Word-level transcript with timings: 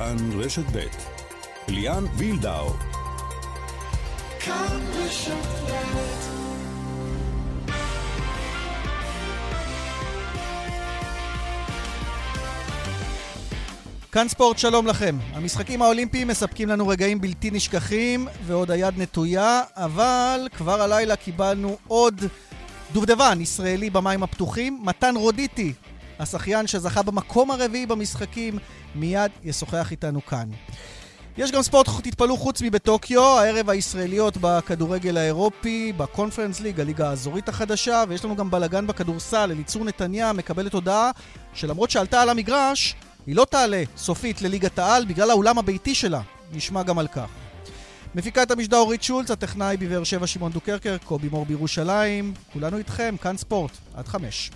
כאן 0.00 0.40
רשת 0.40 0.64
ב' 0.72 0.78
ליאן 1.68 2.04
וילדאו 2.16 2.70
כאן 4.40 4.80
רשת 4.94 5.32
ב' 5.32 5.70
כאן 14.12 14.28
ספורט, 14.28 14.58
שלום 14.58 14.86
לכם. 14.86 15.16
המשחקים 15.32 15.82
האולימפיים 15.82 16.28
מספקים 16.28 16.68
לנו 16.68 16.88
רגעים 16.88 17.20
בלתי 17.20 17.50
נשכחים, 17.50 18.28
ועוד 18.46 18.70
היד 18.70 18.94
נטויה, 18.98 19.62
אבל 19.76 20.48
כבר 20.56 20.82
הלילה 20.82 21.16
קיבלנו 21.16 21.76
עוד 21.88 22.20
דובדבן 22.92 23.40
ישראלי 23.40 23.90
במים 23.90 24.22
הפתוחים, 24.22 24.80
מתן 24.84 25.16
רודיטי, 25.16 25.72
השחיין 26.18 26.66
שזכה 26.66 27.02
במקום 27.02 27.50
הרביעי 27.50 27.86
במשחקים, 27.86 28.58
מיד 28.94 29.30
ישוחח 29.44 29.90
איתנו 29.90 30.26
כאן. 30.26 30.48
יש 31.38 31.52
גם 31.52 31.62
ספורט, 31.62 31.86
תתפלאו, 32.02 32.36
חוץ 32.36 32.62
מבטוקיו, 32.62 33.38
הערב 33.38 33.70
הישראליות 33.70 34.36
בכדורגל 34.40 35.16
האירופי, 35.16 35.92
בקונפרנס 35.96 36.60
ליג, 36.60 36.80
הליגה 36.80 37.10
האזורית 37.10 37.48
החדשה, 37.48 38.04
ויש 38.08 38.24
לנו 38.24 38.36
גם 38.36 38.50
בלאגן 38.50 38.86
בכדורסל. 38.86 39.50
אליצור 39.50 39.84
נתניה 39.84 40.32
מקבלת 40.32 40.74
הודעה 40.74 41.10
שלמרות 41.54 41.90
שעלתה 41.90 42.22
על 42.22 42.28
המגרש, 42.28 42.94
היא 43.26 43.36
לא 43.36 43.46
תעלה 43.50 43.82
סופית 43.96 44.42
לליגת 44.42 44.78
העל 44.78 45.04
בגלל 45.04 45.30
האולם 45.30 45.58
הביתי 45.58 45.94
שלה. 45.94 46.20
נשמע 46.52 46.82
גם 46.82 46.98
על 46.98 47.08
כך. 47.08 47.28
מפיקה 48.14 48.42
את 48.42 48.50
המשדר 48.50 48.76
אורית 48.76 49.02
שולץ, 49.02 49.30
הטכנאי 49.30 49.76
בבאר 49.76 50.04
שבע 50.04 50.26
שמעון 50.26 50.52
דוקרקר, 50.52 50.96
קובי 51.04 51.28
מור 51.28 51.46
בירושלים. 51.46 52.34
כולנו 52.52 52.76
איתכם, 52.78 53.14
כאן 53.22 53.36
ספורט, 53.36 53.72
עד 53.94 54.08
חמש. 54.08 54.50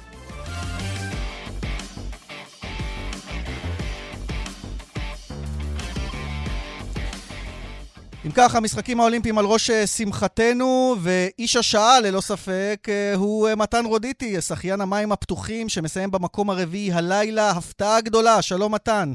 אם 8.26 8.30
כך, 8.36 8.54
המשחקים 8.54 9.00
האולימפיים 9.00 9.38
על 9.38 9.44
ראש 9.44 9.70
אה, 9.70 9.86
שמחתנו, 9.86 10.94
ואיש 11.02 11.56
השעה, 11.56 12.00
ללא 12.00 12.20
ספק, 12.20 12.86
אה, 12.88 13.12
הוא 13.16 13.48
אה, 13.48 13.56
מתן 13.56 13.84
רודיטי, 13.84 14.40
שחיין 14.40 14.80
המים 14.80 15.12
הפתוחים, 15.12 15.68
שמסיים 15.68 16.10
במקום 16.10 16.50
הרביעי 16.50 16.92
הלילה. 16.92 17.50
הפתעה 17.50 18.00
גדולה, 18.00 18.42
שלום 18.42 18.74
מתן. 18.74 19.12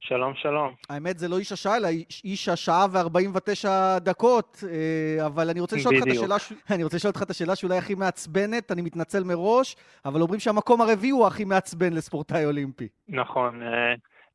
שלום, 0.00 0.34
שלום. 0.34 0.74
האמת, 0.90 1.18
זה 1.18 1.28
לא 1.28 1.38
איש 1.38 1.52
השעה, 1.52 1.76
אלא 1.76 1.88
איש 2.24 2.48
השעה 2.48 2.86
ו-49 2.92 3.68
דקות, 3.98 4.64
אבל 5.26 5.50
אני 5.50 5.60
רוצה 5.60 5.76
לשאול 5.76 5.96
אותך 5.96 6.06
את 6.06 6.12
השאלה, 6.12 6.36
אני 6.74 6.84
רוצה 6.84 6.96
לשאול 6.96 7.10
אותך 7.10 7.22
את 7.22 7.30
השאלה 7.30 7.56
שאולי 7.56 7.78
הכי 7.78 7.94
מעצבנת, 7.94 8.72
אני 8.72 8.82
מתנצל 8.82 9.24
מראש, 9.24 9.76
אבל 10.04 10.20
אומרים 10.20 10.40
שהמקום 10.40 10.80
הרביעי 10.80 11.10
הוא 11.10 11.26
הכי 11.26 11.44
מעצבן 11.44 11.92
לספורטאי 11.92 12.44
אולימפי. 12.44 12.88
נכון. 13.08 13.60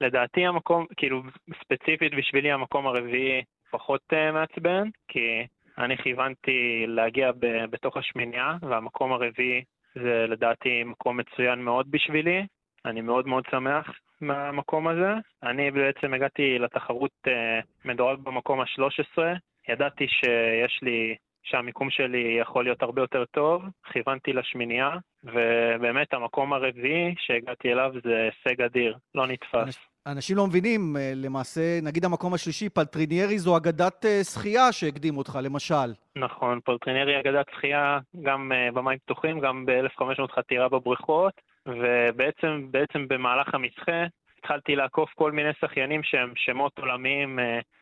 לדעתי 0.02 0.46
המקום, 0.46 0.86
כאילו, 0.98 1.24
ספציפית 1.64 2.14
בשבילי 2.18 2.52
המקום 2.52 2.88
הרביעי 2.88 3.42
פחות 3.72 4.02
uh, 4.14 4.32
מעצבן, 4.34 4.90
כי 5.08 5.46
אני 5.78 5.98
כיוונתי 5.98 6.86
להגיע 6.88 7.32
ב- 7.32 7.66
בתוך 7.70 7.98
השמינייה, 7.98 8.56
והמקום 8.62 9.12
הרביעי 9.12 9.64
זה 9.96 10.26
לדעתי 10.28 10.84
מקום 10.84 11.18
מצוין 11.18 11.60
מאוד 11.60 11.92
בשבילי. 11.92 12.46
אני 12.86 13.02
מאוד 13.02 13.28
מאוד 13.28 13.44
שמח 13.52 14.00
מהמקום 14.22 14.88
הזה. 14.88 15.14
אני 15.44 15.72
בעצם 15.72 16.14
הגעתי 16.14 16.60
לתחרות 16.60 17.12
uh, 17.28 17.32
מדורג 17.86 18.20
במקום 18.20 18.60
ה-13. 18.60 19.22
ידעתי 19.70 20.08
שיש 20.08 20.80
לי, 20.82 21.16
שהמיקום 21.50 21.90
שלי 21.90 22.38
יכול 22.42 22.64
להיות 22.64 22.82
הרבה 22.82 23.02
יותר 23.02 23.26
טוב, 23.26 23.64
כיוונתי 23.92 24.34
לשמינייה, 24.34 24.90
ובאמת 25.24 26.14
המקום 26.14 26.54
הרביעי 26.54 27.16
שהגעתי 27.18 27.72
אליו 27.74 27.92
זה 28.04 28.30
הישג 28.30 28.62
אדיר, 28.62 28.98
לא 29.16 29.28
נתפס. 29.28 29.80
אנשים 30.08 30.38
לא 30.38 30.48
מבינים, 30.48 30.98
אה, 30.98 31.12
למעשה, 31.16 31.80
נגיד 31.84 32.06
המקום 32.06 32.34
השלישי, 32.34 32.70
פלטריניירי 32.70 33.40
זו 33.40 33.58
אגדת 33.58 34.06
אה, 34.06 34.24
שחייה 34.24 34.72
שהקדים 34.72 35.18
אותך, 35.18 35.40
למשל. 35.44 35.94
נכון, 36.16 36.60
פלטריניירי 36.66 37.20
אגדת 37.20 37.46
שחייה 37.56 38.00
גם 38.24 38.52
אה, 38.52 38.72
במים 38.74 38.98
פתוחים, 39.06 39.40
גם 39.40 39.66
ב-1500 39.66 40.32
חתירה 40.36 40.70
בבריכות, 40.70 41.34
ובעצם 41.66 43.08
במהלך 43.08 43.54
המסחה 43.54 44.04
התחלתי 44.48 44.76
לעקוף 44.76 45.10
כל 45.16 45.32
מיני 45.32 45.50
שחיינים 45.62 46.04
שהם 46.04 46.34
שמות 46.36 46.80
עולמיים. 46.80 47.40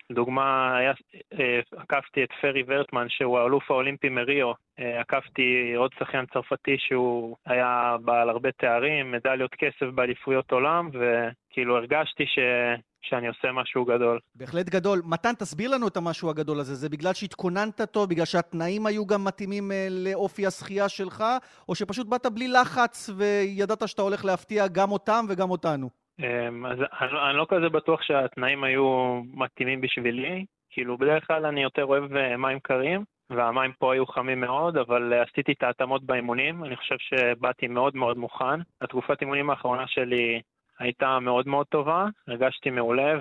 לדוגמה, 0.09 0.77
עקפתי 1.77 2.23
את 2.23 2.29
פרי 2.41 2.63
ורטמן, 2.67 3.05
שהוא 3.09 3.39
האלוף 3.39 3.71
האולימפי 3.71 4.09
מריו. 4.09 4.51
עקפתי 4.77 5.73
עוד 5.77 5.91
שחיין 5.99 6.25
צרפתי 6.33 6.75
שהוא 6.79 7.37
היה 7.45 7.95
בעל 8.01 8.29
הרבה 8.29 8.51
תארים, 8.51 9.11
מדליות 9.11 9.55
כסף 9.55 9.85
באליפויות 9.95 10.51
עולם, 10.51 10.89
ו... 10.93 11.29
כאילו 11.55 11.77
הרגשתי 11.77 12.25
ש... 12.25 12.39
שאני 13.01 13.27
עושה 13.27 13.51
משהו 13.51 13.85
גדול. 13.85 14.19
בהחלט 14.35 14.69
גדול. 14.69 15.01
מתן, 15.05 15.33
תסביר 15.33 15.71
לנו 15.71 15.87
את 15.87 15.97
המשהו 15.97 16.29
הגדול 16.29 16.59
הזה. 16.59 16.75
זה 16.75 16.89
בגלל 16.89 17.13
שהתכוננת 17.13 17.81
טוב, 17.81 18.09
בגלל 18.09 18.25
שהתנאים 18.25 18.85
היו 18.85 19.05
גם 19.05 19.23
מתאימים 19.23 19.71
אה, 19.71 19.87
לאופי 19.91 20.47
השחייה 20.47 20.89
שלך, 20.89 21.23
או 21.69 21.75
שפשוט 21.75 22.07
באת 22.07 22.25
בלי 22.25 22.47
לחץ 22.47 23.09
וידעת 23.17 23.87
שאתה 23.87 24.01
הולך 24.01 24.25
להפתיע 24.25 24.67
גם 24.67 24.91
אותם 24.91 25.25
וגם 25.29 25.51
אותנו? 25.51 26.04
אמ, 26.19 26.65
אז 26.65 26.79
אני, 26.79 27.29
אני 27.29 27.37
לא 27.37 27.45
כזה 27.49 27.69
בטוח 27.69 28.01
שהתנאים 28.01 28.63
היו 28.63 29.21
מתאימים 29.33 29.81
בשבילי. 29.81 30.45
כאילו, 30.69 30.97
בדרך 30.97 31.27
כלל 31.27 31.45
אני 31.45 31.63
יותר 31.63 31.85
אוהב 31.85 32.15
אה, 32.15 32.37
מים 32.37 32.59
קרים, 32.59 33.03
והמים 33.29 33.71
פה 33.79 33.93
היו 33.93 34.05
חמים 34.05 34.41
מאוד, 34.41 34.77
אבל 34.77 35.13
אה, 35.13 35.21
עשיתי 35.21 35.51
את 35.51 35.63
ההתאמות 35.63 36.03
באימונים. 36.03 36.63
אני 36.63 36.75
חושב 36.75 36.95
שבאתי 36.99 37.67
מאוד 37.67 37.95
מאוד 37.95 38.17
מוכן. 38.17 38.59
התקופת 38.81 39.21
אימונים 39.21 39.49
האחרונה 39.49 39.87
שלי 39.87 40.41
הייתה 40.79 41.19
מאוד 41.19 41.47
מאוד 41.47 41.65
טובה, 41.65 42.05
הרגשתי 42.27 42.69
מעולה, 42.69 43.19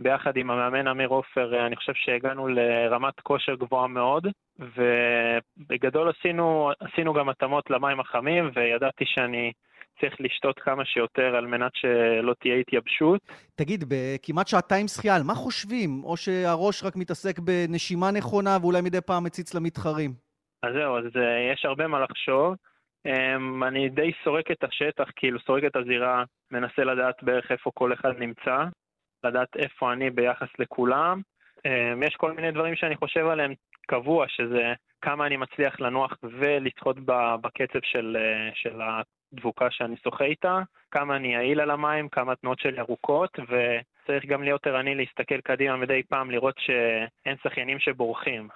וביחד 0.00 0.36
עם 0.36 0.50
המאמן 0.50 0.88
אמיר 0.88 1.08
עופר, 1.08 1.66
אני 1.66 1.76
חושב 1.76 1.92
שהגענו 1.94 2.48
לרמת 2.48 3.20
כושר 3.20 3.54
גבוהה 3.54 3.86
מאוד, 3.86 4.26
ובגדול 4.58 6.08
עשינו, 6.08 6.70
עשינו 6.80 7.12
גם 7.12 7.28
התאמות 7.28 7.70
למים 7.70 8.00
החמים, 8.00 8.50
וידעתי 8.54 9.04
שאני 9.06 9.52
צריך 10.00 10.14
לשתות 10.20 10.58
כמה 10.58 10.84
שיותר 10.84 11.36
על 11.36 11.46
מנת 11.46 11.72
שלא 11.74 12.34
תהיה 12.40 12.56
התייבשות. 12.56 13.20
תגיד, 13.54 13.84
בכמעט 13.88 14.48
שעתיים 14.48 14.88
שחייה, 14.88 15.16
על 15.16 15.22
מה 15.22 15.34
חושבים? 15.34 16.04
או 16.04 16.16
שהראש 16.16 16.84
רק 16.84 16.96
מתעסק 16.96 17.38
בנשימה 17.38 18.10
נכונה 18.10 18.56
ואולי 18.60 18.80
מדי 18.80 19.00
פעם 19.00 19.24
מציץ 19.24 19.54
למתחרים? 19.54 20.10
אז 20.62 20.74
זהו, 20.74 20.98
אז 20.98 21.04
אה, 21.16 21.52
יש 21.52 21.64
הרבה 21.64 21.86
מה 21.86 22.00
לחשוב. 22.00 22.54
אמ, 23.06 23.64
אני 23.64 23.88
די 23.88 24.12
סורק 24.24 24.50
את 24.50 24.64
השטח, 24.64 25.04
כאילו 25.16 25.40
סורק 25.40 25.64
את 25.64 25.76
הזירה, 25.76 26.24
מנסה 26.50 26.84
לדעת 26.84 27.22
בערך 27.22 27.52
איפה 27.52 27.70
כל 27.74 27.92
אחד 27.92 28.18
נמצא, 28.18 28.64
לדעת 29.24 29.56
איפה 29.56 29.92
אני 29.92 30.10
ביחס 30.10 30.48
לכולם. 30.58 31.20
אמ, 31.66 32.02
יש 32.02 32.14
כל 32.16 32.32
מיני 32.32 32.50
דברים 32.50 32.76
שאני 32.76 32.96
חושב 32.96 33.26
עליהם 33.26 33.54
קבוע, 33.86 34.24
שזה 34.28 34.72
כמה 35.00 35.26
אני 35.26 35.36
מצליח 35.36 35.80
לנוח 35.80 36.12
ולצחות 36.22 36.96
בקצב 37.40 37.78
של, 37.82 38.16
של 38.54 38.80
הדבוקה 39.36 39.70
שאני 39.70 39.96
שוחה 40.04 40.24
איתה, 40.24 40.60
כמה 40.90 41.16
אני 41.16 41.34
יעיל 41.34 41.60
על 41.60 41.70
המים, 41.70 42.08
כמה 42.08 42.32
התנועות 42.32 42.58
שלי 42.58 42.80
ארוכות, 42.80 43.38
וצריך 43.42 44.26
גם 44.26 44.42
להיות 44.42 44.66
ערני 44.66 44.94
להסתכל 44.94 45.40
קדימה 45.40 45.76
מדי 45.76 46.02
פעם, 46.08 46.30
לראות 46.30 46.54
שאין 46.58 47.36
שחיינים 47.42 47.78
שבורחים. 47.78 48.48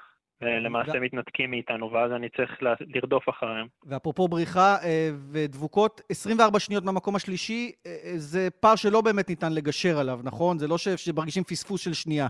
למעשה 0.42 0.92
ו... 0.98 1.00
מתנתקים 1.00 1.50
מאיתנו, 1.50 1.92
ואז 1.92 2.12
אני 2.12 2.28
צריך 2.28 2.62
לרדוף 2.94 3.28
אחריהם. 3.28 3.66
ואפרופו 3.86 4.28
בריחה 4.28 4.76
אה, 4.84 5.10
ודבוקות, 5.32 6.00
24 6.10 6.58
שניות 6.58 6.84
מהמקום 6.84 7.16
השלישי, 7.16 7.72
אה, 7.86 7.90
אה, 7.90 8.12
זה 8.16 8.48
פער 8.60 8.76
שלא 8.76 9.00
באמת 9.00 9.28
ניתן 9.28 9.52
לגשר 9.52 9.98
עליו, 9.98 10.20
נכון? 10.24 10.58
זה 10.58 10.69
לא 10.69 10.78
שמרגישים 10.78 11.44
פספוס 11.44 11.80
של 11.80 11.92
שנייה. 11.92 12.26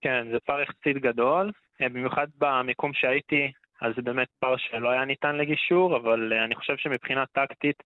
כן, 0.00 0.26
זה 0.32 0.38
פער 0.46 0.60
יחסית 0.60 0.96
גדול, 1.02 1.52
במיוחד 1.80 2.26
במיקום 2.38 2.92
שהייתי, 2.94 3.52
אז 3.82 3.92
זה 3.96 4.02
באמת 4.02 4.28
פער 4.38 4.56
שלא 4.56 4.90
היה 4.90 5.04
ניתן 5.04 5.36
לגישור, 5.36 5.96
אבל 5.96 6.32
אני 6.32 6.54
חושב 6.54 6.76
שמבחינה 6.76 7.24
טקטית, 7.26 7.82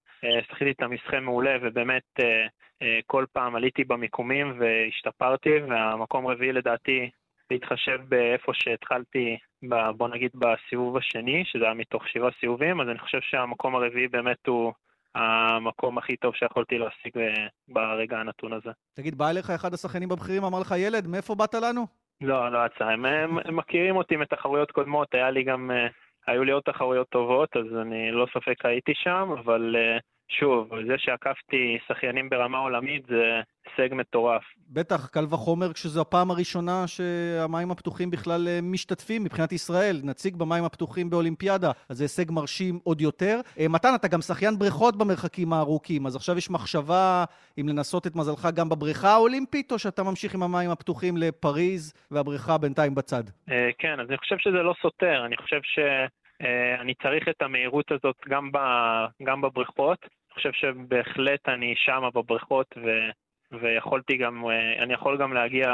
שחיתי 0.48 0.70
את 0.70 0.82
המסחה 0.82 1.20
מעולה, 1.20 1.56
ובאמת 1.62 2.02
כל 3.06 3.24
פעם 3.32 3.56
עליתי 3.56 3.84
במיקומים 3.84 4.60
והשתפרתי, 4.60 5.50
והמקום 5.68 6.26
רביעי 6.26 6.52
לדעתי 6.52 7.10
להתחשב 7.50 7.98
באיפה 8.08 8.52
שהתחלתי, 8.54 9.36
בוא 9.96 10.08
נגיד 10.08 10.30
בסיבוב 10.34 10.96
השני, 10.96 11.44
שזה 11.46 11.64
היה 11.64 11.74
מתוך 11.74 12.08
שבעה 12.08 12.30
סיבובים, 12.40 12.80
אז 12.80 12.88
אני 12.88 12.98
חושב 12.98 13.20
שהמקום 13.20 13.74
הרביעי 13.74 14.08
באמת 14.08 14.46
הוא 14.46 14.72
המקום 15.14 15.98
הכי 15.98 16.16
טוב 16.16 16.34
שיכולתי 16.34 16.78
להשיג 16.78 17.18
אה, 17.18 17.46
ברגע 17.68 18.18
הנתון 18.18 18.52
הזה. 18.52 18.70
תגיד, 18.94 19.18
בא 19.18 19.30
אליך 19.30 19.50
אחד 19.50 19.74
השחקנים 19.74 20.08
בבכירים, 20.08 20.44
אמר 20.44 20.60
לך, 20.60 20.74
ילד, 20.78 21.06
מאיפה 21.06 21.34
באת 21.34 21.54
לנו? 21.54 21.86
לא, 22.20 22.52
לא 22.52 22.58
יצא. 22.66 22.84
הם, 22.84 23.04
הם, 23.04 23.56
מכירים 23.56 23.96
אותי 23.96 24.16
מתחרויות 24.16 24.70
קודמות, 24.70 25.14
היה 25.14 25.30
לי 25.30 25.42
גם, 25.42 25.70
uh, 25.70 25.92
היו 26.26 26.44
לי 26.44 26.52
עוד 26.52 26.62
תחרויות 26.62 27.08
טובות, 27.08 27.56
אז 27.56 27.76
אני 27.82 28.10
לא 28.10 28.26
ספק 28.34 28.64
הייתי 28.64 28.92
שם, 28.94 29.28
אבל 29.38 29.76
uh, 29.76 30.00
שוב, 30.28 30.70
זה 30.86 30.98
שעקפתי 30.98 31.78
שחיינים 31.88 32.28
ברמה 32.28 32.58
עולמית 32.58 33.06
זה 33.06 33.40
הישג 33.66 33.94
מטורף. 33.94 34.42
בטח, 34.70 35.06
קל 35.06 35.24
וחומר 35.30 35.72
כשזו 35.72 36.00
הפעם 36.00 36.30
הראשונה 36.30 36.86
שהמים 36.86 37.70
הפתוחים 37.70 38.10
בכלל 38.10 38.48
אה, 38.48 38.58
משתתפים 38.62 39.24
מבחינת 39.24 39.52
ישראל, 39.52 40.00
נציג 40.04 40.36
במים 40.36 40.64
הפתוחים 40.64 41.10
באולימפיאדה, 41.10 41.70
אז 41.88 41.96
זה 41.96 42.04
הישג 42.04 42.30
מרשים 42.30 42.78
עוד 42.84 43.00
יותר. 43.00 43.40
אה, 43.58 43.68
מתן, 43.68 43.94
אתה 43.94 44.08
גם 44.08 44.20
שחיין 44.20 44.58
בריכות 44.58 44.96
במרחקים 44.96 45.52
הארוכים, 45.52 46.06
אז 46.06 46.16
עכשיו 46.16 46.38
יש 46.38 46.50
מחשבה 46.50 47.24
אם 47.60 47.68
לנסות 47.68 48.06
את 48.06 48.16
מזלך 48.16 48.48
גם 48.54 48.68
בבריכה 48.68 49.08
האולימפית, 49.08 49.72
או 49.72 49.78
שאתה 49.78 50.02
ממשיך 50.02 50.34
עם 50.34 50.42
המים 50.42 50.70
הפתוחים 50.70 51.16
לפריז 51.16 51.94
והבריכה 52.10 52.58
בינתיים 52.58 52.94
בצד? 52.94 53.22
אה, 53.50 53.70
כן, 53.78 54.00
אז 54.00 54.08
אני 54.08 54.18
חושב 54.18 54.38
שזה 54.38 54.62
לא 54.62 54.74
סותר, 54.82 55.26
אני 55.26 55.36
חושב 55.36 55.60
ש... 55.62 55.78
אני 56.80 56.94
צריך 56.94 57.28
את 57.28 57.42
המהירות 57.42 57.92
הזאת 57.92 58.16
גם, 58.28 58.52
ב, 58.52 58.58
גם 59.22 59.40
בבריכות. 59.40 59.98
אני 60.02 60.34
חושב 60.34 60.52
שבהחלט 60.52 61.48
אני 61.48 61.74
שמה 61.76 62.10
בבריכות 62.10 62.74
ו, 62.76 62.88
ויכולתי 63.52 64.16
גם, 64.16 64.44
אה, 64.44 64.82
אני 64.82 64.94
יכול 64.94 65.18
גם 65.18 65.32
להגיע 65.32 65.66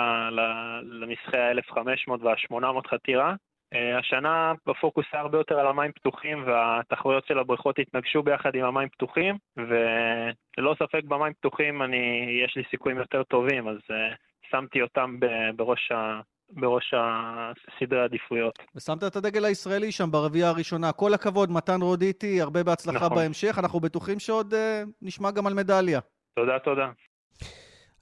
למשחי 0.82 1.38
ה-1500 1.38 2.10
וה-800 2.22 2.88
חתירה. 2.88 3.34
אה, 3.74 3.98
השנה 3.98 4.52
בפוקוס 4.66 5.04
היה 5.12 5.22
הרבה 5.22 5.38
יותר 5.38 5.58
על 5.58 5.66
המים 5.66 5.92
פתוחים 5.92 6.44
והתחרויות 6.46 7.26
של 7.26 7.38
הבריכות 7.38 7.78
התנגשו 7.78 8.22
ביחד 8.22 8.54
עם 8.54 8.64
המים 8.64 8.88
פתוחים 8.88 9.36
וללא 9.56 10.74
ספק 10.78 11.04
במים 11.04 11.32
פתוחים 11.32 11.82
אני, 11.82 12.26
יש 12.44 12.56
לי 12.56 12.62
סיכויים 12.70 12.98
יותר 12.98 13.22
טובים 13.22 13.68
אז 13.68 13.76
uh, 13.76 14.16
שמתי 14.50 14.82
אותם 14.82 15.16
בראש, 15.56 15.92
ה, 15.92 16.20
בראש 16.50 16.94
הסדרי 16.94 18.00
העדיפויות. 18.00 18.58
ושמת 18.76 19.04
את 19.04 19.16
הדגל 19.16 19.44
הישראלי 19.44 19.92
שם 19.92 20.10
ברביעייה 20.10 20.48
הראשונה. 20.48 20.92
כל 20.92 21.14
הכבוד, 21.14 21.50
מתן 21.50 21.82
רודיטי, 21.82 22.40
הרבה 22.40 22.62
בהצלחה 22.62 23.06
נכון. 23.06 23.18
בהמשך. 23.18 23.58
אנחנו 23.58 23.80
בטוחים 23.80 24.18
שעוד 24.18 24.54
uh, 24.54 24.56
נשמע 25.02 25.30
גם 25.30 25.46
על 25.46 25.54
מדליה. 25.54 26.00
תודה, 26.34 26.58
תודה. 26.58 26.90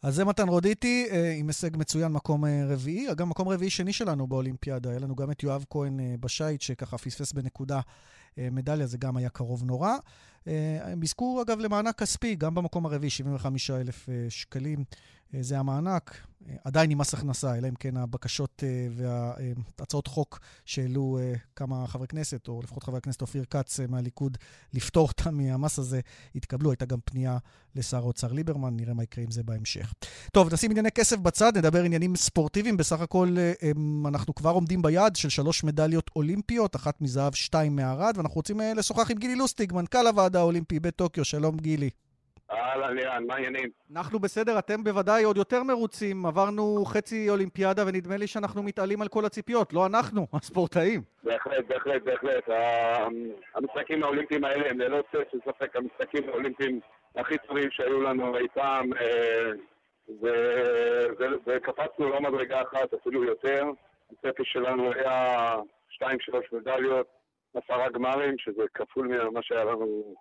אז 0.03 0.15
זה 0.15 0.25
מתן 0.25 0.49
רודיטי, 0.49 1.07
אה, 1.11 1.33
עם 1.33 1.47
הישג 1.47 1.77
מצוין, 1.77 2.13
מקום 2.13 2.45
אה, 2.45 2.63
רביעי. 2.69 3.13
אגב, 3.13 3.27
מקום 3.27 3.49
רביעי 3.49 3.71
שני 3.71 3.93
שלנו 3.93 4.27
באולימפיאדה. 4.27 4.91
היה 4.91 4.99
לנו 4.99 5.17
גם 5.17 5.31
את 5.31 5.43
יואב 5.43 5.65
כהן 5.71 6.01
אה, 6.01 6.15
בשייט, 6.21 6.61
שככה 6.61 6.99
פספס 6.99 7.33
בנקודה 7.33 7.81
מדליה, 8.37 8.87
זה 8.87 8.99
גם 8.99 9.17
היה 9.17 9.29
קרוב 9.29 9.65
נורא. 9.65 9.97
הם 10.47 11.03
יזכו, 11.03 11.43
אגב, 11.43 11.59
למענק 11.59 11.99
כספי, 11.99 12.35
גם 12.35 12.55
במקום 12.55 12.87
הרביעי, 12.87 13.11
75,000 13.11 14.09
שקלים. 14.29 14.85
זה 15.41 15.59
המענק, 15.59 16.27
עדיין 16.65 16.91
עם 16.91 16.99
מס 16.99 17.15
הכנסה, 17.15 17.59
אלא 17.59 17.69
אם 17.69 17.75
כן 17.75 17.97
הבקשות 17.97 18.63
והצעות 19.79 20.07
חוק 20.07 20.41
שהעלו 20.65 21.19
כמה 21.57 21.87
חברי 21.87 22.07
כנסת, 22.07 22.49
או 22.49 22.61
לפחות 22.63 22.83
חבר 22.83 22.97
הכנסת 22.97 23.23
אופיר 23.23 23.45
כץ 23.51 23.81
מהליכוד, 23.81 24.39
לפטור 24.75 25.09
אותם 25.09 25.35
מהמס 25.35 25.79
הזה, 25.79 26.01
התקבלו. 26.35 26.71
הייתה 26.71 26.85
גם 26.85 26.99
פנייה 27.05 27.39
לשר 27.75 27.97
האוצר 27.97 28.33
ליברמן, 28.33 28.77
נראה 28.77 28.95
מה 28.95 29.03
יקרה 29.03 29.25
עם 29.25 29.31
זה 29.31 29.43
בהמשך. 29.43 29.95
טוב, 30.33 30.55
נשים 30.55 30.71
ענייני 30.71 30.91
כסף 30.91 31.17
בצד, 31.17 31.59
נדבר 31.59 31.83
עניינים 31.83 32.17
ספורטיביים. 32.17 32.77
בסך 32.77 33.01
הכל 33.01 33.37
אנחנו 34.09 34.35
כבר 34.35 34.51
עומדים 34.51 34.83
ביעד 34.83 35.17
של 35.17 35.29
שלוש 35.29 35.65
מדליות 35.65 36.11
אולימפיות, 36.17 36.77
אחת 36.77 37.01
מזהב, 37.01 37.35
שתיים 37.35 37.77
מערד, 37.77 38.15
ואנחנו 38.17 38.35
רוצים 38.35 38.61
לשוחח 38.77 39.11
עם 39.11 39.19
גילי 39.19 39.37
לוסטיג, 39.37 39.73
מנכ"ל 39.73 40.07
הוועד 40.07 40.30
האולימפי 40.37 40.81
בטוקיו. 40.81 41.25
שלום, 41.25 41.57
גילי. 41.57 41.91
אהלן, 42.51 42.97
לירן, 42.97 43.25
מה 43.27 43.35
העניינים? 43.35 43.71
אנחנו 43.93 44.19
בסדר, 44.19 44.59
אתם 44.59 44.85
בוודאי 44.85 45.25
עוד 45.25 45.37
יותר 45.37 45.63
מרוצים. 45.63 46.27
עברנו 46.27 46.85
חצי 46.85 47.31
אולימפיאדה 47.31 47.85
ונדמה 47.87 48.17
לי 48.17 48.27
שאנחנו 48.27 48.63
מתעלים 48.63 49.03
על 49.03 49.09
כל 49.09 49.25
הציפיות, 49.25 49.73
לא 49.73 49.87
אנחנו, 49.87 50.27
הספורטאים. 50.33 51.03
בהחלט, 51.25 51.65
בהחלט, 51.69 52.03
בהחלט. 52.03 52.49
המשחקים 53.55 54.03
האולימפיים 54.03 54.45
האלה 54.45 54.71
הם 54.71 54.81
ללא 54.81 55.03
צל 55.13 55.23
של 55.33 55.39
ספק 55.47 55.77
המשחקים 55.77 56.29
האולימפיים 56.29 56.81
הכי 57.17 57.35
טובים 57.49 57.71
שהיו 57.71 58.03
לנו 58.03 58.37
אי 58.37 58.49
פעם, 58.55 58.93
אה, 58.93 59.51
וקפצנו 61.47 62.09
לא 62.09 62.21
מדרגה 62.21 62.63
אחת, 62.63 62.95
אפילו 62.95 63.25
יותר. 63.25 63.65
הצפי 64.13 64.43
שלנו 64.45 64.93
היה 64.93 65.55
שתיים, 65.89 66.21
שלוש 66.21 66.53
מדליות. 66.53 67.07
עשרה 67.55 67.89
גמרים, 67.89 68.39
שזה 68.39 68.63
כפול 68.75 69.07
ממה 69.09 69.43
שהיה 69.43 69.65
לנו 69.65 70.15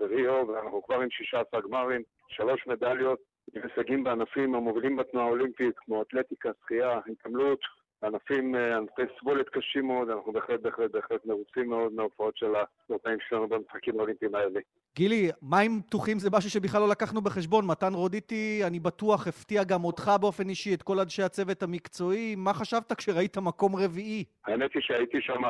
בריו, 0.00 0.48
ואנחנו 0.48 0.82
כבר 0.82 1.00
עם 1.00 1.10
16 1.10 1.60
גמרים, 1.60 2.02
שלוש 2.28 2.66
מדליות, 2.66 3.18
עם 3.54 3.62
הישגים 3.62 4.04
בענפים 4.04 4.54
המובילים 4.54 4.96
בתנועה 4.96 5.26
האולימפית, 5.26 5.74
כמו 5.76 6.02
אתלטיקה, 6.02 6.50
שחייה, 6.62 7.00
התעמלות, 7.06 7.60
ענפים, 8.06 8.54
אה, 8.54 8.76
ענפי 8.76 9.02
סבולת 9.20 9.48
קשים 9.48 9.86
מאוד, 9.86 10.10
אנחנו 10.10 10.32
בהחלט 10.32 10.60
בהחלט 10.60 10.90
בהחלט 10.90 11.26
מרוצים 11.26 11.68
מאוד 11.68 11.92
מההופעות 11.92 12.36
של 12.36 12.52
הספורטאים 12.56 13.18
שלנו 13.28 13.48
במשחקים 13.48 13.98
האולימפיים 13.98 14.34
האלה. 14.34 14.60
גילי, 14.96 15.30
מים 15.42 15.82
פתוחים 15.86 16.18
זה 16.18 16.28
משהו 16.32 16.50
שבכלל 16.50 16.80
לא 16.80 16.88
לקחנו 16.88 17.20
בחשבון. 17.20 17.66
מתן 17.66 17.94
רודיטי, 17.94 18.60
אני 18.66 18.80
בטוח, 18.80 19.26
הפתיע 19.26 19.64
גם 19.64 19.84
אותך 19.84 20.10
באופן 20.20 20.48
אישי, 20.48 20.74
את 20.74 20.82
כל 20.82 21.00
אנשי 21.00 21.22
הצוות 21.22 21.62
המקצועי. 21.62 22.34
מה 22.36 22.54
חשבת 22.54 22.92
כשראית 22.92 23.38
מקום 23.38 23.76
רביעי? 23.76 24.24
האמת 24.46 24.70
היא 24.74 24.82
שהייתי 24.82 25.20
שם, 25.20 25.44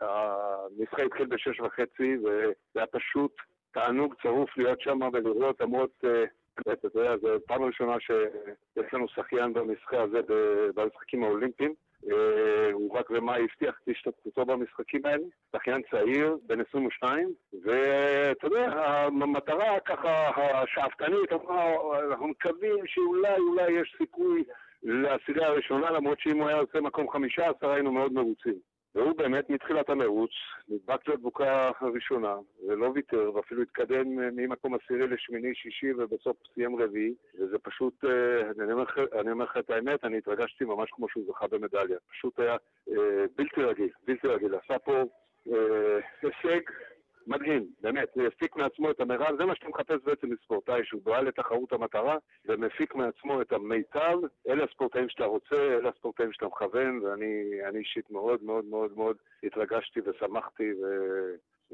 המשחק 0.00 1.00
התחיל 1.06 1.26
בשש 1.26 1.60
וחצי, 1.60 2.16
וזה 2.18 2.52
היה 2.76 2.86
פשוט 2.86 3.32
תענוג 3.72 4.14
צרוף 4.22 4.56
להיות 4.56 4.80
שם 4.80 4.98
ולראות 5.12 5.60
למרות... 5.60 6.04
אה, 6.68 6.72
אתה 6.72 6.88
יודע, 6.94 7.16
זו 7.16 7.28
פעם 7.46 7.62
ראשונה 7.62 8.00
שיש 8.00 8.94
לנו 8.94 9.08
שחיין 9.08 9.52
במשחק 9.52 9.94
הזה 9.94 10.20
במשחקים 10.74 11.24
האולימפיים. 11.24 11.74
אה, 12.10 12.72
הוא 12.72 12.98
רק 12.98 13.10
במאי 13.10 13.42
הבטיח 13.42 13.80
את 13.84 13.88
השתתפותו 13.88 14.46
במשחקים 14.46 15.00
האלה, 15.06 15.24
שחיין 15.56 15.82
צעיר, 15.90 16.36
בן 16.46 16.60
22, 16.60 17.32
ואתה 17.64 18.46
יודע, 18.46 18.66
המטרה 19.06 19.80
ככה 19.80 20.28
השאפתנית, 20.62 21.32
אנחנו 22.10 22.28
מקווים 22.28 22.86
שאולי, 22.86 23.38
אולי 23.38 23.72
יש 23.72 23.94
סיכוי 23.98 24.44
לעשירייה 24.82 25.48
הראשונה, 25.48 25.90
למרות 25.90 26.20
שאם 26.20 26.38
הוא 26.38 26.48
היה 26.48 26.58
עושה 26.58 26.80
מקום 26.80 27.10
15 27.10 27.74
היינו 27.74 27.92
מאוד 27.92 28.12
מרוצים. 28.12 28.54
והוא 28.94 29.12
באמת 29.16 29.50
מתחילת 29.50 29.90
המרוץ 29.90 30.30
נדבק 30.68 31.08
לדבוקה 31.08 31.70
הראשונה 31.80 32.36
ולא 32.68 32.92
ויתר 32.94 33.30
ואפילו 33.34 33.62
התקדם 33.62 34.16
ממקום 34.36 34.74
עשירי 34.74 35.06
לשמיני 35.06 35.54
שישי 35.54 35.92
ובסוף 35.92 36.36
סיים 36.54 36.76
רביעי 36.76 37.14
וזה 37.38 37.58
פשוט, 37.58 38.04
אה, 38.04 38.50
אני 39.20 39.32
אומר 39.32 39.44
לך 39.44 39.56
את 39.56 39.70
האמת, 39.70 40.04
אני 40.04 40.18
התרגשתי 40.18 40.64
ממש 40.64 40.90
כמו 40.92 41.08
שהוא 41.08 41.24
זכה 41.28 41.46
במדליה. 41.46 41.98
פשוט 42.10 42.38
היה 42.38 42.56
אה, 42.90 43.24
בלתי 43.36 43.62
רגיל, 43.62 43.88
בלתי 44.06 44.28
רגיל. 44.28 44.54
עשה 44.54 44.78
פה 44.78 45.02
אה, 45.52 45.98
הישג 46.22 46.60
מדהים, 47.30 47.66
באמת, 47.80 48.08
הוא 48.14 48.22
יפיק 48.22 48.56
מעצמו 48.56 48.90
את 48.90 49.00
המרב, 49.00 49.36
זה 49.38 49.44
מה 49.44 49.54
שאתה 49.54 49.68
מחפש 49.68 50.00
בעצם 50.04 50.30
מספורטאי, 50.30 50.84
שהוא 50.84 51.02
בועל 51.04 51.28
לתחרות 51.28 51.72
המטרה 51.72 52.16
ומפיק 52.46 52.94
מעצמו 52.94 53.42
את 53.42 53.52
המיטב, 53.52 54.18
אלה 54.48 54.64
הספורטאים 54.64 55.08
שאתה 55.08 55.24
רוצה, 55.24 55.56
אלה 55.56 55.88
הספורטאים 55.88 56.32
שאתה 56.32 56.46
מכוון, 56.46 57.00
ואני 57.02 57.78
אישית 57.78 58.10
מאוד 58.10 58.42
מאוד 58.42 58.64
מאוד 58.64 58.96
מאוד 58.96 59.16
התרגשתי 59.42 60.00
ושמחתי, 60.00 60.72
ו... 60.72 60.86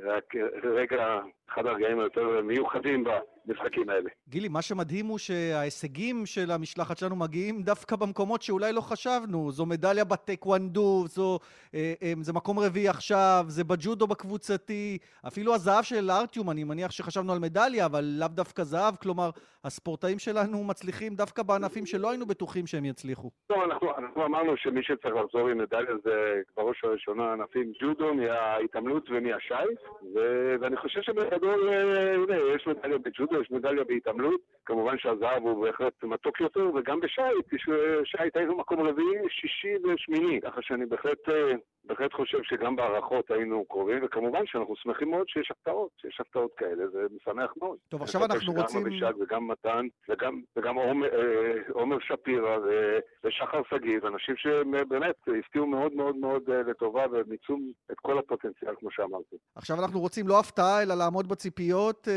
רק 0.04 0.34
רגע, 0.62 1.20
אחד 1.52 1.66
הרגעים 1.66 2.00
היותר 2.00 2.40
מיוחדים 2.42 3.04
במשחקים 3.46 3.88
האלה. 3.88 4.10
גילי, 4.28 4.48
מה 4.48 4.62
שמדהים 4.62 5.06
הוא 5.06 5.18
שההישגים 5.18 6.26
של 6.26 6.50
המשלחת 6.50 6.98
שלנו 6.98 7.16
מגיעים 7.16 7.62
דווקא 7.62 7.96
במקומות 7.96 8.42
שאולי 8.42 8.72
לא 8.72 8.80
חשבנו. 8.80 9.50
זו 9.50 9.66
מדליה 9.66 10.04
בטייקוונדו, 10.04 11.04
זו, 11.06 11.38
אה, 11.74 11.94
אה, 12.02 12.12
זה 12.20 12.32
מקום 12.32 12.58
רביעי 12.58 12.88
עכשיו, 12.88 13.44
זה 13.48 13.64
בג'ודו 13.64 14.06
בקבוצתי, 14.06 14.98
אפילו 15.26 15.54
הזהב 15.54 15.82
של 15.82 16.10
ארטיום, 16.10 16.50
אני 16.50 16.64
מניח 16.64 16.90
שחשבנו 16.90 17.32
על 17.32 17.38
מדליה, 17.38 17.86
אבל 17.86 18.04
לאו 18.18 18.28
דווקא 18.28 18.62
זהב, 18.62 18.96
כלומר, 18.96 19.30
הספורטאים 19.64 20.18
שלנו 20.18 20.64
מצליחים 20.64 21.14
דווקא 21.14 21.42
בענפים 21.42 21.86
שלא 21.86 22.10
היינו 22.10 22.26
בטוחים 22.26 22.66
שהם 22.66 22.84
יצליחו. 22.84 23.30
לא, 23.50 23.64
אנחנו, 23.64 23.96
אנחנו 23.98 24.26
אמרנו 24.26 24.56
שמי 24.56 24.82
שצריך 24.82 25.14
לחזור 25.14 25.48
עם 25.48 25.58
מדליה 25.58 25.94
זה 26.04 26.40
בראש 26.56 26.84
ובראשונה 26.84 27.32
ענפים 27.32 27.72
ג'ודו, 27.80 28.14
מההתעמלות 28.14 29.10
ומהשייט. 29.10 29.80
ואני 30.60 30.76
חושב 30.76 31.02
שבגדול, 31.02 31.68
אה, 31.68 32.14
הנה, 32.14 32.36
יש 32.54 32.66
מדליה 32.66 32.98
בג'ודו, 32.98 33.42
יש 33.42 33.50
מדליה 33.50 33.84
בהתעמלות. 33.84 34.40
כמובן 34.66 34.98
שהזהב 34.98 35.42
הוא 35.42 35.64
בהחלט 35.64 36.04
מתוק 36.04 36.40
יותר, 36.40 36.70
וגם 36.74 37.00
בשייט, 37.00 37.46
שייט 38.04 38.36
היינו 38.36 38.56
מקום 38.56 38.80
רביעי, 38.80 39.28
שישי 39.28 39.74
ושמיני. 39.84 40.40
ככה 40.40 40.62
שאני 40.62 40.86
בהחלט, 40.86 41.28
אה, 41.28 41.52
בהחלט 41.84 42.12
חושב 42.12 42.38
שגם 42.42 42.76
בהערכות 42.76 43.30
היינו 43.30 43.64
קרובים, 43.64 44.04
וכמובן 44.04 44.46
שאנחנו 44.46 44.76
שמחים 44.76 45.10
מאוד 45.10 45.28
שיש 45.28 45.50
הפתעות, 45.50 45.90
שיש 46.00 46.20
הפתעות 46.20 46.50
כאלה, 46.56 46.88
זה 46.88 47.06
משמח 47.16 47.52
מאוד. 47.56 47.78
טוב, 47.88 48.02
עכשיו 48.02 48.24
אנחנו 48.24 48.52
רוצים... 48.52 48.80
גם 48.80 48.86
אבישג 48.86 49.12
וגם 49.20 49.48
מתן, 49.48 49.86
וגם, 50.08 50.40
וגם 50.56 50.74
עומר, 50.76 51.08
אה, 51.08 51.52
עומר 51.72 51.96
שפירא 52.00 52.58
ושחר 53.24 53.62
שגיב, 53.70 54.06
אנשים 54.06 54.36
שבאמת 54.36 55.16
הפתיעו 55.38 55.66
מאוד 55.66 55.92
מאוד 55.92 56.16
מאוד 56.16 56.50
לטובה 56.50 57.04
ומיצו 57.12 57.58
את 57.92 57.96
כל 58.00 58.18
הפוטנציאל, 58.18 58.74
כמו 58.78 58.90
שאמרתי. 58.90 59.36
עכשיו 59.56 59.75
אנחנו 59.78 60.00
רוצים 60.00 60.28
לא 60.28 60.40
הפתעה, 60.40 60.82
אלא 60.82 60.94
לעמוד 60.94 61.28
בציפיות. 61.28 62.08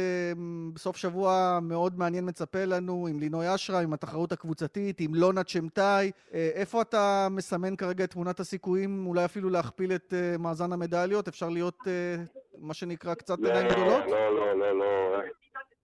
בסוף 0.74 0.98
שבוע 0.98 1.60
מאוד 1.62 2.00
מעניין 2.00 2.26
מצפה 2.30 2.66
לנו 2.66 3.08
עם 3.08 3.20
לינוי 3.20 3.56
אשרה, 3.56 3.82
עם 3.82 3.94
התחרות 3.94 4.32
הקבוצתית, 4.32 5.00
עם 5.00 5.16
לונה 5.16 5.44
צ'מטאי. 5.44 6.12
אה, 6.34 6.50
איפה 6.54 6.82
אתה 6.82 7.28
מסמן 7.32 7.76
כרגע 7.76 8.04
את 8.04 8.12
תמונת 8.12 8.40
הסיכויים, 8.40 9.08
אולי 9.08 9.26
אפילו 9.26 9.50
להכפיל 9.50 9.92
את 9.92 10.14
אה, 10.14 10.38
מאזן 10.38 10.72
המדליות? 10.74 11.28
אפשר 11.28 11.50
להיות, 11.50 11.78
אה, 11.88 12.16
מה 12.58 12.74
שנקרא 12.74 13.14
קצת 13.14 13.38
עיניים 13.44 13.68
גדולות? 13.68 14.04
לא, 14.08 14.36
לא, 14.36 14.60
לא, 14.60 14.80
לא. 14.80 15.22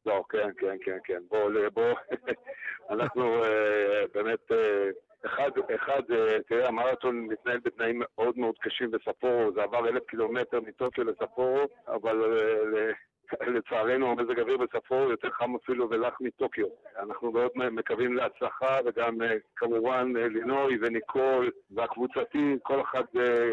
לא, 0.06 0.24
כן, 0.30 0.50
כן, 0.58 0.76
כן, 0.86 0.98
כן. 1.04 1.22
בואו, 1.30 1.50
בואו, 1.74 1.94
אנחנו 2.94 3.42
באמת... 4.14 4.52
אחד, 5.26 5.52
אחד, 5.76 6.02
תראה, 6.48 6.68
המרתון 6.68 7.20
מתנהל 7.20 7.60
בתנאים 7.64 8.02
מאוד 8.02 8.38
מאוד 8.38 8.56
קשים 8.62 8.92
בספורו, 8.92 9.52
זה 9.54 9.64
עבר 9.64 9.88
אלף 9.88 10.04
קילומטר 10.08 10.60
מטוקיו 10.62 11.04
לספורו, 11.04 11.62
אבל 11.88 12.38
לצערנו 13.48 14.12
המזג 14.12 14.40
האוויר 14.40 14.58
בספורו 14.58 15.10
יותר 15.10 15.30
חם 15.32 15.56
אפילו 15.56 15.90
ולח 15.90 16.18
מטוקיו. 16.22 16.66
אנחנו 17.00 17.32
מאוד 17.32 17.52
מקווים 17.56 18.14
להצלחה, 18.14 18.80
וגם 18.86 19.18
כמובן 19.56 20.14
לינוי 20.16 20.78
וניקול 20.82 21.52
והקבוצתי, 21.72 22.58
כל 22.64 22.82
אחד 22.82 23.04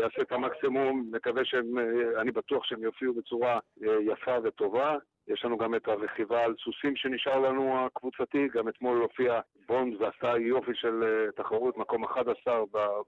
יעשה 0.00 0.23
את 0.23 0.33
המקסימום, 0.33 1.11
מקווה 1.12 1.45
שהם, 1.45 1.79
אני 2.21 2.31
בטוח 2.31 2.64
שהם 2.64 2.83
יופיעו 2.83 3.14
בצורה 3.14 3.59
יפה 3.81 4.37
וטובה. 4.45 4.97
יש 5.29 5.45
לנו 5.45 5.59
גם 5.59 5.75
את 5.75 5.88
הרכיבה 5.88 6.45
על 6.45 6.55
סוסים 6.64 6.97
שנשאר 6.97 7.38
לנו 7.38 7.87
הקבוצתי, 7.87 8.49
גם 8.55 8.69
אתמול 8.69 9.02
הופיע 9.02 9.41
בונד 9.69 9.95
ועשה 10.00 10.38
יופי 10.38 10.71
של 10.75 11.05
תחרות, 11.37 11.76
מקום 11.76 12.05
11 12.05 12.55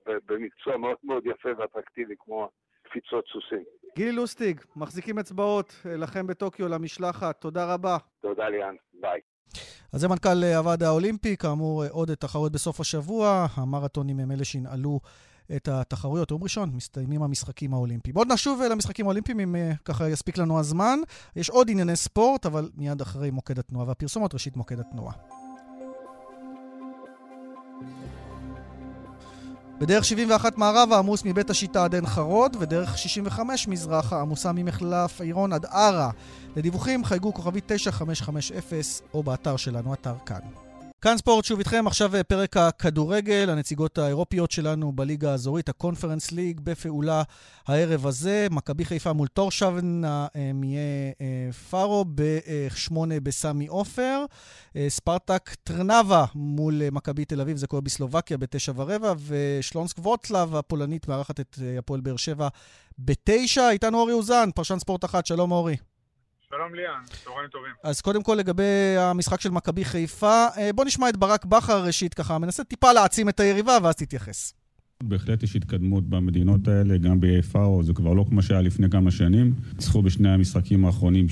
במקצוע 0.07 0.77
מאוד 0.77 0.97
מאוד 1.05 1.27
יפה 1.27 1.49
ואטרקטיבי 1.59 2.15
כמו 2.19 2.51
קפיצות 2.83 3.25
סוסים. 3.33 3.65
גילי 3.97 4.13
לוסטיג, 4.13 4.61
מחזיקים 4.77 5.19
אצבעות 5.19 5.83
לכם 5.85 6.27
בטוקיו 6.27 6.69
למשלחת, 6.69 7.41
תודה 7.41 7.75
רבה. 7.75 7.97
תודה 8.21 8.49
ליאן, 8.49 8.75
ביי. 9.01 9.21
אז 9.93 10.01
זה 10.01 10.09
מנכ"ל 10.09 10.45
הוועד 10.59 10.83
האולימפי, 10.83 11.37
כאמור 11.37 11.85
עוד 11.91 12.15
תחרות 12.15 12.53
בסוף 12.53 12.81
השבוע, 12.81 13.47
המרתונים 13.55 14.21
הם 14.21 14.31
אלה 14.31 14.45
שינעלו 14.45 15.01
את 15.57 15.69
התחרויות. 15.69 16.31
יום 16.31 16.43
ראשון 16.43 16.71
מסתיימים 16.75 17.23
המשחקים 17.23 17.75
האולימפיים. 17.75 18.17
עוד 18.17 18.33
נשוב 18.33 18.63
למשחקים 18.63 19.07
האולימפיים, 19.07 19.41
אם 19.41 19.57
ככה 19.85 20.09
יספיק 20.09 20.39
לנו 20.39 20.59
הזמן. 20.59 20.99
יש 21.37 21.51
עוד 21.51 21.71
ענייני 21.71 21.97
ספורט, 21.97 22.47
אבל 22.47 22.71
מיד 22.77 23.01
אחרי 23.01 23.31
מוקד 23.31 23.59
התנועה 23.59 23.89
והפרסומות, 23.89 24.35
ראשית 24.35 24.57
מוקד 24.57 24.81
התנועה. 24.81 25.13
בדרך 29.79 30.05
71 30.05 30.59
מערבה 30.59 30.99
עמוס 30.99 31.25
מבית 31.25 31.51
השיטה 31.51 31.85
עד 31.85 31.95
עין 31.95 32.07
חרוד, 32.07 32.57
ודרך 32.61 32.99
65 32.99 33.69
מזרחה 33.69 34.21
עמוסה 34.21 34.53
ממחלף 34.53 35.21
עירון 35.21 35.53
עד 35.53 35.67
ערה. 35.67 36.11
לדיווחים 36.57 37.05
חייגו 37.05 37.35
כוכבית 37.35 37.65
9550 37.67 39.07
או 39.15 39.23
באתר 39.23 39.57
שלנו, 39.57 39.95
אתר 39.95 40.15
כאן. 40.27 40.64
כאן 41.05 41.19
ספורט 41.19 41.45
שוב 41.45 41.59
איתכם, 41.59 41.87
עכשיו 41.87 42.13
פרק 42.29 42.57
הכדורגל, 42.57 43.51
הנציגות 43.51 43.99
האירופיות 43.99 44.51
שלנו 44.51 44.93
בליגה 44.93 45.31
האזורית, 45.31 45.69
הקונפרנס 45.69 46.33
ליג, 46.33 46.61
בפעולה 46.61 47.23
הערב 47.67 48.07
הזה. 48.07 48.47
מכבי 48.51 48.85
חיפה 48.85 49.13
מול 49.13 49.29
טורשבן 49.29 50.03
מפארו 50.55 52.05
ב-8 52.15 52.95
בסמי 53.23 53.67
עופר. 53.67 54.25
ספרטק 54.89 55.55
טרנבה 55.65 56.25
מול 56.35 56.91
מכבי 56.93 57.25
תל 57.25 57.41
אביב, 57.41 57.57
זה 57.57 57.67
קורה 57.67 57.83
בסלובקיה 57.83 58.39
ב-9 58.39 58.73
ורבע, 58.77 59.15
ושלונסק 59.27 59.99
ווטסלב 59.99 60.57
הפולנית 60.57 61.09
מארחת 61.09 61.41
את 61.41 61.59
הפועל 61.79 62.01
באר 62.01 62.17
שבע 62.17 62.49
ב-9. 62.99 63.61
איתנו 63.71 64.01
אורי 64.01 64.13
אוזן, 64.13 64.51
פרשן 64.55 64.79
ספורט 64.79 65.05
אחת, 65.05 65.27
שלום 65.27 65.53
אורי. 65.53 65.77
שלום 66.57 66.75
ליאן, 66.75 67.01
צהריים 67.25 67.49
טובים. 67.49 67.71
אז 67.85 68.01
קודם 68.01 68.23
כל 68.23 68.35
לגבי 68.35 68.97
המשחק 68.99 69.41
של 69.41 69.51
מכבי 69.51 69.85
חיפה, 69.85 70.47
בוא 70.75 70.85
נשמע 70.85 71.09
את 71.09 71.17
ברק 71.17 71.45
בכר 71.45 71.85
ראשית 71.85 72.15
ככה, 72.15 72.39
מנסה 72.39 72.65
טיפה 72.65 72.93
להעצים 72.93 73.29
את 73.29 73.41
היריבה 73.41 73.79
ואז 73.83 73.95
תתייחס. 73.95 74.55
בהחלט 75.03 75.43
יש 75.43 75.57
התקדמות 75.57 76.09
במדינות 76.09 76.69
האלה, 76.69 76.99
גם 76.99 77.21
ב-AFAO, 77.21 77.83
זה 77.83 77.93
כבר 77.93 78.13
לא 78.13 78.25
כמו 78.29 78.43
שהיה 78.43 78.61
לפני 78.61 78.91
כמה 78.91 79.11
שנים. 79.11 79.55
ניצחו 79.73 80.03
בשני 80.03 80.29
המשחקים 80.29 80.85
האחרונים 80.85 81.27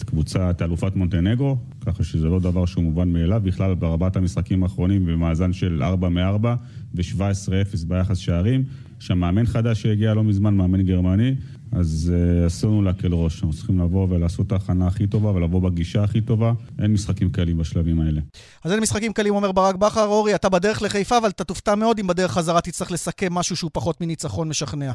6-0 0.00 0.04
קבוצת 0.04 0.62
אלופת 0.62 0.96
מונטנגרו, 0.96 1.56
ככה 1.86 2.04
שזה 2.04 2.26
לא 2.26 2.40
דבר 2.40 2.66
שהוא 2.66 2.84
מובן 2.84 3.08
מאליו. 3.12 3.40
בכלל, 3.44 3.74
בארבעת 3.74 4.16
המשחקים 4.16 4.62
האחרונים 4.62 5.06
במאזן 5.06 5.52
של 5.52 5.82
4 5.82 6.08
מ-4 6.08 6.46
ו-17-0 6.94 7.86
ביחס 7.86 8.18
שערים. 8.18 8.64
יש 9.00 9.06
שם 9.06 9.18
מאמן 9.18 9.46
חדש 9.46 9.82
שהגיע 9.82 10.14
לא 10.14 10.24
מזמן, 10.24 10.54
מאמן 10.54 10.82
גרמני, 10.82 11.34
אז 11.80 12.12
uh, 12.14 12.46
אסור 12.46 12.70
לנו 12.70 12.82
להקל 12.82 13.12
ראש. 13.12 13.34
אנחנו 13.34 13.52
צריכים 13.52 13.80
לבוא 13.80 14.06
ולעשות 14.10 14.46
את 14.46 14.52
ההכנה 14.52 14.86
הכי 14.86 15.06
טובה 15.06 15.30
ולבוא 15.30 15.62
בגישה 15.62 16.02
הכי 16.04 16.20
טובה. 16.20 16.52
אין 16.82 16.92
משחקים 16.92 17.32
קלים 17.32 17.58
בשלבים 17.58 18.00
האלה. 18.00 18.20
אז 18.64 18.72
אין 18.72 18.80
משחקים 18.80 19.12
קלים, 19.12 19.34
אומר 19.34 19.52
ברק 19.52 19.74
בכר. 19.74 20.06
אורי, 20.06 20.34
אתה 20.34 20.48
בדרך 20.48 20.82
לחיפה, 20.82 21.18
אבל 21.18 21.28
אתה 21.28 21.44
תופתע 21.44 21.74
מאוד 21.74 21.98
אם 21.98 22.06
בדרך 22.06 22.30
חזרה 22.30 22.60
תצטרך 22.60 22.92
לסכם 22.92 23.32
משהו 23.32 23.56
שהוא 23.56 23.70
פחות 23.74 24.00
מניצחון 24.00 24.48
משכנע. 24.48 24.92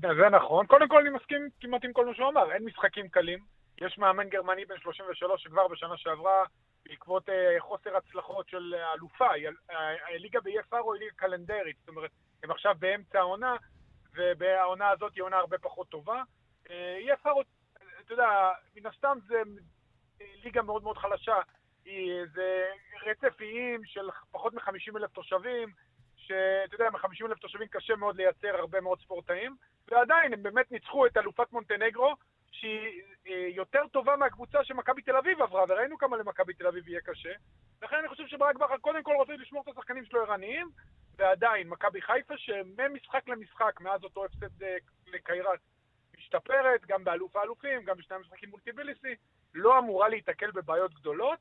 זה 0.00 0.28
נכון. 0.32 0.66
קודם 0.66 0.88
כל 0.88 1.00
אני 1.00 1.10
מסכים 1.16 1.48
כמעט 1.60 1.84
עם 1.84 1.92
כל 1.92 2.06
מה 2.06 2.14
שהוא 2.14 2.28
אמר. 2.28 2.52
אין 2.52 2.64
משחקים 2.64 3.08
קלים. 3.08 3.38
יש 3.80 3.98
מאמן 3.98 4.28
גרמני 4.28 4.64
בן 4.64 4.74
33 4.82 5.42
שכבר 5.42 5.68
בשנה 5.68 5.96
שעברה, 5.96 6.44
בעקבות 6.88 7.28
uh, 7.28 7.32
חוסר 7.58 7.90
הצלחות 7.96 8.48
של 8.48 8.74
האלופה, 8.90 9.26
הליגה 10.14 10.40
ב-EFR 10.40 10.76
היא 10.92 11.00
ליגה 11.00 11.12
קלנדרית. 11.16 11.76
זאת 11.80 11.88
אומרת, 11.88 12.10
הם 12.44 12.50
עכשיו 12.50 12.74
באמצע 12.78 13.18
העונה, 13.18 13.56
ובעונה 14.16 14.88
הזאת 14.88 15.14
היא 15.14 15.22
עונה 15.22 15.36
הרבה 15.36 15.58
פחות 15.58 15.88
טובה. 15.88 16.22
יהיה 16.70 17.16
פארות, 17.16 17.46
אתה 18.00 18.14
יודע, 18.14 18.50
מן 18.76 18.86
הסתם 18.86 19.18
זה 19.26 19.42
ליגה 20.44 20.62
מאוד 20.62 20.82
מאוד 20.82 20.98
חלשה. 20.98 21.36
זה 22.34 22.66
רצף 23.06 23.40
איים 23.40 23.84
של 23.84 24.08
פחות 24.30 24.54
מ-50 24.54 24.96
אלף 24.96 25.10
תושבים, 25.10 25.68
שאתה 26.16 26.74
יודע, 26.74 26.90
מ-50 26.90 27.26
אלף 27.26 27.38
תושבים 27.38 27.68
קשה 27.68 27.96
מאוד 27.96 28.16
לייצר 28.16 28.56
הרבה 28.56 28.80
מאוד 28.80 29.00
ספורטאים, 29.00 29.56
ועדיין 29.88 30.32
הם 30.32 30.42
באמת 30.42 30.72
ניצחו 30.72 31.06
את 31.06 31.16
אלופת 31.16 31.52
מונטנגרו, 31.52 32.14
שהיא 32.50 33.02
יותר 33.54 33.86
טובה 33.92 34.16
מהקבוצה 34.16 34.64
שמכבי 34.64 35.02
תל 35.02 35.16
אביב 35.16 35.42
עברה, 35.42 35.64
וראינו 35.68 35.98
כמה 35.98 36.16
למכבי 36.16 36.54
תל 36.54 36.66
אביב 36.66 36.88
יהיה 36.88 37.00
קשה. 37.00 37.32
לכן 37.82 37.96
אני 37.96 38.08
חושב 38.08 38.26
שברק 38.26 38.56
בכר 38.56 38.78
קודם 38.78 39.02
כל 39.02 39.14
רוצה 39.16 39.32
לשמור 39.36 39.62
את 39.62 39.68
השחקנים 39.68 40.04
שלו 40.04 40.22
ערניים, 40.22 40.70
ועדיין, 41.18 41.68
מכבי 41.68 42.02
חיפה 42.02 42.34
שממשחק 42.36 43.28
למשחק, 43.28 43.80
מאז 43.80 44.04
אותו 44.04 44.24
הפסד 44.24 44.64
לקיירת, 45.06 45.60
משתפרת, 46.18 46.86
גם 46.86 47.04
באלוף 47.04 47.36
האלופים, 47.36 47.82
גם 47.84 47.96
בשני 47.96 48.16
המשחקים 48.16 48.50
מול 48.50 48.60
טיביליסי, 48.60 49.14
לא 49.54 49.78
אמורה 49.78 50.08
להיתקל 50.08 50.50
בבעיות 50.50 50.94
גדולות, 50.94 51.38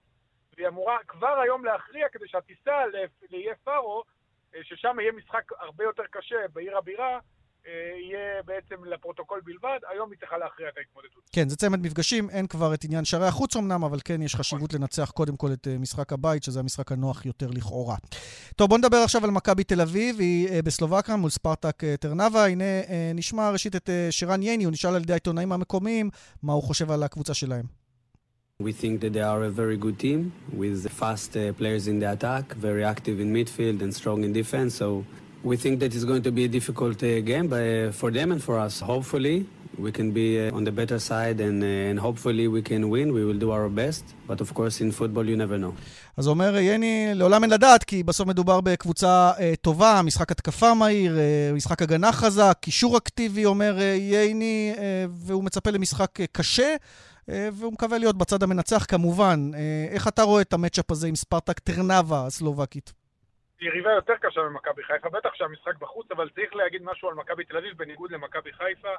והיא 0.55 0.67
אמורה 0.67 0.98
כבר 1.08 1.39
היום 1.39 1.65
להכריע 1.65 2.10
כדי 2.10 2.27
שהטיסה 2.27 2.84
לאיי 3.32 3.55
פארו, 3.63 4.03
ששם 4.62 5.00
יהיה 5.00 5.12
משחק 5.12 5.51
הרבה 5.51 5.84
יותר 5.84 6.03
קשה 6.12 6.48
בעיר 6.53 6.77
הבירה, 6.77 7.20
יהיה 7.66 8.44
בעצם 8.46 8.86
לפרוטוקול 8.86 9.42
בלבד, 9.46 9.80
היום 9.94 10.12
היא 10.12 10.20
צריכה 10.20 10.38
להכריע 10.38 10.70
את 10.70 10.78
ההתמודדות. 10.78 11.30
כן, 11.32 11.50
זה 11.50 11.56
צמד 11.56 11.82
מפגשים, 11.82 12.30
אין 12.30 12.48
כבר 12.48 12.74
את 12.74 12.84
עניין 12.84 13.06
שערי 13.06 13.28
החוץ 13.28 13.56
אמנם, 13.56 13.84
אבל 13.84 14.00
כן 14.06 14.22
יש 14.22 14.36
חשיבות 14.36 14.74
לנצח 14.74 15.12
קודם 15.12 15.36
כל 15.36 15.54
את 15.54 15.68
משחק 15.80 16.14
הבית, 16.14 16.44
שזה 16.44 16.60
המשחק 16.60 16.92
הנוח 16.92 17.26
יותר 17.26 17.50
לכאורה. 17.50 17.96
טוב, 18.56 18.70
בואו 18.70 18.78
נדבר 18.78 18.98
עכשיו 18.98 19.24
על 19.24 19.32
מכבי 19.32 19.64
תל 19.64 19.82
אביב, 19.82 20.20
היא 20.20 20.62
בסלובקיה 20.62 21.16
מול 21.16 21.30
ספרטק 21.30 21.84
טרנבה. 22.00 22.46
הנה, 22.46 22.66
נשמע 23.16 23.50
ראשית 23.50 23.76
את 23.76 23.90
שרן 24.10 24.44
ייני, 24.44 24.64
הוא 24.64 24.72
נשאל 24.72 24.96
על 24.96 25.02
ידי 25.02 25.14
העיתונאים 25.14 25.52
המקומיים, 25.52 26.10
מה 26.44 26.54
הוא 26.54 26.64
חושב 26.64 26.92
על 26.92 27.04
הקבוצה 27.04 27.34
שלהם. 27.34 27.66
We 28.64 28.72
think 28.82 29.02
that 29.02 29.12
they 29.12 29.26
are 29.34 29.44
a 29.44 29.50
very 29.50 29.78
good 29.86 30.00
team 30.00 30.32
with 30.62 30.80
fast 31.02 31.36
uh, 31.36 31.52
players 31.60 31.86
in 31.92 32.00
the 32.00 32.10
attack, 32.16 32.46
very 32.68 32.84
active 32.94 33.20
in 33.20 33.28
midfield 33.38 33.80
and 33.84 33.94
strong 33.94 34.24
in 34.24 34.32
defense. 34.32 34.74
So 34.82 35.04
we 35.50 35.56
think 35.64 35.80
that 35.82 35.94
it's 35.96 36.08
going 36.12 36.24
to 36.24 36.32
be 36.40 36.44
a 36.50 36.52
difficult 36.58 36.98
uh, 37.04 37.22
game 37.32 37.48
but, 37.54 37.62
uh, 37.62 37.92
for 38.00 38.10
them 38.18 38.28
and 38.34 38.42
for 38.48 38.56
us. 38.66 38.74
Hopefully, 38.94 39.38
we 39.86 39.92
can 39.98 40.10
be 40.20 40.28
uh, 40.40 40.58
on 40.58 40.64
the 40.68 40.72
better 40.80 41.00
side 41.10 41.38
and, 41.48 41.64
and 41.90 42.00
hopefully 42.00 42.46
we 42.56 42.62
can 42.70 42.90
win. 42.90 43.08
We 43.18 43.24
will 43.28 43.42
do 43.46 43.52
our 43.52 43.70
best. 43.70 44.04
But 44.30 44.42
of 44.42 44.50
course, 44.58 44.75
in 44.82 44.92
football 44.92 45.25
you 45.32 45.38
never 45.38 45.58
know. 45.58 45.74
אז 46.18 46.28
אומר 46.28 46.58
יני, 46.58 47.12
לעולם 47.14 47.44
אין 47.44 47.52
לדעת, 47.52 47.84
כי 47.84 48.04
בסוף 48.04 48.28
מדובר 48.28 48.62
בקבוצה 48.62 49.32
אה, 49.40 49.54
טובה, 49.62 50.02
משחק 50.02 50.32
התקפה 50.32 50.74
מהיר, 50.74 51.18
אה, 51.18 51.52
משחק 51.54 51.82
הגנה 51.82 52.12
חזק, 52.12 52.58
קישור 52.62 52.98
אקטיבי, 52.98 53.46
אומר 53.46 53.80
אה, 53.80 53.84
ייני, 53.84 54.74
אה, 54.78 55.06
והוא 55.12 55.44
מצפה 55.44 55.70
למשחק 55.72 56.20
אה, 56.20 56.25
קשה, 56.32 56.75
אה, 57.30 57.50
והוא 57.54 57.74
מקווה 57.74 57.98
להיות 57.98 58.18
בצד 58.18 58.44
המנצח 58.44 58.86
כמובן. 58.88 59.52
אה, 59.56 59.60
איך 59.90 60.08
אתה 60.08 60.24
רואה 60.24 60.42
את 60.42 60.54
המצ'אפ 60.54 60.92
הזה 60.92 61.08
עם 61.08 61.16
ספרטק 61.16 61.60
טרנבה 61.60 62.25
הסלובקית? 62.25 63.05
יריבה 63.66 63.92
יותר 63.92 64.18
קשה 64.22 64.42
ממכבי 64.42 64.84
חיפה, 64.84 65.10
בטח 65.10 65.36
שהמשחק 65.36 65.76
בחוץ, 65.76 66.12
אבל 66.12 66.30
צריך 66.30 66.56
להגיד 66.56 66.84
משהו 66.84 67.10
על 67.10 67.16
מכבי 67.16 67.46
תל 67.46 67.58
אביב 67.58 67.78
בניגוד 67.78 68.12
למכבי 68.12 68.54
חיפה. 68.54 68.94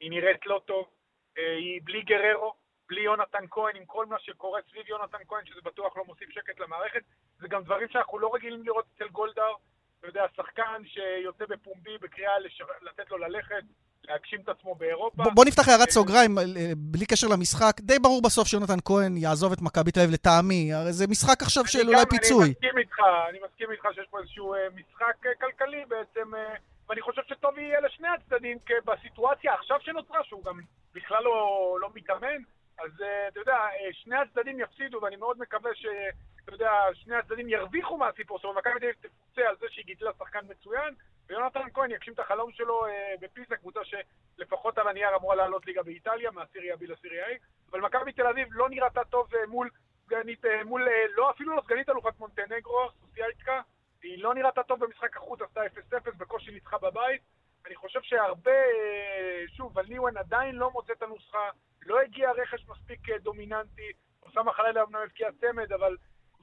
היא 0.00 0.10
נראית 0.10 0.46
לא 0.46 0.60
טוב, 0.66 0.90
היא 1.36 1.80
בלי 1.84 2.02
גררו, 2.02 2.54
בלי 2.88 3.00
יונתן 3.00 3.44
כהן, 3.50 3.76
עם 3.76 3.84
כל 3.86 4.06
מה 4.06 4.18
שקורה 4.18 4.60
סביב 4.70 4.88
יונתן 4.88 5.18
כהן, 5.28 5.44
שזה 5.46 5.60
בטוח 5.64 5.96
לא 5.96 6.04
מוסיף 6.04 6.30
שקט 6.30 6.60
למערכת. 6.60 7.02
זה 7.38 7.48
גם 7.48 7.64
דברים 7.64 7.88
שאנחנו 7.88 8.18
לא 8.18 8.34
רגילים 8.34 8.62
לראות 8.64 8.86
אצל 8.94 9.08
גולדהר. 9.08 9.54
אתה 9.98 10.06
יודע, 10.06 10.26
שחקן 10.36 10.82
שיוצא 10.84 11.44
בפומבי 11.46 11.98
בקריאה 11.98 12.38
לש... 12.38 12.62
לתת 12.82 13.10
לו 13.10 13.18
ללכת, 13.18 13.62
להגשים 14.08 14.40
את 14.44 14.48
עצמו 14.48 14.74
באירופה. 14.74 15.22
בוא, 15.34 15.44
נפתח 15.44 15.68
הערת 15.68 15.90
סוגריים, 15.90 16.38
בלי 16.76 17.06
קשר 17.06 17.26
למשחק. 17.28 17.80
די 17.80 17.98
ברור 17.98 18.22
בסוף 18.22 18.48
שיונתן 18.48 18.78
כהן 18.84 19.16
יעזוב 19.16 19.52
את 19.52 19.62
מכבי 19.62 19.92
תל 19.92 20.00
אביב 20.00 20.12
לטעמי. 20.12 20.72
הרי 20.72 20.92
זה 20.92 21.06
משחק 21.06 21.42
עכשיו 21.42 21.66
של 21.66 21.88
אולי 21.88 22.06
פיצוי. 22.10 22.44
אני 22.44 22.50
מסכים 22.50 22.78
איתך, 22.78 22.98
אני 23.28 23.38
מסכים 23.46 23.70
איתך 23.70 23.84
שיש 23.94 24.06
פה 24.10 24.18
איזשהו 24.20 24.54
משחק 24.74 25.26
כלכלי 25.40 25.84
בעצם, 25.88 26.30
ואני 26.88 27.00
חושב 27.00 27.22
שטוב 27.28 27.58
יהיה 27.58 27.80
לשני 27.80 28.08
הצדדים, 28.08 28.58
כי 28.66 28.72
בסיטואציה 28.84 29.54
עכשיו 29.54 29.76
שנוצרה, 29.80 30.18
שהוא 30.24 30.44
גם 30.44 30.60
בכלל 30.94 31.22
לא, 31.24 31.76
לא 31.80 31.88
מתאמן, 31.94 32.42
אז 32.78 32.90
אתה 33.28 33.40
יודע, 33.40 33.56
שני 33.92 34.16
הצדדים 34.16 34.60
יפסידו, 34.60 35.02
ואני 35.02 35.16
מאוד 35.16 35.38
מקווה 35.38 35.74
ש... 35.74 35.86
אתה 36.44 36.54
יודע, 36.54 36.72
שני 36.94 37.16
הצדדים 37.16 37.48
ירוויחו 37.48 37.98
מהסיפור. 37.98 38.38
שלו, 38.38 38.50
ומכבי 38.50 38.80
תל 38.80 38.86
אביב 38.86 38.94
תפוצה 39.00 39.48
על 39.48 39.56
זה 39.60 39.66
שהיא 39.70 39.84
גידלה 39.84 40.10
שחקן 40.18 40.40
מצוין, 40.48 40.94
ויונתן 41.28 41.70
כהן 41.74 41.90
יגשים 41.90 42.12
את 42.12 42.18
החלום 42.18 42.52
שלו 42.52 42.86
אה, 42.86 43.14
בפיזה, 43.20 43.56
קבוצה 43.56 43.80
שלפחות 43.84 44.78
על 44.78 44.88
הנייר 44.88 45.16
אמורה 45.16 45.36
לעלות 45.36 45.66
ליגה 45.66 45.82
באיטליה, 45.82 46.30
מהסיריה 46.30 46.74
B 46.74 46.78
לסיריה 46.80 47.26
A, 47.26 47.30
אבל 47.70 47.80
מכבי 47.80 48.12
תל 48.12 48.26
אביב 48.26 48.48
לא 48.50 48.68
נראתה 48.70 49.04
טוב 49.04 49.34
אה, 49.34 49.46
מול 49.46 49.70
סגנית, 50.04 50.44
אה, 50.44 50.64
מול, 50.64 50.88
אה, 50.88 51.04
לא 51.16 51.30
אפילו 51.30 51.56
לא 51.56 51.62
סגנית 51.64 51.88
אלופת 51.88 52.18
מונטנגרו, 52.18 52.88
סוסיאליקה, 53.00 53.60
היא 54.02 54.22
לא 54.22 54.34
נראתה 54.34 54.62
טוב 54.62 54.84
במשחק 54.84 55.16
החוץ, 55.16 55.40
עשתה 55.40 55.60
0-0, 55.66 56.16
בקושי 56.18 56.50
ניצחה 56.50 56.78
בבית. 56.78 57.22
אני 57.66 57.74
חושב 57.74 58.00
שהרבה, 58.02 58.50
אה, 58.50 59.44
שוב, 59.56 59.76
וליוון 59.76 60.16
עדיין 60.16 60.54
לא 60.54 60.70
מוצא 60.70 60.92
את 60.92 61.02
הנוסחה, 61.02 61.48
לא 61.86 62.00
הגיע 62.00 62.30
רכש 62.30 62.66
מספיק 62.68 63.10
אה, 63.10 63.18
דומיננטי, 63.18 63.92
אוסאמה 64.22 64.52
חלילה 64.52 64.82
אמנם 64.82 65.00
הבקיע 65.04 65.28
צמד, 65.40 65.72
אבל 65.72 65.96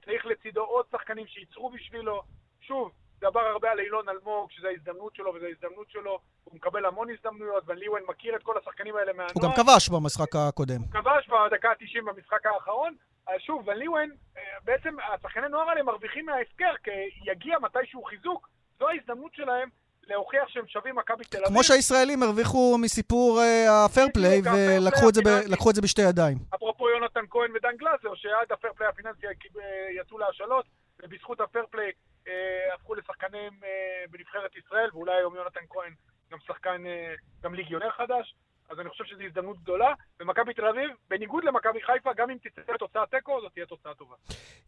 צריך 0.06 0.26
לצידו 0.26 0.64
עוד 0.64 0.86
שחקנים 0.92 1.28
שייצרו 1.28 1.70
בשבילו. 1.70 2.22
שוב, 2.62 2.92
דבר 3.22 3.40
הרבה 3.40 3.72
על 3.72 3.80
אילון 3.80 4.10
אלמוג, 4.10 4.52
שזו 4.52 4.68
ההזדמנות 4.68 5.16
שלו 5.16 5.34
וזו 5.34 5.46
ההזדמנות 5.46 5.90
שלו. 5.90 6.20
הוא 6.44 6.56
מקבל 6.56 6.86
המון 6.86 7.08
הזדמנויות, 7.10 7.64
וליוון 7.68 8.02
מכיר 8.08 8.36
את 8.36 8.44
כל 8.44 8.58
השחקנים 8.58 8.96
האלה 8.96 9.14
מהנוער. 9.14 9.32
הוא 9.34 9.44
גם 9.44 9.50
כבש 9.56 9.90
במשחק 9.90 10.36
הקודם. 10.36 10.82
הוא 10.82 10.92
כבש 10.92 11.30
בדקה 11.30 11.70
ה-90 11.70 12.02
במשחק 12.06 12.46
האחרון. 12.46 12.96
שוב, 13.38 13.68
וליוון, 13.68 14.10
אה, 14.38 14.42
בעצם 14.64 14.96
השחקני 15.14 15.50
נוער 15.50 15.70
האלה 15.70 15.84
מרוויחים 15.84 16.26
מההפקר, 16.26 16.74
כי 16.84 16.92
יגיע 17.26 17.60
מתישהו 17.60 18.04
חיזוק, 18.04 18.50
זו 18.80 18.90
ההזדמנות 18.90 19.34
שלהם 19.34 19.70
להוכיח 20.10 20.48
שהם 20.48 20.68
שווים 20.68 20.96
מכבי 20.96 21.24
תל 21.24 21.38
אביב. 21.38 21.50
כמו 21.50 21.64
שהישראלים 21.64 22.24
הרוויחו 22.24 22.78
מסיפור 22.82 23.42
הפייר 23.70 24.08
uh, 24.08 24.12
פליי 24.14 24.42
ולקחו 24.46 25.70
את 25.70 25.76
זה 25.76 25.82
בשתי 25.82 26.02
ידיים. 26.02 26.38
אפרופו 26.56 26.90
יונתן 26.90 27.26
כהן 27.30 27.52
ודן 27.56 27.76
גלאזר, 27.78 28.16
שעד 28.16 28.52
הפייר 28.52 28.74
פליי 28.74 28.90
הפיננסי 28.90 29.26
יצאו 30.00 30.18
להשאלות, 30.18 30.66
ובזכות 31.04 31.40
הפייר 31.42 31.66
פליי 31.72 31.92
אה, 32.28 32.74
הפכו 32.76 32.96
לשחקנים 32.96 33.52
אה, 33.64 34.04
בנבחרת 34.12 34.56
ישראל, 34.56 34.90
ואולי 34.94 35.16
היום 35.16 35.36
יונתן 35.36 35.66
כהן 35.70 35.94
גם 36.32 36.38
שחקן, 36.48 36.86
אה, 36.86 37.14
גם 37.44 37.54
ליגיונר 37.54 37.92
חדש. 37.92 38.36
אז 38.70 38.80
אני 38.80 38.90
חושב 38.90 39.04
שזו 39.08 39.24
הזדמנות 39.24 39.58
גדולה, 39.64 39.94
ומכבי 40.22 40.54
תל 40.54 40.66
אביב, 40.66 40.90
בניגוד 41.10 41.44
למכבי 41.44 41.80
חיפה, 41.86 42.10
גם 42.18 42.30
אם 42.30 42.38
תצא 42.38 42.74
לתוצאה 42.74 43.02
תיקו, 43.12 43.32
זאת 43.42 43.52
תהיה 43.54 43.66
תוצאה 43.66 43.94
טובה. 43.94 44.16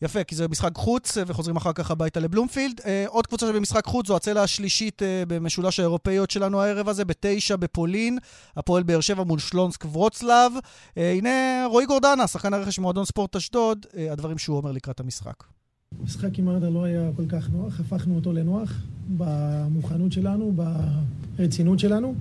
יפה, 0.01 0.24
כי 0.24 0.36
זה 0.36 0.48
משחק 0.48 0.75
חוץ, 0.75 1.17
וחוזרים 1.27 1.55
אחר 1.55 1.74
כך 1.74 1.91
הביתה 1.91 2.20
לבלומפילד. 2.20 2.81
עוד 3.08 3.27
קבוצה 3.27 3.48
שבמשחק 3.48 3.86
חוץ 3.86 4.08
זו 4.08 4.15
הצלע 4.15 4.43
השלישית 4.43 5.01
במשולש 5.27 5.79
האירופאיות 5.79 6.31
שלנו 6.31 6.62
הערב 6.62 6.89
הזה, 6.89 7.05
בתשע 7.05 7.55
בפולין, 7.55 8.17
הפועל 8.55 8.84
באר 8.84 9.01
שבע 9.01 9.24
מול 9.24 9.39
שלונסק 9.39 9.86
ורוצלב. 9.86 10.51
הנה 10.96 11.65
רועי 11.67 11.86
גורדנה, 11.86 12.27
שחקן 12.27 12.53
הרכש 12.53 12.79
ממועדון 12.79 13.05
ספורט 13.05 13.36
אשדוד, 13.36 13.86
הדברים 14.12 14.38
שהוא 14.38 14.58
אומר 14.58 14.72
לקראת 14.72 15.00
המשחק. 15.00 15.43
המשחק 16.00 16.38
עם 16.38 16.50
ארדה 16.50 16.70
לא 16.70 16.84
היה 16.84 17.10
כל 17.15 17.25
כך 17.29 17.50
נוח, 17.50 17.79
הפכנו 17.79 18.15
אותו 18.15 18.34
לנוח 18.34 18.72
במוכנות 19.17 20.12
שלנו, 20.12 20.53
ברצינות 21.38 21.79
שלנו, 21.79 22.15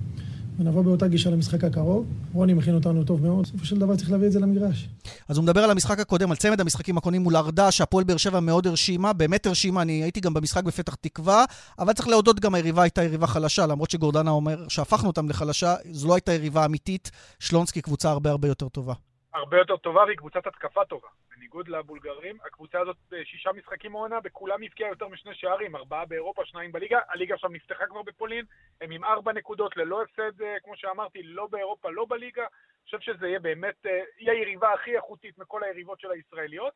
ונבוא 0.59 0.81
באותה 0.81 1.07
גישה 1.07 1.29
למשחק 1.29 1.63
הקרוב. 1.63 2.05
רוני 2.33 2.53
מכין 2.53 2.75
אותנו 2.75 3.03
טוב 3.03 3.21
מאוד, 3.21 3.43
בסופו 3.43 3.65
של 3.65 3.79
דבר 3.79 3.95
צריך 3.95 4.11
להביא 4.11 4.27
את 4.27 4.31
זה 4.31 4.39
למגרש. 4.39 4.89
אז 5.27 5.37
הוא 5.37 5.43
מדבר 5.43 5.63
על 5.63 5.71
המשחק 5.71 5.99
הקודם, 5.99 6.31
על 6.31 6.37
צמד 6.37 6.61
המשחקים 6.61 6.97
הקודמים 6.97 7.21
מול 7.21 7.35
ארדה, 7.35 7.71
שהפועל 7.71 8.03
באר 8.03 8.17
שבע 8.17 8.39
מאוד 8.39 8.67
הרשימה, 8.67 9.13
באמת 9.13 9.45
הרשימה, 9.45 9.81
אני 9.81 10.03
הייתי 10.03 10.19
גם 10.19 10.33
במשחק 10.33 10.63
בפתח 10.63 10.95
תקווה, 10.95 11.45
אבל 11.79 11.93
צריך 11.93 12.07
להודות 12.07 12.39
גם 12.39 12.55
היריבה 12.55 12.81
הייתה 12.81 13.03
יריבה 13.03 13.27
חלשה, 13.27 13.67
למרות 13.67 13.89
שגורדנה 13.91 14.31
אומר 14.31 14.65
שהפכנו 14.67 15.07
אותם 15.07 15.29
לחלשה, 15.29 15.75
זו 15.91 16.07
לא 16.07 16.13
הייתה 16.13 16.33
יריבה 16.33 16.65
אמיתית, 16.65 17.11
שלונסקי 17.39 17.81
קבוצה 17.81 18.09
הרבה 18.09 18.29
הרבה 18.29 18.47
יותר 18.47 18.69
טובה. 18.69 18.93
הרבה 19.33 19.57
יותר 19.57 19.77
טובה 19.77 20.03
והיא 20.03 20.17
קבוצת 20.17 20.47
התקפה 20.47 20.85
טובה. 20.85 21.07
בניגוד 21.35 21.67
לבולגרים, 21.67 22.37
הקבוצה 22.45 22.79
הזאת 22.79 22.97
שישה 23.23 23.51
משחקים 23.51 23.91
מעונה, 23.91 24.19
בכולם 24.19 24.63
הבקיעה 24.63 24.89
יותר 24.89 25.07
משני 25.07 25.35
שערים, 25.35 25.75
ארבעה 25.75 26.05
באירופה, 26.05 26.45
שניים 26.45 26.71
בליגה. 26.71 26.99
הליגה 27.09 27.35
עכשיו 27.35 27.49
נפתחה 27.49 27.87
כבר 27.87 28.01
בפולין, 28.01 28.45
הם 28.81 28.91
עם 28.91 29.03
ארבע 29.03 29.33
נקודות 29.33 29.77
ללא 29.77 30.01
הפסד, 30.01 30.41
אה, 30.41 30.59
כמו 30.63 30.75
שאמרתי, 30.75 31.23
לא 31.23 31.47
באירופה, 31.47 31.89
לא 31.89 32.05
בליגה. 32.09 32.41
אני 32.41 32.85
חושב 32.85 32.99
שזה 32.99 33.27
יהיה 33.27 33.39
באמת, 33.39 33.85
אה, 33.85 34.03
היא 34.17 34.31
היריבה 34.31 34.73
הכי 34.73 34.95
איכותית 34.95 35.37
מכל 35.37 35.63
היריבות 35.63 35.99
של 35.99 36.11
הישראליות. 36.11 36.73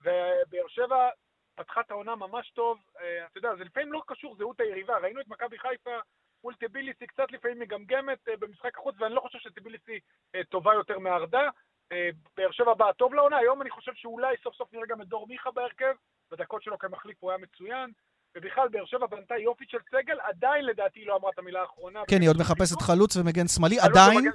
ובאר 0.00 0.68
שבע 0.68 1.08
פתחה 1.54 1.80
את 1.80 1.90
העונה 1.90 2.16
ממש 2.16 2.50
טוב. 2.50 2.78
אה, 3.00 3.26
אתה 3.26 3.38
יודע, 3.38 3.54
זה 3.58 3.64
לפעמים 3.64 3.92
לא 3.92 4.02
קשור 4.06 4.36
זהות 4.36 4.60
היריבה. 4.60 4.98
ראינו 4.98 5.20
את 5.20 5.28
מכבי 5.28 5.58
חיפה 5.58 5.98
מול 6.44 6.54
טביליסי 6.54 7.06
קצת 7.06 7.32
לפעמים 7.32 7.58
מגמגמת 7.58 8.28
במשחק 8.40 8.78
החוץ, 8.78 8.94
ואני 8.98 9.14
לא 9.14 9.20
חושב 9.20 9.38
שטביליסי 9.38 10.00
טובה 10.48 10.74
יותר 10.74 10.98
מארדה. 10.98 11.50
אה, 11.92 12.08
באר 12.36 12.50
שבע 12.52 12.74
באה 12.74 12.92
טוב 12.92 13.14
לעונה, 13.14 13.36
היום 13.36 13.62
אני 13.62 13.70
חושב 13.70 13.92
שאולי 13.94 14.36
סוף 14.42 14.54
סוף 14.54 14.68
נראה 14.72 14.86
גם 14.88 15.02
את 15.02 15.08
דור 15.08 15.26
מיכה 15.28 15.50
בהרכב, 15.50 15.94
בדקות 16.30 16.62
שלו 16.62 16.78
כמחליף 16.78 17.16
הוא 17.20 17.30
היה 17.30 17.38
מצוין, 17.38 17.90
ובכלל 18.36 18.68
באר 18.68 18.84
שבע 18.84 19.06
בנתה 19.06 19.34
יופי 19.36 19.64
של 19.68 19.78
סגל, 19.90 20.16
עדיין 20.20 20.64
לדעתי 20.64 21.04
לא 21.04 21.16
אמרה 21.16 21.30
את 21.34 21.38
המילה 21.38 21.60
האחרונה. 21.60 22.00
כן, 22.08 22.20
היא 22.20 22.28
עוד 22.28 22.36
מחפשת 22.40 22.82
חלוץ 22.82 23.16
ומגן 23.16 23.48
שמאלי, 23.48 23.80
עדיין. 23.80 24.30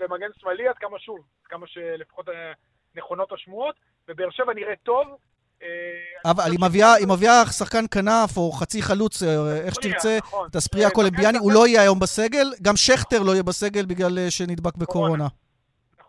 ומגן 0.00 0.28
שמאלי, 0.38 0.68
עד 0.68 0.78
כמה 0.78 0.98
שוב, 0.98 1.18
עד 1.18 1.46
כמה 1.46 1.66
שלפחות 1.66 2.28
אה, 2.28 2.52
נכונות 2.94 3.32
השמועות, 3.32 3.74
ובאר 4.08 4.30
שבע 4.30 4.54
נראית 4.54 4.78
טוב. 4.82 5.06
אה, 5.62 6.30
אבל 6.30 6.50
היא 6.98 7.08
מביאה 7.08 7.46
שחקן 7.46 7.84
כנף 7.90 8.36
או 8.36 8.52
חצי 8.52 8.82
חלוץ, 8.82 9.22
איך 9.64 9.74
שתרצה, 9.74 10.18
נכון. 10.18 10.48
את 10.50 10.56
הספרייה 10.56 10.90
קולמביאני, 10.90 11.38
הוא 11.38 11.52
לא 11.52 11.66
יהיה 11.66 11.82
היום 11.82 11.98
בסגל, 11.98 12.52
גם 12.62 12.76
שכטר 12.76 13.22
לא 13.22 13.32
יהיה 13.32 13.42
בסגל 13.42 13.86
בגלל 13.86 14.30
שנדבק 14.30 14.76
בקורונה. 14.76 15.26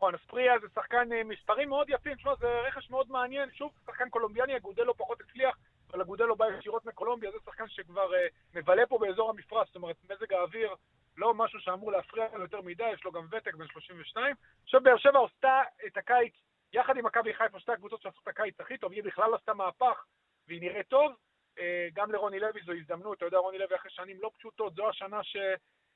נכון, 0.01 0.15
אספריה 0.15 0.59
זה 0.59 0.67
שחקן 0.75 1.13
אה, 1.13 1.23
מספרים 1.23 1.69
מאוד 1.69 1.89
יפים, 1.89 2.15
תשמע, 2.15 2.35
זה 2.35 2.47
רכש 2.47 2.89
מאוד 2.89 3.11
מעניין, 3.11 3.49
שוב, 3.51 3.71
שחקן 3.85 4.09
קולומביאני, 4.09 4.57
אגודלו 4.57 4.97
פחות 4.97 5.21
הצליח, 5.21 5.57
אבל 5.91 6.01
אגודלו 6.01 6.35
בא 6.35 6.45
ישירות 6.59 6.85
מקולומביה, 6.85 7.31
זה 7.31 7.37
שחקן 7.45 7.67
שכבר 7.67 8.11
uh, 8.11 8.15
מבלה 8.55 8.85
פה 8.85 8.97
באזור 8.97 9.29
המפרץ, 9.29 9.67
זאת 9.67 9.75
אומרת, 9.75 9.95
מזג 10.09 10.33
האוויר 10.33 10.75
לא 11.17 11.33
משהו 11.33 11.59
שאמור 11.59 11.91
להפריע 11.91 12.25
לו 12.33 12.41
יותר 12.41 12.61
מדי, 12.61 12.89
יש 12.93 13.03
לו 13.03 13.11
גם 13.11 13.27
ותק 13.31 13.55
בין 13.55 13.67
32. 13.67 14.35
עכשיו, 14.63 14.81
באר 14.83 14.97
שבע 14.97 15.19
עשתה 15.25 15.61
את 15.87 15.97
הקיץ, 15.97 16.33
יחד 16.73 16.97
עם 16.97 17.05
מכבי 17.05 17.33
חיפה, 17.33 17.59
שתי 17.59 17.71
הקבוצות 17.71 18.01
שעשו 18.01 18.19
את 18.23 18.27
הקיץ 18.27 18.59
הכי 18.59 18.77
טוב, 18.77 18.91
היא 18.91 19.03
בכלל 19.03 19.33
עשתה 19.33 19.53
מהפך, 19.53 20.05
והיא 20.47 20.61
נראית 20.61 20.87
טוב. 20.87 21.13
Uh, 21.57 21.61
גם 21.93 22.11
לרוני 22.11 22.39
לוי 22.39 22.61
זו 22.65 22.71
הזדמנות, 22.71 23.17
אתה 23.17 23.25
יודע, 23.25 23.37
רוני 23.37 23.57
לוי 23.57 23.75
אחרי 23.75 23.91
שנים 23.91 24.17
לא 24.21 24.31
פשוטות, 24.37 24.75
זו 24.75 24.89
השנה 24.89 25.23
ש... 25.23 25.37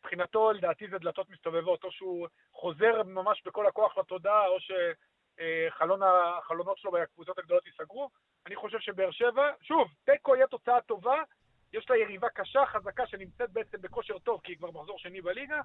מבחינתו, 0.05 0.51
לדעתי 0.51 0.87
זה 0.87 0.97
דלתות 0.97 1.29
מסתובבות, 1.29 1.83
או 1.83 1.91
שהוא 1.91 2.27
חוזר 2.53 3.03
ממש 3.03 3.41
בכל 3.45 3.67
הכוח 3.67 3.97
לתודעה, 3.97 4.47
או 4.47 4.57
שהחלונות 4.59 6.77
שלו 6.77 6.91
בקבוצות 6.91 7.39
הגדולות 7.39 7.65
ייסגרו. 7.65 8.09
אני 8.45 8.55
חושב 8.55 8.79
שבאר 8.79 9.11
שבע, 9.11 9.51
שוב, 9.61 9.87
תיקו 10.05 10.35
יהיה 10.35 10.47
תוצאה 10.47 10.81
טובה, 10.81 11.21
יש 11.73 11.89
לה 11.89 11.97
יריבה 11.97 12.29
קשה, 12.29 12.65
חזקה, 12.65 13.07
שנמצאת 13.07 13.49
בעצם 13.49 13.77
בכושר 13.81 14.19
טוב, 14.19 14.41
כי 14.43 14.51
היא 14.51 14.57
כבר 14.57 14.71
מחזור 14.71 14.99
שני 14.99 15.21
בליגה. 15.21 15.61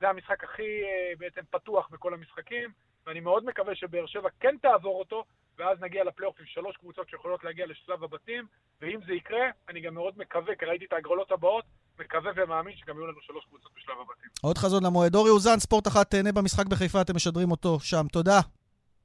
זה 0.00 0.08
המשחק 0.08 0.44
הכי 0.44 0.84
אה, 0.84 1.12
בעצם 1.18 1.40
פתוח 1.50 1.88
בכל 1.88 2.14
המשחקים, 2.14 2.70
ואני 3.06 3.20
מאוד 3.20 3.44
מקווה 3.44 3.74
שבאר 3.74 4.06
שבע 4.06 4.28
כן 4.40 4.56
תעבור 4.62 4.98
אותו, 4.98 5.24
ואז 5.58 5.80
נגיע 5.80 6.04
לפלייאוף 6.04 6.40
עם 6.40 6.46
שלוש 6.46 6.76
קבוצות 6.76 7.08
שיכולות 7.08 7.44
להגיע 7.44 7.66
לשלב 7.66 8.04
הבתים, 8.04 8.46
ואם 8.80 9.00
זה 9.06 9.12
יקרה, 9.12 9.50
אני 9.68 9.80
גם 9.80 9.94
מאוד 9.94 10.18
מקווה, 10.18 10.54
כי 10.54 10.64
ראיתי 10.64 10.84
את 10.84 10.92
ההגרלות 10.92 11.32
הבאות, 11.32 11.64
מקווה 12.00 12.30
ומאמין 12.36 12.74
שגם 12.76 12.96
יהיו 12.96 13.06
לנו 13.06 13.18
שלוש 13.20 13.44
קבוצות 13.48 13.70
בשלב 13.76 13.94
הבתים. 14.00 14.30
עוד 14.42 14.58
חזון 14.58 14.84
למועד. 14.84 15.14
אורי 15.14 15.30
אוזן, 15.30 15.58
ספורט 15.58 15.88
אחת 15.88 16.10
תהנה 16.10 16.32
במשחק 16.32 16.66
בחיפה, 16.66 17.00
אתם 17.00 17.16
משדרים 17.16 17.50
אותו 17.50 17.80
שם. 17.80 18.06
תודה. 18.12 18.40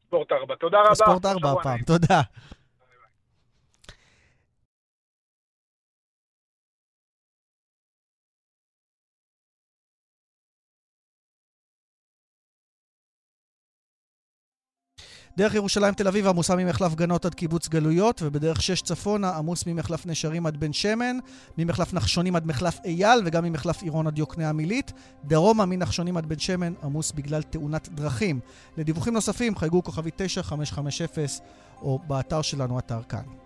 ספורט 0.08 0.32
ארבע. 0.32 0.56
תודה 0.56 0.82
רבה. 0.82 0.96
ספורט 0.96 1.26
ארבע 1.26 1.52
הפעם. 1.52 1.82
תודה. 1.82 2.22
דרך 15.38 15.56
ירושלים 15.56 15.94
תל 15.94 16.08
אביב 16.08 16.28
עמוסה 16.28 16.56
ממחלף 16.56 16.96
גנות 16.96 17.26
עד 17.26 17.34
קיבוץ 17.34 17.68
גלויות, 17.68 18.22
ובדרך 18.26 18.62
שש 18.62 18.82
צפונה 18.82 19.30
עמוס 19.30 19.66
ממחלף 19.68 20.06
נשרים 20.06 20.46
עד 20.46 20.58
בן 20.58 20.74
שמן, 20.74 21.18
ממחלף 21.58 21.94
נחשונים 21.94 22.36
עד 22.36 22.48
מחלף 22.48 22.80
אייל, 22.86 23.22
וגם 23.26 23.44
ממחלף 23.44 23.84
עירון 23.84 24.08
עד 24.08 24.18
יוקנעם 24.18 24.60
עילית. 24.60 24.94
דרומה 25.26 25.66
מנחשונים 25.66 26.18
עד 26.18 26.26
בן 26.26 26.40
שמן 26.40 26.74
עמוס 26.84 27.12
בגלל 27.12 27.42
תאונת 27.42 27.90
דרכים. 27.90 28.40
לדיווחים 28.78 29.14
נוספים 29.14 29.56
חייגו 29.56 29.84
כוכבי 29.84 30.10
9550 30.16 31.26
או 31.82 32.00
באתר 32.08 32.42
שלנו, 32.42 32.80
אתר 32.80 33.00
כאן. 33.10 33.45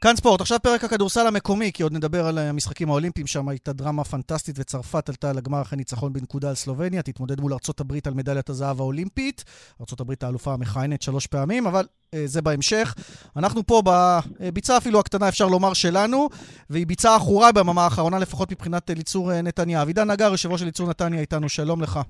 כאן 0.00 0.16
ספורט, 0.16 0.40
עכשיו 0.40 0.58
פרק 0.62 0.84
הכדורסל 0.84 1.26
המקומי, 1.26 1.72
כי 1.72 1.82
עוד 1.82 1.92
נדבר 1.92 2.26
על 2.26 2.38
המשחקים 2.38 2.90
האולימפיים, 2.90 3.26
שם 3.26 3.48
הייתה 3.48 3.72
דרמה 3.72 4.04
פנטסטית 4.04 4.56
וצרפת 4.58 5.08
עלתה 5.08 5.32
לגמר 5.32 5.62
אחרי 5.62 5.76
ניצחון 5.76 6.12
בנקודה 6.12 6.48
על 6.48 6.54
סלובניה, 6.54 7.02
תתמודד 7.02 7.40
מול 7.40 7.52
ארצות 7.52 7.80
הברית 7.80 8.06
על 8.06 8.14
מדליית 8.14 8.48
הזהב 8.48 8.80
האולימפית, 8.80 9.44
ארצות 9.80 10.00
הברית 10.00 10.22
האלופה 10.22 10.52
המכהנת 10.52 11.02
שלוש 11.02 11.26
פעמים, 11.26 11.66
אבל 11.66 11.86
אה, 12.14 12.22
זה 12.26 12.42
בהמשך. 12.42 12.94
אנחנו 13.36 13.66
פה 13.66 13.82
בביצה 13.84 14.76
אפילו 14.76 15.00
הקטנה, 15.00 15.28
אפשר 15.28 15.46
לומר, 15.46 15.72
שלנו, 15.72 16.28
והיא 16.70 16.86
ביצה 16.86 17.16
עכורה 17.16 17.52
בממה 17.52 17.84
האחרונה, 17.84 18.18
לפחות 18.18 18.52
מבחינת 18.52 18.90
אליצור 18.90 19.32
אה, 19.32 19.42
נתניה. 19.42 19.82
אבידן 19.82 20.10
נגר, 20.10 20.30
יושב 20.30 20.52
ראש 20.52 20.62
אליצור 20.62 20.88
נתניה, 20.88 21.20
איתנו, 21.20 21.48
שלום 21.48 21.82
לך. 21.82 22.00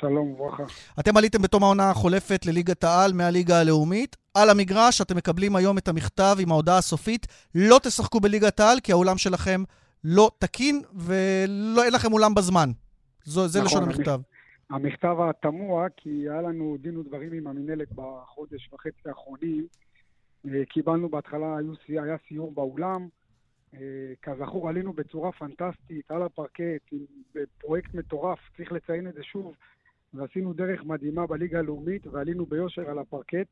שלום 0.00 0.28
וברכה. 0.32 0.62
אתם 1.00 1.16
עליתם 1.16 1.42
בתום 1.42 1.62
העונה 1.62 1.90
החולפת 1.90 2.46
לליגת 2.46 2.84
העל 2.84 3.12
מהליגה 3.12 3.60
הלאומית. 3.60 4.21
על 4.34 4.50
המגרש 4.50 5.00
אתם 5.00 5.16
מקבלים 5.16 5.56
היום 5.56 5.78
את 5.78 5.88
המכתב 5.88 6.36
עם 6.38 6.50
ההודעה 6.50 6.78
הסופית, 6.78 7.26
לא 7.54 7.78
תשחקו 7.82 8.20
בליגת 8.20 8.60
העל 8.60 8.80
כי 8.80 8.92
האולם 8.92 9.18
שלכם 9.18 9.62
לא 10.04 10.30
תקין 10.38 10.82
ואין 10.94 11.92
לכם 11.92 12.12
אולם 12.12 12.34
בזמן. 12.34 12.70
זו, 13.24 13.48
זה 13.48 13.58
נכון, 13.58 13.66
לשון 13.66 13.82
המכתב. 13.82 14.20
המכתב 14.70 15.16
התמוה, 15.20 15.86
כי 15.96 16.10
היה 16.28 16.42
לנו 16.42 16.76
דין 16.80 16.96
ודברים 16.96 17.32
עם 17.32 17.46
המינהלת 17.46 17.88
בחודש 17.94 18.68
וחצי 18.72 19.08
האחרונים. 19.08 19.66
אה, 20.48 20.64
קיבלנו 20.64 21.08
בהתחלה, 21.08 21.56
היה 21.88 22.16
סיור 22.28 22.52
באולם. 22.52 23.08
אה, 23.74 23.80
כזכור, 24.22 24.68
עלינו 24.68 24.92
בצורה 24.92 25.32
פנטסטית 25.32 26.10
על 26.10 26.22
הפרקט, 26.22 26.92
עם 26.92 26.98
פרויקט 27.58 27.94
מטורף, 27.94 28.38
צריך 28.56 28.72
לציין 28.72 29.08
את 29.08 29.14
זה 29.14 29.22
שוב, 29.22 29.54
ועשינו 30.14 30.52
דרך 30.52 30.84
מדהימה 30.84 31.26
בליגה 31.26 31.58
הלאומית, 31.58 32.06
ועלינו 32.06 32.46
ביושר 32.46 32.90
על 32.90 32.98
הפרקט. 32.98 33.46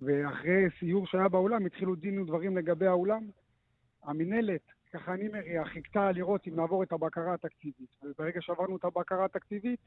ואחרי 0.00 0.64
סיור 0.78 1.06
שהיה 1.06 1.28
באולם, 1.28 1.66
התחילו 1.66 1.94
דין 1.94 2.18
ודברים 2.18 2.56
לגבי 2.56 2.86
האולם. 2.86 3.24
המינהלת, 4.02 4.60
ככה 4.92 5.14
אני 5.14 5.28
מריח, 5.28 5.68
חיכתה 5.68 6.12
לראות 6.12 6.48
אם 6.48 6.56
נעבור 6.56 6.82
את 6.82 6.92
הבקרה 6.92 7.34
התקציבית. 7.34 7.96
וברגע 8.02 8.40
שעברנו 8.40 8.76
את 8.76 8.84
הבקרה 8.84 9.24
התקציבית, 9.24 9.80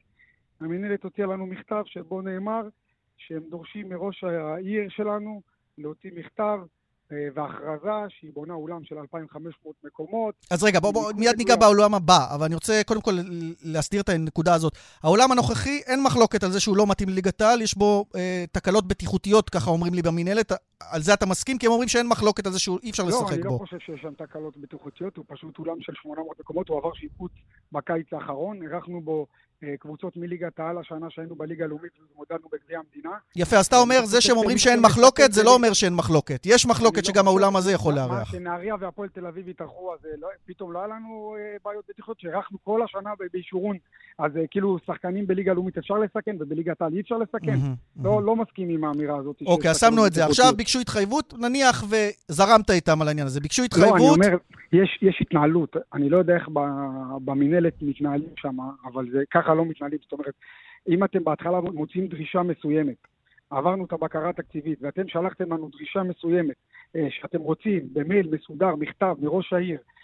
המינהלת 0.60 1.04
הוציאה 1.04 1.26
לנו 1.26 1.46
מכתב 1.46 1.82
שבו 1.86 2.22
נאמר 2.22 2.68
שהם 3.16 3.42
דורשים 3.50 3.88
מראש 3.88 4.24
העיר 4.24 4.88
שלנו 4.88 5.42
להוציא 5.78 6.10
מכתב 6.14 6.60
והכרזה 7.34 8.08
שהיא 8.08 8.30
בונה 8.34 8.54
אולם 8.54 8.84
של 8.84 8.98
2,500 8.98 9.74
מקומות. 9.84 10.34
אז 10.50 10.64
רגע, 10.64 10.80
בואו 10.80 10.92
בוא, 10.92 11.12
מיד 11.16 11.36
ניגע 11.36 11.56
באולם 11.56 11.94
הבא, 11.94 12.34
אבל 12.34 12.44
אני 12.44 12.54
רוצה 12.54 12.80
קודם 12.86 13.00
כל 13.00 13.18
להסדיר 13.62 14.00
את 14.00 14.08
הנקודה 14.08 14.54
הזאת. 14.54 14.72
העולם 15.02 15.32
הנוכחי, 15.32 15.80
אין 15.86 16.02
מחלוקת 16.02 16.42
על 16.44 16.50
זה 16.50 16.60
שהוא 16.60 16.76
לא 16.76 16.86
מתאים 16.86 17.08
לליגת 17.08 17.40
העל, 17.40 17.62
יש 17.62 17.78
בו 17.78 18.04
אה, 18.16 18.44
תקלות 18.52 18.88
בטיחותיות, 18.88 19.50
ככה 19.50 19.70
אומרים 19.70 19.94
לי 19.94 20.02
במינהלת. 20.02 20.52
על 20.90 21.02
זה 21.02 21.14
אתה 21.14 21.26
מסכים? 21.26 21.58
כי 21.58 21.66
הם 21.66 21.72
אומרים 21.72 21.88
שאין 21.88 22.06
מחלוקת 22.08 22.46
על 22.46 22.52
זה 22.52 22.58
שאי 22.58 22.90
אפשר 22.90 23.02
לא, 23.02 23.08
לשחק 23.08 23.22
בו. 23.22 23.30
לא, 23.30 23.34
אני 23.34 23.44
לא 23.44 23.58
חושב 23.58 23.78
שיש 23.78 24.00
שם 24.02 24.14
תקלות 24.14 24.56
בטיחותיות, 24.56 25.16
הוא 25.16 25.24
פשוט 25.28 25.58
אולם 25.58 25.80
של 25.80 25.92
800 26.02 26.40
מקומות, 26.40 26.68
הוא 26.68 26.78
עבר 26.78 26.94
שיפוץ 26.94 27.32
בקיץ 27.72 28.12
האחרון, 28.12 28.62
אירחנו 28.62 29.00
בו 29.00 29.26
אה, 29.64 29.76
קבוצות 29.78 30.16
מליגת 30.16 30.60
העל 30.60 30.78
השנה 30.78 31.06
שהיינו 31.10 31.34
בליגה 31.34 31.64
הלאומית 31.64 31.92
ומודדנו 32.14 32.48
בגביע 32.52 32.78
המדינה. 32.78 33.10
יפה, 33.36 33.56
אז 33.56 33.66
אתה 33.66 33.76
אומר, 33.76 34.04
זה 34.04 34.20
שהם 34.20 34.36
אומרים 34.36 34.58
שאין 34.58 34.80
מחלוקת, 34.80 35.32
זה 35.32 35.42
לא 35.42 35.54
אומר 35.54 35.72
שאין 35.72 35.94
מחלוקת. 35.94 36.46
יש 36.46 36.66
מחלוקת 36.66 37.02
לא 37.02 37.12
שגם 37.12 37.26
האולם 37.26 37.56
הזה 37.56 37.72
יכול 37.72 37.94
לארח. 37.94 38.10
מה 38.10 38.24
שנהריה 38.24 38.74
והפועל 38.80 39.08
תל 39.08 39.26
אביב 39.26 39.48
התארחו, 39.48 39.94
אז 39.94 40.06
אה, 40.06 40.10
לא, 40.18 40.28
פתאום 40.46 40.72
לא 40.72 40.78
היה 40.78 40.88
לנו 40.88 41.36
אה, 41.38 41.56
בעיות 41.64 41.84
בטיחות, 41.88 42.20
שאירחנו 42.20 42.58
כל 42.64 42.82
השנה 42.82 43.10
באישורון. 43.32 43.76
אז 44.20 44.32
כאילו, 44.50 44.78
שחקנים 44.86 45.26
בליגה 45.26 45.50
הלאומית 45.50 45.78
אפשר 45.78 45.94
לסכן, 45.94 46.36
ובליגת 46.40 46.82
העל 46.82 46.92
אי 46.92 47.00
אפשר 47.00 47.18
לסכן. 47.18 47.56
לא, 48.02 48.22
לא 48.22 48.36
מסכים 48.36 48.68
עם 48.68 48.84
האמירה 48.84 49.16
הזאת. 49.16 49.42
אוקיי, 49.46 49.70
אז 49.70 49.80
שמנו 49.80 50.06
את 50.06 50.12
זה. 50.12 50.24
עכשיו 50.24 50.52
ביקשו 50.56 50.80
התחייבות, 50.80 51.34
נניח 51.38 51.84
וזרמת 51.84 52.70
איתם 52.70 53.02
על 53.02 53.08
העניין 53.08 53.26
הזה. 53.26 53.40
ביקשו 53.40 53.62
התחייבות... 53.62 54.00
לא, 54.00 54.14
אני 54.14 54.26
אומר, 54.26 54.36
יש 55.02 55.18
התנהלות. 55.20 55.76
אני 55.94 56.08
לא 56.08 56.16
יודע 56.16 56.34
איך 56.34 56.48
במינהלת 57.24 57.74
מתנהלים 57.82 58.30
שם, 58.36 58.56
אבל 58.84 59.06
ככה 59.30 59.54
לא 59.54 59.64
מתנהלים. 59.64 59.98
זאת 60.02 60.12
אומרת, 60.12 60.34
אם 60.88 61.04
אתם 61.04 61.24
בהתחלה 61.24 61.60
מוצאים 61.60 62.06
דרישה 62.06 62.42
מסוימת, 62.42 62.96
עברנו 63.50 63.84
את 63.84 63.92
הבקרה 63.92 64.28
התקציבית, 64.28 64.78
ואתם 64.82 65.08
שלחתם 65.08 65.52
לנו 65.52 65.68
דרישה 65.68 66.02
מסוימת, 66.02 66.56
אה, 66.96 67.06
שאתם 67.10 67.40
רוצים 67.40 67.80
במייל 67.92 68.28
מסודר, 68.32 68.76
מכתב 68.76 69.14
מראש 69.20 69.52
העיר, 69.52 69.78
אה, 69.78 69.99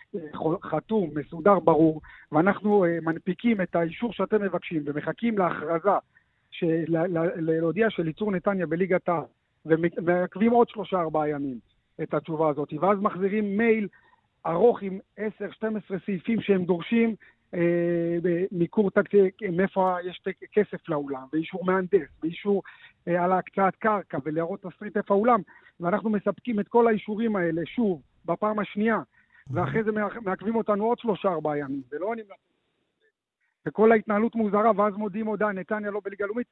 חתום, 0.62 1.10
מסודר, 1.14 1.58
ברור, 1.58 2.00
ואנחנו 2.32 2.84
אה, 2.84 2.98
מנפיקים 3.02 3.60
את 3.60 3.76
האישור 3.76 4.12
שאתם 4.12 4.42
מבקשים 4.42 4.82
ומחכים 4.86 5.38
להכרזה 5.38 5.90
להודיע 7.36 7.90
של 7.90 8.06
ייצור 8.06 8.32
נתניה 8.32 8.66
בליגת 8.66 9.08
העל, 9.08 9.24
ומעכבים 9.66 10.52
עוד 10.52 10.68
שלושה 10.68 11.00
ארבעה 11.00 11.28
ימים 11.28 11.58
את 12.02 12.14
התשובה 12.14 12.48
הזאת, 12.48 12.72
ואז 12.80 12.98
מחזירים 13.00 13.56
מייל 13.56 13.88
ארוך 14.46 14.82
עם 14.82 14.98
10-12 15.18 15.22
סעיפים 16.06 16.40
שהם 16.40 16.64
דורשים 16.64 17.14
אה, 17.54 18.16
מיקור 18.52 18.90
תקציב, 18.90 19.24
מאיפה 19.52 19.96
יש 20.04 20.22
כסף 20.52 20.88
לאולם, 20.88 21.22
ואישור 21.32 21.64
מהנדס, 21.64 22.08
ואישור 22.22 22.62
אה, 23.08 23.24
על 23.24 23.32
הקצאת 23.32 23.76
קרקע, 23.76 24.18
ולהראות 24.24 24.62
תסריט 24.62 24.96
איפה 24.96 25.14
האולם, 25.14 25.40
ואנחנו 25.80 26.10
מספקים 26.10 26.60
את 26.60 26.68
כל 26.68 26.86
האישורים 26.86 27.36
האלה, 27.36 27.62
שוב, 27.66 28.02
בפעם 28.24 28.58
השנייה, 28.58 28.98
ואחרי 29.50 29.84
זה 29.84 29.90
מעכבים 30.22 30.56
אותנו 30.56 30.84
עוד 30.84 30.98
שלושה-ארבעה 30.98 31.58
ימים, 31.58 31.82
זה 31.90 31.96
לא 32.00 32.12
אני... 32.12 32.22
וכל 33.66 33.92
ההתנהלות 33.92 34.34
מוזרה, 34.34 34.70
ואז 34.76 34.94
מודיעים 34.96 35.26
הודעה, 35.26 35.52
נתניה 35.52 35.90
לא 35.90 36.00
בליגה 36.04 36.26
לאומית, 36.26 36.46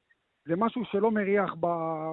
זה 0.47 0.55
משהו 0.57 0.83
שלא 0.93 1.11
מריח, 1.11 1.55
ב, 1.61 1.67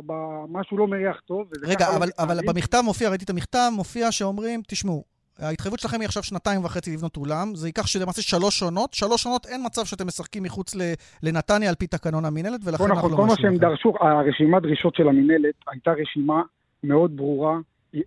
ב, 0.06 0.13
משהו 0.50 0.78
לא 0.78 0.88
מריח 0.88 1.20
טוב. 1.20 1.48
רגע, 1.63 1.86
אבל, 1.98 2.08
לא 2.08 2.24
אבל 2.24 2.38
במכתב 2.48 2.82
מופיע, 2.86 3.10
ראיתי 3.10 3.26
את 3.26 3.30
המכתב, 3.30 3.70
מופיע 3.76 4.12
שאומרים, 4.12 4.62
תשמעו, 4.67 5.04
ההתחייבות 5.39 5.80
שלכם 5.80 6.00
היא 6.00 6.06
עכשיו 6.06 6.24
שנתיים 6.24 6.65
וחצי 6.65 6.94
לבנות 6.94 7.17
אולם, 7.17 7.56
זה 7.56 7.67
ייקח 7.67 7.88
שלמעשה 7.88 8.22
שלוש 8.22 8.63
עונות. 8.63 8.94
שלוש 8.94 9.26
עונות 9.26 9.46
אין 9.46 9.62
מצב 9.65 9.86
שאתם 9.86 10.08
משחקים 10.08 10.44
מחוץ 10.44 10.76
לנתניה 11.24 11.70
על 11.70 11.76
פי 11.76 11.88
תקנון 11.88 12.26
המינהלת, 12.26 12.60
ולכן 12.65 12.84
אנחנו 12.84 13.10
לא 13.10 13.15
כל 13.15 13.26
מה 13.26 13.36
שהם 13.36 13.58
דרשו, 13.58 13.94
הרשימת 14.00 14.62
דרישות 14.62 14.96
של 14.96 15.08
המינהלת 15.08 15.56
הייתה 15.67 15.91
רשימה 15.91 16.41
מאוד 16.84 17.17
ברורה, 17.17 17.58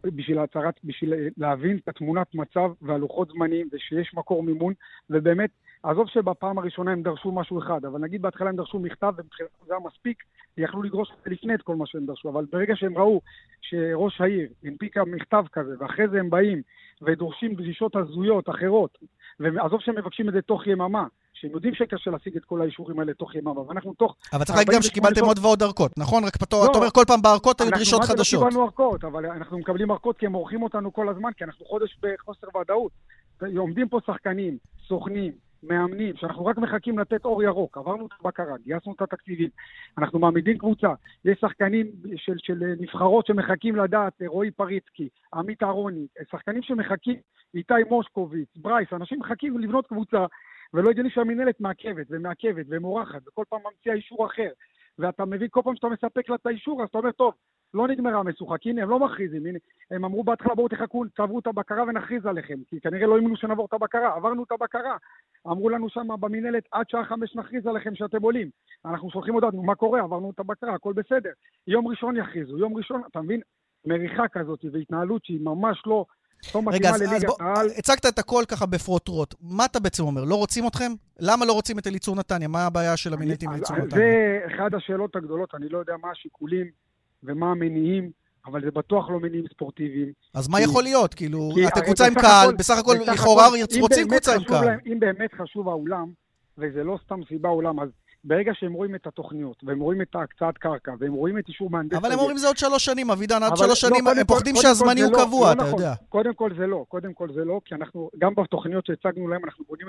בשביל 0.04 0.38
הצהרת, 0.38 0.74
בשביל 0.84 1.14
להבין 1.36 1.76
את 1.76 1.88
התמונת 1.88 2.34
מצב 2.34 2.70
והלוחות 2.82 3.28
זמנים, 3.28 3.68
ושיש 3.72 4.14
מקור 4.14 4.42
מימון, 4.42 4.74
ובאמת, 5.10 5.50
עזוב 5.82 6.08
שבפעם 6.08 6.58
הראשונה 6.58 6.92
הם 6.92 7.02
דרשו 7.02 7.32
משהו 7.32 7.58
אחד, 7.58 7.84
אבל 7.84 8.00
נגיד 8.00 8.22
בהתחלה 8.22 8.48
הם 8.48 8.56
דרשו 8.56 8.78
מכתב, 8.78 9.12
ומבחינתם 9.16 9.66
זה 9.66 9.74
היה 9.74 9.82
מספיק, 9.86 10.22
יכלו 10.58 10.82
לדרוש 10.82 11.12
לפני 11.26 11.54
את 11.54 11.62
כל 11.62 11.76
מה 11.76 11.86
שהם 11.86 12.06
דרשו, 12.06 12.28
אבל 12.28 12.44
ברגע 12.52 12.76
שהם 12.76 12.98
ראו 12.98 13.20
שראש 13.60 14.20
העיר 14.20 14.48
הנפיקה 14.64 15.04
מכתב 15.04 15.44
כזה, 15.52 15.74
ואחרי 15.78 16.08
זה 16.08 16.20
הם 16.20 16.30
באים 16.30 16.62
ודורשים 17.02 17.54
דרישות 17.54 17.96
הזויות 17.96 18.48
אחרות, 18.48 18.98
ועזוב 19.40 19.80
שהם 19.80 19.98
מבקשים 19.98 20.28
את 20.28 20.34
זה 20.34 20.42
תוך 20.42 20.66
יממה, 20.66 21.06
שהם 21.44 21.52
יודעים 21.54 21.74
שקשה 21.74 22.10
להשיג 22.10 22.36
את 22.36 22.44
כל 22.44 22.60
האישורים 22.60 23.00
האלה 23.00 23.14
תוך 23.14 23.34
יממה, 23.34 23.60
ואנחנו 23.60 23.94
תוך... 23.94 24.16
אבל 24.32 24.44
צריך 24.44 24.58
להגיד 24.58 24.74
גם 24.74 24.82
שקיבלתם 24.82 25.24
עוד 25.24 25.38
ועוד 25.38 25.62
ארכות, 25.62 25.98
נכון? 25.98 26.24
רק 26.24 26.36
אתה 26.36 26.56
לא, 26.56 26.72
אומר 26.74 26.90
כל 26.90 27.04
פעם 27.06 27.22
בארכות 27.22 27.60
היו 27.60 27.70
דרישות 27.70 28.04
חדשות. 28.04 28.42
אנחנו 28.42 28.48
קיבלנו 28.48 28.64
ארכות, 28.66 29.04
אבל 29.04 29.26
אנחנו 29.26 29.58
מקבלים 29.58 29.90
ארכות 29.90 30.18
כי 30.18 30.26
הם 30.26 30.32
עורכים 30.32 30.62
אותנו 30.62 30.92
כל 30.92 31.08
הזמן, 31.08 31.30
כי 31.36 31.44
אנחנו 31.44 31.64
חודש 31.64 31.98
בחוסר 32.02 32.46
ודאות. 32.56 32.92
עומדים 33.56 33.88
פה 33.88 33.98
שחקנים, 34.06 34.58
סוכנים, 34.88 35.32
מאמנים, 35.62 36.16
שאנחנו 36.16 36.46
רק 36.46 36.58
מחכים 36.58 36.98
לתת 36.98 37.24
אור 37.24 37.42
ירוק. 37.42 37.78
עברנו 37.78 38.06
את 38.06 38.10
הבקרה, 38.20 38.54
גייסנו 38.64 38.92
את 38.92 39.02
התקציבים, 39.02 39.48
אנחנו 39.98 40.18
מעמידים 40.18 40.58
קבוצה. 40.58 40.88
יש 41.24 41.38
שחקנים 41.40 41.86
של, 42.16 42.34
של 42.38 42.74
נבחרות 42.80 43.26
שמחכים 43.26 43.76
לדעת, 43.76 44.12
רועי 44.26 44.50
פריצקי, 44.50 45.08
עמית 45.34 45.62
אהרוני, 45.62 46.06
שחקנים 46.30 46.62
שמחכים, 46.62 47.16
איתי 47.54 47.74
מושקוביץ, 47.90 48.48
ברייס, 48.56 48.88
אנשים 48.92 49.18
מחכים 49.18 49.58
לבנות 49.58 49.86
קבוצה, 49.86 50.26
ולא 50.74 50.90
הגיוני 50.90 51.10
שהמינהלת 51.10 51.60
מעכבת 51.60 52.06
ומעכבת 52.10 52.66
ומורחת, 52.68 53.28
וכל 53.28 53.44
פעם 53.48 53.60
ממציאה 53.64 53.94
אישור 53.94 54.26
אחר. 54.26 54.50
ואתה 54.98 55.24
מבין, 55.24 55.48
כל 55.50 55.60
פעם 55.64 55.76
שאתה 55.76 55.88
מספק 55.88 56.28
לה 56.28 56.34
את 56.34 56.46
האישור, 56.46 56.82
אז 56.82 56.88
אתה 56.88 56.98
אומר, 56.98 57.12
טוב, 57.12 57.34
לא 57.74 57.88
נגמרה 57.88 58.18
המשוכה, 58.20 58.58
כי 58.58 58.70
הנה, 58.70 58.82
הם 58.82 58.90
לא 58.90 58.98
מכריזים, 58.98 59.46
הנה, 59.46 59.58
הם 59.90 60.04
אמרו 60.04 60.24
בהתחלה, 60.24 60.54
בואו 60.54 60.68
תחכו, 60.68 61.04
תעברו 61.04 61.38
את 61.38 61.46
הבקרה 61.46 61.82
ונכריז 61.82 62.26
עליכם, 62.26 62.54
כי 62.70 62.80
כנראה 62.80 63.06
לא 63.06 63.14
האמינו 63.14 63.36
שנעבור 63.36 63.66
את 63.66 63.72
הבקרה, 63.72 64.14
עברנו 64.16 64.44
את 64.44 64.52
הבקרה. 64.52 64.96
אמרו 65.46 65.70
לנו 65.70 65.88
שם 65.88 66.06
במינהלת, 66.20 66.64
עד 66.72 66.88
שעה 66.88 67.04
חמש 67.04 67.36
נכריז 67.36 67.66
עליכם 67.66 67.94
שאתם 67.94 68.22
עולים. 68.22 68.50
אנחנו 68.84 69.10
שולחים 69.10 69.34
הודעות, 69.34 69.54
מה 69.54 69.74
קורה, 69.74 70.00
עברנו 70.00 70.30
את 70.30 70.38
הבקרה, 70.40 70.74
הכל 70.74 70.92
בסדר. 70.92 71.30
יום 71.66 71.88
ראשון 71.88 72.16
יכריזו, 72.16 72.58
יום 72.58 72.76
ראשון, 72.76 73.02
אתה 73.10 73.20
מבין? 73.20 73.40
מריחה 73.86 74.28
כזאת 74.28 74.64
והתנהלות 74.72 75.24
שהיא 75.24 75.40
ממש 75.40 75.82
לא... 75.86 76.04
לא 76.54 76.62
רגע, 76.72 76.90
אז, 76.90 77.02
אז 77.02 77.24
בוא, 77.24 77.36
הצגת 77.78 78.06
את 78.06 78.18
הכל 78.18 78.42
ככה 78.48 78.66
בפרוטרוט. 78.66 79.34
מה 79.40 79.64
אתה 79.64 79.80
בעצם 79.80 80.02
אומר? 80.02 80.24
לא 80.24 80.34
רוצים 80.34 80.66
אתכם? 80.66 80.92
למה 81.20 81.44
לא 81.46 81.52
רוצים 81.52 81.78
את 81.78 81.86
אליצור 81.86 82.16
נתניה? 82.16 82.48
מה 82.48 82.66
הבעיה 82.66 82.96
של 82.96 83.14
המינהלת 83.14 83.42
עם 83.42 83.52
אליצור 83.52 83.76
נתניה? 83.76 84.06
זה 84.06 84.40
אחת 84.46 84.74
השאלות 84.74 85.16
הגדולות, 85.16 85.54
אני 85.54 85.68
לא 85.68 85.78
יודע 85.78 85.94
מה 86.02 86.10
השיקולים 86.10 86.66
ומה 87.22 87.50
המניעים, 87.50 88.10
אבל 88.46 88.60
זה 88.64 88.70
בטוח 88.70 89.10
לא 89.10 89.20
מניעים 89.20 89.44
ספורטיביים. 89.54 90.12
אז 90.34 90.48
מה 90.48 90.60
יכול 90.60 90.82
להיות? 90.82 91.14
כאילו, 91.14 91.50
אתם 91.68 91.80
קבוצה 91.80 92.06
עם 92.06 92.14
קהל, 92.14 92.54
בסך 92.58 92.78
הכל 92.78 92.94
לכאורה 93.12 93.46
רוצים 93.82 94.08
קבוצה 94.08 94.34
עם 94.34 94.44
קהל. 94.44 94.68
אם 94.86 95.00
באמת 95.00 95.30
חשוב 95.42 95.68
האולם, 95.68 96.12
וזה 96.58 96.84
לא 96.84 96.98
סתם 97.04 97.20
סיבה 97.28 97.48
אולם, 97.48 97.80
אז 97.80 97.88
ברגע 98.24 98.52
שהם 98.54 98.72
רואים 98.72 98.94
את 98.94 99.06
התוכניות, 99.06 99.64
והם 99.64 99.80
רואים 99.80 100.02
את 100.02 100.14
ההקצאת 100.14 100.58
קרקע, 100.58 100.92
והם 100.98 101.12
רואים 101.12 101.38
את 101.38 101.48
אישור 101.48 101.70
מהנדס... 101.70 101.96
אבל 101.96 102.12
הם 102.12 102.18
אומרים 102.18 102.36
זה 102.36 102.46
עוד 102.46 102.56
שלוש 102.56 102.84
שנים, 102.84 103.10
אבידן, 103.10 103.42
עד 103.42 103.56
שלוש 103.56 103.84
לא, 103.84 103.90
שנים, 103.90 104.06
הם 104.06 104.24
פוחדים 104.26 104.54
שהזמני 104.56 105.02
הוא 105.02 105.12
לא, 105.12 105.18
קבוע, 105.18 105.46
לא 105.48 105.52
אתה 105.52 105.62
נכון. 105.62 105.78
יודע. 105.78 105.94
קודם 106.08 106.34
כל 106.34 106.50
זה 106.58 106.66
לא, 106.66 106.84
קודם 106.88 107.14
כל 107.14 107.28
זה 107.34 107.44
לא, 107.44 107.60
כי 107.64 107.74
אנחנו, 107.74 108.10
גם 108.18 108.34
בתוכניות 108.34 108.86
שהצגנו 108.86 109.28
להם, 109.28 109.44
אנחנו 109.44 109.64
בונים 109.68 109.88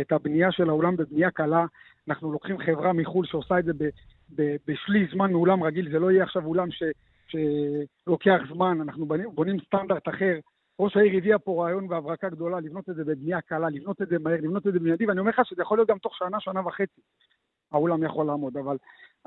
את, 0.00 0.12
הבנייה 0.12 0.52
של 0.52 0.68
האולם 0.68 0.96
בבנייה 0.96 1.30
קלה, 1.30 1.64
אנחנו 2.08 2.32
לוקחים 2.32 2.58
חברה 2.58 2.92
מחו"ל 2.92 3.26
שעושה 3.26 3.58
את 3.58 3.64
זה 3.64 3.72
בשליש 4.66 5.12
זמן 5.12 5.32
מאולם 5.32 5.62
רגיל, 5.62 5.92
זה 5.92 5.98
לא 5.98 6.10
יהיה 6.10 6.24
עכשיו 6.24 6.44
אולם 6.46 6.68
שלוקח 7.28 8.40
זמן, 8.54 8.80
אנחנו 8.80 9.06
בונים 9.34 9.56
סטנדרט 9.66 10.08
אחר. 10.08 10.38
ראש 10.80 10.96
העיר 10.96 11.16
הביאה 11.16 11.38
פה 11.38 11.64
רעיון 11.64 11.86
והברקה 11.90 12.28
גדולה 12.28 12.60
לבנות 12.60 12.90
את 12.90 12.94
זה 12.94 13.04
בבנייה 13.04 13.40
קלה, 13.40 13.68
לבנות 13.68 14.02
את 14.02 14.08
זה 14.08 14.16
מהר, 14.18 14.36
לבנות 14.36 14.66
את 14.66 14.72
זה 14.72 14.78
במיידי, 14.78 15.06
ואני 15.06 15.20
אומר 15.20 15.30
לך 15.30 15.40
שזה 15.44 15.62
יכול 15.62 15.78
להיות 15.78 15.88
גם 15.88 15.98
תוך 15.98 16.16
שנה, 16.16 16.40
שנה 16.40 16.66
וחצי. 16.66 17.00
האולם 17.72 18.02
יכול 18.02 18.26
לעמוד, 18.26 18.56
אבל 18.56 18.76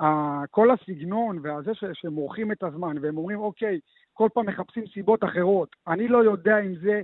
uh, 0.01 0.03
כל 0.51 0.67
הסגנון 0.71 1.39
והזה 1.41 1.71
שהם 1.93 2.15
עורכים 2.15 2.51
את 2.51 2.63
הזמן, 2.63 2.95
והם 3.01 3.17
אומרים, 3.17 3.39
אוקיי, 3.39 3.79
כל 4.13 4.29
פעם 4.33 4.45
מחפשים 4.45 4.83
סיבות 4.93 5.23
אחרות. 5.23 5.69
אני 5.87 6.07
לא 6.07 6.23
יודע 6.23 6.59
אם 6.59 6.75
זה 6.83 7.01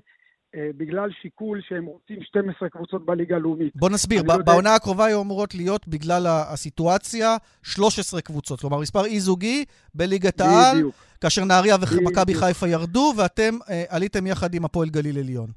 אה, 0.56 0.70
בגלל 0.78 1.10
שיקול 1.22 1.62
שהם 1.62 1.86
רוצים 1.86 2.24
12 2.24 2.70
קבוצות 2.70 3.06
בליגה 3.06 3.36
הלאומית. 3.36 3.74
בוא 3.76 3.90
נסביר, 3.90 4.24
לא 4.24 4.38
בעונה 4.38 4.58
יודע... 4.58 4.76
הקרובה 4.76 5.06
היו 5.06 5.22
אמורות 5.22 5.56
להיות 5.56 5.88
בגלל 5.88 6.28
הסיטואציה 6.28 7.38
13 7.64 8.22
קבוצות, 8.22 8.60
כלומר 8.60 8.80
מספר 8.80 9.06
אי-זוגי 9.06 9.66
בליגת 9.96 10.42
העל, 10.42 10.84
כאשר 11.22 11.46
נהריה 11.46 11.76
ומכבי 11.76 12.34
חיפה 12.34 12.68
ירדו, 12.68 13.14
ואתם 13.18 13.54
אה, 13.70 13.84
עליתם 13.90 14.28
יחד 14.28 14.54
עם 14.54 14.66
הפועל 14.66 14.90
גליל 14.90 15.18
עליון. 15.18 15.48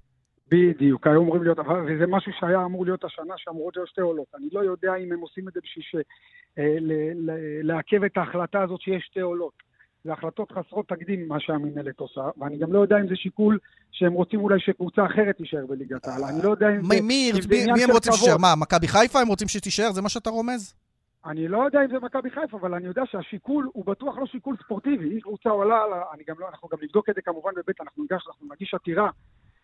בדיוק, 0.52 1.06
היו 1.06 1.22
אמורים 1.22 1.42
להיות, 1.42 1.58
וזה 1.58 2.06
משהו 2.06 2.32
שהיה 2.40 2.64
אמור 2.64 2.84
להיות 2.84 3.04
השנה, 3.04 3.34
שאמורות 3.36 3.76
להיות 3.76 3.88
שתי 3.88 4.00
עולות. 4.00 4.26
אני 4.34 4.48
לא 4.52 4.60
יודע 4.60 4.96
אם 4.96 5.12
הם 5.12 5.20
עושים 5.20 5.48
את 5.48 5.52
זה 5.52 5.60
בשביל 5.62 6.02
אה, 6.58 6.76
לעכב 7.62 8.04
את 8.04 8.16
ההחלטה 8.16 8.62
הזאת 8.62 8.80
שיש 8.80 9.04
שתי 9.04 9.20
עולות. 9.20 9.52
זה 10.04 10.12
החלטות 10.12 10.52
חסרות 10.52 10.88
תקדים 10.88 11.28
מה 11.28 11.40
שהמינהלת 11.40 12.00
עושה, 12.00 12.20
ואני 12.36 12.58
גם 12.58 12.72
לא 12.72 12.78
יודע 12.78 12.96
אם 13.00 13.08
זה 13.08 13.16
שיקול 13.16 13.58
שהם 13.92 14.12
רוצים 14.12 14.40
אולי 14.40 14.60
שקבוצה 14.60 15.06
אחרת 15.06 15.36
תישאר 15.36 15.66
בליגת 15.66 16.06
העל. 16.06 16.24
אני 16.24 16.42
לא 16.42 16.50
יודע 16.50 16.68
אם 16.68 16.82
זה... 16.82 16.88
מי, 16.88 17.00
מי, 17.00 17.32
מי 17.74 17.84
הם 17.84 17.90
רוצים 17.90 18.12
שתישאר? 18.12 18.36
מה, 18.38 18.54
מכבי 18.56 18.88
חיפה 18.88 19.20
הם 19.20 19.28
רוצים 19.28 19.48
שתישאר? 19.48 19.92
זה 19.92 20.02
מה 20.02 20.08
שאתה 20.08 20.30
רומז? 20.30 20.74
אני 21.26 21.48
לא 21.48 21.64
יודע 21.64 21.84
אם 21.84 21.88
זה 21.88 21.98
מכבי 22.02 22.30
חיפה, 22.30 22.56
אבל 22.56 22.74
אני 22.74 22.86
יודע 22.86 23.02
שהשיקול 23.10 23.68
הוא 23.72 23.84
בטוח 23.84 24.18
לא 24.18 24.26
שיקול 24.26 24.56
ספורטיבי. 24.64 25.14
אם 25.14 25.20
קבוצה 25.20 25.48
עולה, 25.48 25.84
אני 26.14 26.22
גם 26.28 26.34
לא, 26.38 26.48
אנחנו 26.48 26.68
גם 26.68 26.78
נבדוק 26.82 27.08
את 27.08 27.14
זה 27.14 27.22
כמובן 27.22 27.50
בבית, 27.56 27.80
אנחנו 27.80 28.02
ניגש, 28.02 28.26
אנחנו 28.26 28.46
נגיש 28.54 28.74
עתירה 28.74 29.10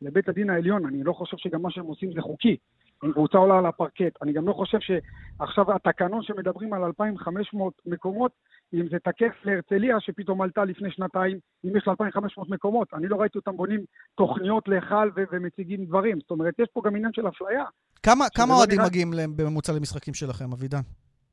לבית 0.02 0.28
הדין 0.28 0.50
העליון, 0.50 0.86
אני 0.86 1.02
לא 1.02 1.12
חושב 1.12 1.36
שגם 1.36 1.62
מה 1.62 1.70
שהם 1.70 1.84
עושים 1.84 2.12
זה 2.12 2.20
חוקי. 2.20 2.56
אם 3.04 3.12
קבוצה 3.12 3.38
עולה 3.38 3.58
על 3.58 3.66
הפרקט. 3.66 4.22
אני 4.22 4.32
גם 4.32 4.48
לא 4.48 4.52
חושב 4.52 4.78
שעכשיו 4.80 5.74
התקנון 5.74 6.22
שמדברים 6.22 6.72
על 6.72 6.84
2,500 6.84 7.74
מקומות, 7.86 8.32
אם 8.74 8.88
זה 8.90 8.96
תקף 8.98 9.32
להרצליה 9.44 10.00
שפתאום 10.00 10.42
עלתה 10.42 10.64
לפני 10.64 10.90
שנתיים, 10.90 11.38
אם 11.64 11.76
יש 11.76 11.86
לה 11.86 11.90
2,500 11.90 12.50
מקומות. 12.50 12.94
אני 12.94 13.08
לא 13.08 13.16
ראיתי 13.16 13.38
אותם 13.38 13.56
בונים 13.56 13.84
תוכניות 14.14 14.68
להיכל 14.68 15.10
ו- 15.16 15.22
ומציגים 15.32 15.84
דברים. 15.84 16.18
זאת 16.20 16.30
אומרת, 16.30 16.54
יש 16.58 16.68
פה 16.72 16.80
גם 16.84 16.96
עניין 16.96 17.12
של 17.12 17.28
אפליה. 17.28 17.64
כמה, 18.02 18.24
כמה 18.34 18.46
לא 18.48 18.58
אוהדים 18.58 18.78
נראה... 18.78 18.88
מגיעים 18.88 19.10
בממוצע 19.36 19.72
למשחקים 19.72 20.14
שלכם, 20.14 20.52
אבידן? 20.52 20.80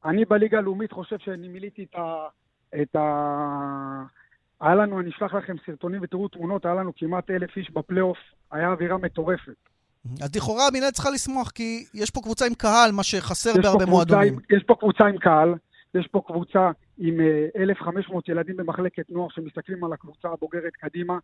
אני 0.06 0.26
בליגה 0.26 0.58
הלאומית 0.58 0.92
חושב 0.92 1.18
שאני 1.20 1.48
מילאתי 1.48 1.84
את 1.84 1.96
ה... 1.96 2.28
את 2.82 2.96
ה... 2.96 3.02
היה 4.62 4.76
לנו, 4.76 5.00
אני 5.00 5.10
אשלח 5.10 5.34
לכם 5.34 5.56
סרטונים 5.66 6.02
ותראו 6.04 6.28
תמונות, 6.28 6.66
היה 6.66 6.76
לנו 6.76 6.92
כמעט 6.96 7.30
אלף 7.30 7.58
איש 7.58 7.72
בפלייאוף, 7.72 8.18
היה 8.52 8.72
אווירה 8.72 8.98
מטורפת. 8.98 9.56
אז 10.22 10.36
לכאורה 10.36 10.68
המינהלת 10.68 10.94
צריכה 10.94 11.10
לשמוח, 11.10 11.52
כי 11.52 11.86
יש 11.94 12.10
פה 12.12 12.22
קבוצה 12.22 12.46
עם 12.46 12.54
קהל, 12.54 12.92
מה 12.92 13.04
שחסר 13.04 13.62
בהרבה 13.62 13.86
מועדונים. 13.86 14.34
עם, 14.34 14.58
יש 14.58 14.64
פה 14.64 14.76
קבוצה 14.76 15.06
עם 15.06 15.18
קהל, 15.18 15.54
יש 15.96 16.08
פה 16.08 16.22
קבוצה 16.28 16.72
עם 16.98 17.20
1,500 17.56 18.30
אה, 18.30 18.34
ילדים 18.34 18.58
במחלקת 18.58 19.10
נוער 19.10 19.30
שמסתכלים 19.30 19.84
על 19.84 19.94
הקבוצה 19.94 20.28
הבוגרת 20.28 20.74
קדימה 20.74 21.18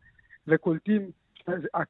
וקולטים. 0.48 1.12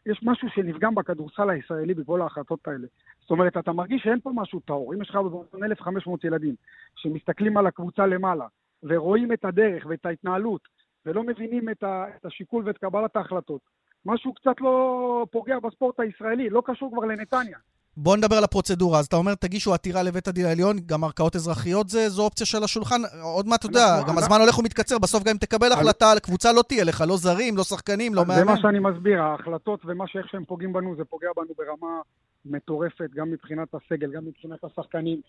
יש 0.06 0.19
משהו 0.23 0.47
שנפגם 0.56 0.95
בכדורסל 0.95 1.49
הישראלי 1.49 1.93
בכל 1.93 2.21
ההחלטות 2.21 2.67
האלה. 2.67 2.88
זאת 3.21 3.32
אומרת, 3.32 3.58
אתה 3.58 3.71
מרגיש 3.71 4.01
שאין 4.04 4.19
פה 4.19 4.32
משהו 4.36 4.60
טהור. 4.60 4.93
אם 4.93 5.01
יש 5.01 5.10
לך 5.10 5.15
במועדון 5.15 5.63
1,500 5.63 6.23
ילדים 6.23 6.56
שמסתכלים 6.95 7.58
על 7.58 7.67
הקבוצה 7.67 8.06
למעלה 8.06 8.45
ורואים 8.84 9.34
את 9.34 9.45
הדרך 9.45 9.86
ואת 9.89 10.06
ההתנהלות 10.06 10.62
ולא 11.06 11.24
מבינים 11.24 11.70
את, 11.70 11.84
השיקול 12.26 12.64
ואת 12.68 12.78
קבלת 12.78 13.16
ההחלטות, 13.16 13.62
משהו 14.06 14.34
קצת 14.34 14.62
לא 14.62 15.26
פוגע 15.32 15.60
בספורט 15.60 16.00
הישראלי, 16.00 16.50
לא 16.50 16.62
קשור 16.66 16.92
כבר 16.94 17.06
לנתניה. 17.06 17.58
בוא 17.98 18.18
נדבר 18.18 18.36
על 18.36 18.44
הפרוצדורה. 18.44 19.00
אז 19.00 19.06
אתה 19.06 19.16
אומר, 19.16 19.36
תגישו 19.36 19.74
עתירה 19.74 20.04
לבית 20.04 20.28
הדין 20.28 20.46
העליון, 20.46 20.78
גם 20.86 21.04
ערכאות 21.04 21.36
אזרחיות 21.36 21.90
זה, 21.90 22.10
זו 22.10 22.24
אופציה 22.24 22.46
של 22.46 22.64
השולחן. 22.64 23.02
עוד 23.22 23.48
מעט, 23.48 23.60
אתה 23.60 23.68
יודע, 23.68 24.02
גם 24.08 24.18
הזמן 24.18 24.38
הולך 24.42 24.60
ומתקצר, 24.60 24.98
בסוף 25.00 25.24
גם 25.24 25.32
אם 25.32 25.38
תקבל 25.38 25.72
החלטה, 25.72 26.14
קבוצה 26.24 26.54
לא 26.54 26.62
תהיה 26.62 26.84
לך, 26.84 27.04
לא 27.08 27.18
זרים, 27.18 27.58
לא 27.58 27.64
שחקנים, 27.64 28.16
לא 28.16 28.26
מאמן. 28.26 28.40
זה 28.40 28.46
מה 28.46 28.58
שאני 28.62 28.80
מסביר, 28.80 29.22
ההחלטות 29.22 29.80
ומה 29.86 30.08
שאיך 30.08 30.30
שהם 30.32 30.46
פוגעים 30.46 30.74
בנו, 30.74 30.96
זה 30.96 31.06
פוגע 31.06 31.28
בנו 31.36 31.54
ברמה 31.58 32.02
מטורפת, 32.46 33.10
גם 33.16 33.32
מבחינת 33.32 33.68
הסגל, 33.74 34.12
גם 34.12 34.26
מבחינת 34.26 34.60
השחקנים. 34.64 35.22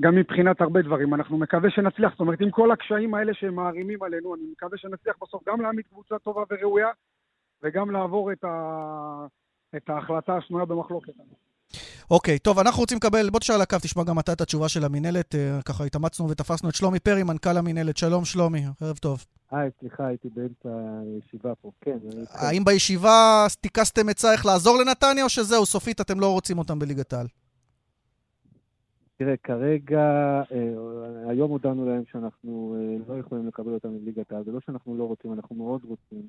גם 0.00 0.14
מבחינת 0.14 0.60
הרבה 0.60 0.82
דברים. 0.82 1.14
אנחנו 1.14 1.38
מקווה 1.38 1.70
שנצליח, 1.70 2.10
זאת 2.10 2.20
אומרת, 2.20 2.40
עם 2.40 2.50
כל 2.50 2.70
הקשיים 2.70 3.14
האלה 3.14 3.34
שהם 3.34 3.54
מערימים 3.54 4.02
עלינו, 4.02 4.34
אני 4.34 4.42
מקווה 4.52 4.78
שנצליח 4.78 5.16
בסוף 5.22 5.42
גם 5.48 5.60
להעמיד 5.60 5.84
קבוצה 5.86 6.18
טובה 6.18 6.42
וראויה, 6.50 6.88
וגם 7.62 7.90
לעבור 7.90 8.32
את, 8.32 8.44
ה... 8.44 9.26
את 9.76 9.90
ההחלטה 9.90 10.36
השנויה 10.36 10.64
במחלוקת. 10.64 11.12
אוקיי, 12.10 12.36
okay, 12.36 12.38
טוב, 12.38 12.58
אנחנו 12.58 12.80
רוצים 12.80 12.96
לקבל, 12.96 13.30
בוא 13.30 13.40
תשאל 13.40 13.54
על 13.54 13.60
הקו, 13.60 13.76
תשמע 13.82 14.04
גם 14.04 14.18
אתה 14.18 14.32
את 14.32 14.40
התשובה 14.40 14.68
של 14.68 14.84
המינהלת. 14.84 15.34
אה, 15.34 15.62
ככה 15.64 15.84
התאמצנו 15.84 16.28
ותפסנו 16.30 16.68
את 16.68 16.74
שלומי 16.74 17.00
פרי, 17.00 17.22
מנכ"ל 17.22 17.56
המינהלת. 17.58 17.96
שלום, 17.96 18.24
שלומי, 18.24 18.64
ערב 18.80 18.96
טוב. 18.96 19.24
היי, 19.50 19.70
סליחה, 19.80 20.06
הייתי 20.06 20.28
באמצע 20.34 20.68
הישיבה 21.02 21.54
פה. 21.54 21.70
כן, 21.80 21.98
האם 22.30 22.64
בישיבה 22.64 23.46
טיכסתם 23.60 24.08
עצה 24.08 24.32
איך 24.32 24.46
לעזור 24.46 24.78
לנתניה, 24.78 25.24
או 25.24 25.28
שזהו, 25.28 25.66
סופית 25.66 26.00
אתם 26.00 26.20
לא 26.20 26.32
רוצים 26.32 26.58
אותם 26.58 26.78
בליגת 26.78 27.12
העל? 27.12 27.26
תראה, 29.24 29.36
כרגע, 29.36 30.02
אה, 30.52 31.30
היום 31.30 31.50
הודענו 31.50 31.86
להם 31.86 32.02
שאנחנו 32.12 32.76
אה, 32.78 32.96
לא 33.08 33.20
יכולים 33.20 33.46
לקבל 33.46 33.72
אותם 33.72 33.88
לליגת 33.94 34.32
העל. 34.32 34.44
זה 34.44 34.52
לא 34.52 34.58
שאנחנו 34.66 34.96
לא 34.96 35.04
רוצים, 35.04 35.32
אנחנו 35.32 35.56
מאוד 35.56 35.80
רוצים. 35.84 36.28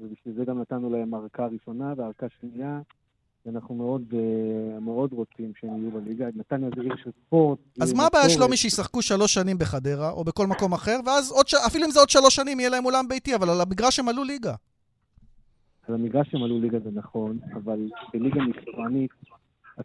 ובשביל 0.00 0.34
זה 0.34 0.44
גם 0.44 0.60
נתנו 0.60 0.90
להם 0.90 1.14
ארכה 1.14 1.46
ראשונה 1.46 1.94
וארכה 1.96 2.26
שנייה. 2.40 2.80
ואנחנו 3.46 3.74
מאוד, 3.74 4.02
אה, 4.14 4.80
מאוד 4.80 5.12
רוצים 5.12 5.52
שהם 5.60 5.82
יהיו 5.82 5.90
בליגה. 5.90 6.26
נתניה 6.34 6.68
זה 6.76 6.82
עיר 6.82 6.96
של 7.04 7.10
ספורט. 7.26 7.58
אז 7.80 7.92
מה 7.92 8.06
הבעיה 8.06 8.30
שלומי 8.30 8.56
שישחקו 8.56 9.02
שלוש 9.02 9.34
שנים 9.34 9.58
בחדרה, 9.58 10.10
או 10.10 10.24
בכל 10.24 10.46
מקום 10.46 10.72
אחר, 10.72 11.00
ואז 11.06 11.32
עוד 11.32 11.48
ש... 11.48 11.54
אפילו 11.54 11.86
אם 11.86 11.90
זה 11.90 12.00
עוד 12.00 12.10
שלוש 12.10 12.34
שנים 12.34 12.60
יהיה 12.60 12.70
להם 12.70 12.84
אולם 12.84 13.08
ביתי, 13.08 13.34
אבל 13.34 13.50
על 13.50 13.60
המגרש 13.60 13.98
הם 13.98 14.08
עלו 14.08 14.24
ליגה. 14.24 14.54
על 15.88 15.94
המגרש 15.94 16.34
הם 16.34 16.42
עלו 16.42 16.60
ליגה 16.60 16.78
זה 16.80 16.90
נכון, 16.94 17.38
אבל 17.54 17.88
בליגה 18.14 18.40
מקצוענית 18.40 19.10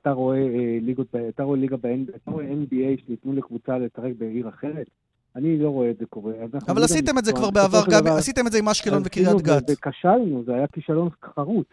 אתה 0.02 0.12
רואה 0.12 0.38
אה, 0.38 0.78
ליגות, 0.82 1.08
אתה 1.30 1.44
רואה 1.44 1.60
ליגה 1.60 1.78
ב-NBA, 1.78 2.16
אתה 2.16 2.32
רואה 2.32 2.46
NBA 2.46 3.06
שניתנו 3.06 3.34
לקבוצה 3.34 3.78
לשחק 3.78 4.12
בעיר 4.18 4.50
אחרת? 4.50 4.88
אני 5.36 5.58
לא 5.58 5.70
רואה 5.70 5.90
את 5.90 5.98
זה 5.98 6.06
קורה. 6.06 6.34
אבל 6.68 6.84
עשיתם 6.84 7.18
את 7.18 7.26
זה 7.26 7.34
כבר 7.34 7.50
בעבר, 7.52 7.84
גם 7.92 8.08
עשיתם 8.08 8.48
את 8.48 8.52
זה 8.52 8.60
עם 8.60 8.70
אשקלון 8.70 9.02
וקריית 9.06 9.42
גת. 9.42 9.64
וכשלנו, 9.70 10.44
זה 10.46 10.54
היה 10.54 10.68
כישלון 10.68 11.10
חרוץ. 11.36 11.68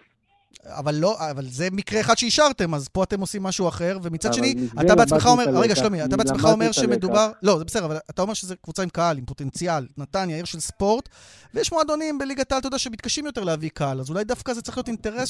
אבל 0.66 0.94
לא, 0.94 1.30
אבל 1.30 1.46
זה 1.46 1.68
מקרה 1.72 2.00
אחד 2.00 2.18
שאישרתם, 2.18 2.74
אז 2.74 2.88
פה 2.88 3.02
אתם 3.02 3.20
עושים 3.20 3.42
משהו 3.42 3.68
אחר, 3.68 3.98
ומצד 4.02 4.34
שני, 4.34 4.54
אתה 4.80 4.94
בעצמך 4.94 5.26
אומר, 5.26 5.44
רגע, 5.60 5.76
שלומי, 5.76 6.04
אתה 6.04 6.16
בעצמך 6.16 6.44
אומר 6.44 6.72
שמדובר, 6.72 7.30
לא, 7.42 7.58
זה 7.58 7.64
בסדר, 7.64 7.84
אבל 7.84 7.96
אתה 8.10 8.22
אומר 8.22 8.34
שזו 8.34 8.54
קבוצה 8.62 8.82
עם 8.82 8.88
קהל, 8.88 9.18
עם 9.18 9.24
פוטנציאל, 9.24 9.86
נתניה, 9.98 10.36
עיר 10.36 10.44
של 10.44 10.60
ספורט, 10.60 11.08
ויש 11.54 11.72
מועדונים 11.72 12.18
בליגת 12.18 12.52
העל, 12.52 12.60
אתה 12.60 12.66
יודע, 12.66 12.78
שמתקשים 12.78 13.26
יותר 13.26 13.44
להביא 13.44 13.70
קהל, 13.74 14.00
אז 14.00 14.10
אולי 14.10 14.24
דווקא 14.24 14.52
זה 14.54 14.62
צריך 14.62 14.76
להיות 14.76 14.88
אינטרס 14.88 15.28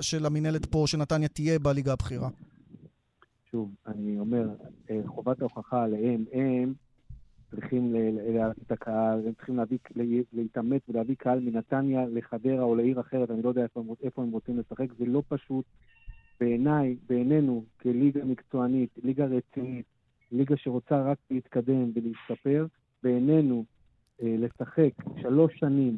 של 0.00 0.26
המינהלת 0.26 0.66
פה, 0.66 0.84
שנתניה 0.86 1.28
תהיה 1.28 1.58
בליגה 1.58 1.92
הבכירה. 1.92 2.28
שוב, 3.50 3.70
אני 3.86 4.18
אומר, 4.18 4.48
אה, 4.90 5.00
חובת 5.06 5.40
ההוכחה 5.40 5.82
עליהם, 5.82 6.24
הם 6.32 6.74
צריכים 7.56 7.94
להביא 7.94 8.62
את 8.66 8.72
הקהל, 8.72 9.26
הם 9.26 9.32
צריכים 9.34 9.58
להתאמץ 10.32 10.82
ולהביא 10.88 11.14
קהל 11.18 11.40
מנתניה 11.40 12.06
לחדרה 12.06 12.62
או 12.62 12.74
לעיר 12.74 13.00
אחרת, 13.00 13.30
אני 13.30 13.42
לא 13.42 13.48
יודע 13.48 13.62
איפה, 13.62 13.84
איפה 14.02 14.22
הם 14.22 14.30
רוצים 14.30 14.58
לשחק, 14.58 14.86
זה 14.98 15.04
לא 15.06 15.22
פשוט. 15.28 15.64
בעיניי, 16.40 16.96
בעינינו, 17.08 17.64
כליגה 17.80 18.24
מקצוענית, 18.24 18.90
ליגה 19.04 19.24
רצינית, 19.24 19.86
ליגה 20.32 20.56
שרוצה 20.56 21.02
רק 21.02 21.18
להתקדם 21.30 21.90
ולהשתפר, 21.94 22.66
בעינינו, 23.02 23.64
אה, 24.22 24.36
לשחק 24.38 24.92
שלוש 25.22 25.52
שנים 25.58 25.96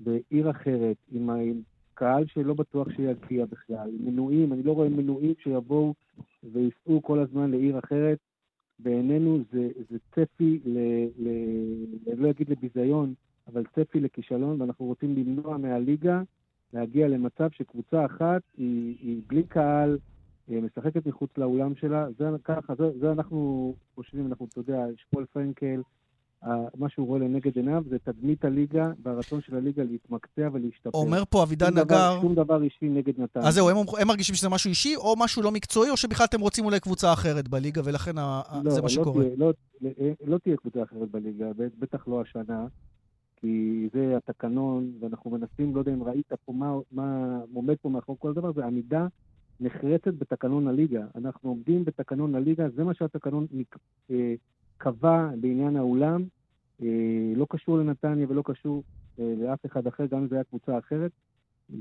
בעיר 0.00 0.50
אחרת, 0.50 0.96
עם, 1.12 1.30
עם 1.30 1.60
קהל 1.94 2.26
שלא 2.26 2.54
בטוח 2.54 2.88
שיגיע 2.90 3.46
בכלל, 3.46 3.90
עם 3.98 4.06
מנויים, 4.06 4.52
אני 4.52 4.62
לא 4.62 4.72
רואה 4.72 4.88
מנויים 4.88 5.34
שיבואו 5.42 5.94
וייסעו 6.52 7.02
כל 7.02 7.18
הזמן 7.18 7.50
לעיר 7.50 7.78
אחרת, 7.78 8.18
בעינינו 8.78 9.38
זה, 9.52 9.68
זה 9.90 9.98
צפי, 10.14 10.60
ל, 10.64 10.78
ל, 11.18 11.28
אני 12.12 12.20
לא 12.20 12.30
אגיד 12.30 12.48
לביזיון, 12.50 13.14
אבל 13.46 13.64
צפי 13.74 14.00
לכישלון, 14.00 14.60
ואנחנו 14.60 14.84
רוצים 14.84 15.16
למנוע 15.16 15.56
מהליגה 15.56 16.22
להגיע 16.72 17.08
למצב 17.08 17.50
שקבוצה 17.50 18.06
אחת 18.06 18.42
היא, 18.56 18.96
היא 19.00 19.20
בלי 19.26 19.42
קהל, 19.42 19.98
היא 20.48 20.62
משחקת 20.62 21.06
מחוץ 21.06 21.30
לאולם 21.38 21.74
שלה. 21.74 22.06
זה 22.18 22.28
ככה, 22.44 22.74
זה, 22.74 22.98
זה 22.98 23.12
אנחנו 23.12 23.74
חושבים, 23.94 24.26
אנחנו, 24.26 24.46
אתה 24.46 24.60
יודע, 24.60 24.86
שפול 24.96 25.24
פרנקל, 25.32 25.80
מה 26.74 26.88
שהוא 26.88 27.06
רואה 27.06 27.20
לנגד 27.20 27.56
עיניו 27.56 27.82
זה 27.88 27.98
תדמית 27.98 28.44
הליגה 28.44 28.92
והרצון 29.02 29.40
של 29.40 29.56
הליגה 29.56 29.82
להתמקצע 29.82 30.48
ולהשתפר. 30.52 30.98
אומר 30.98 31.22
פה 31.30 31.42
אבידן 31.42 31.78
נגר... 31.78 32.18
שום 32.20 32.34
דבר 32.34 32.62
אישי 32.62 32.88
נגד 32.88 33.20
נתן. 33.20 33.40
אז 33.40 33.54
זהו, 33.54 33.70
הם, 33.70 33.76
הם 34.00 34.08
מרגישים 34.08 34.34
שזה 34.34 34.48
משהו 34.48 34.68
אישי, 34.68 34.96
או 34.96 35.14
משהו 35.18 35.42
לא 35.42 35.50
מקצועי, 35.50 35.90
או 35.90 35.96
שבכלל 35.96 36.26
אתם 36.26 36.40
רוצים 36.40 36.64
אולי 36.64 36.80
קבוצה 36.80 37.12
אחרת 37.12 37.48
בליגה, 37.48 37.82
ולכן 37.84 38.18
ה... 38.18 38.42
לא, 38.64 38.70
זה 38.70 38.80
מה 38.80 38.82
לא 38.82 38.88
שקורה. 38.88 39.24
תהיה, 39.24 39.36
לא, 39.36 39.52
לא, 39.80 39.90
לא 40.26 40.38
תהיה 40.38 40.56
קבוצה 40.56 40.82
אחרת 40.82 41.10
בליגה, 41.10 41.46
בטח 41.78 42.08
לא 42.08 42.20
השנה, 42.20 42.66
כי 43.36 43.88
זה 43.92 44.16
התקנון, 44.16 44.90
ואנחנו 45.00 45.30
מנסים, 45.30 45.74
לא 45.74 45.80
יודע 45.80 45.92
אם 45.92 46.02
ראית 46.02 46.32
פה 46.44 46.52
מה, 46.52 46.74
מה 46.92 47.38
עומד 47.54 47.74
פה 47.82 47.88
מאחורי 47.88 48.18
כל 48.20 48.32
דבר, 48.32 48.52
זה 48.52 48.64
עמידה 48.64 49.06
נחרצת 49.60 50.14
בתקנון 50.18 50.68
הליגה. 50.68 51.04
אנחנו 51.14 51.50
עומדים 51.50 51.84
בתקנון 51.84 52.34
הליגה, 52.34 52.68
זה 52.76 52.84
מה 52.84 52.94
שהתקנון 52.94 53.46
אה, 54.10 54.34
קבע 54.78 55.28
בעניין 55.40 55.76
האולם. 55.76 56.24
אה, 56.82 56.88
לא 57.36 57.46
קשור 57.50 57.78
לנתניה 57.78 58.26
ולא 58.28 58.42
קשור 58.44 58.82
אה, 59.20 59.34
לאף 59.38 59.66
אחד 59.66 59.86
אחר, 59.86 60.06
גם 60.06 60.18
אם 60.18 60.28
זו 60.28 60.34
הייתה 60.34 60.48
קבוצה 60.48 60.78
אחרת. 60.78 61.10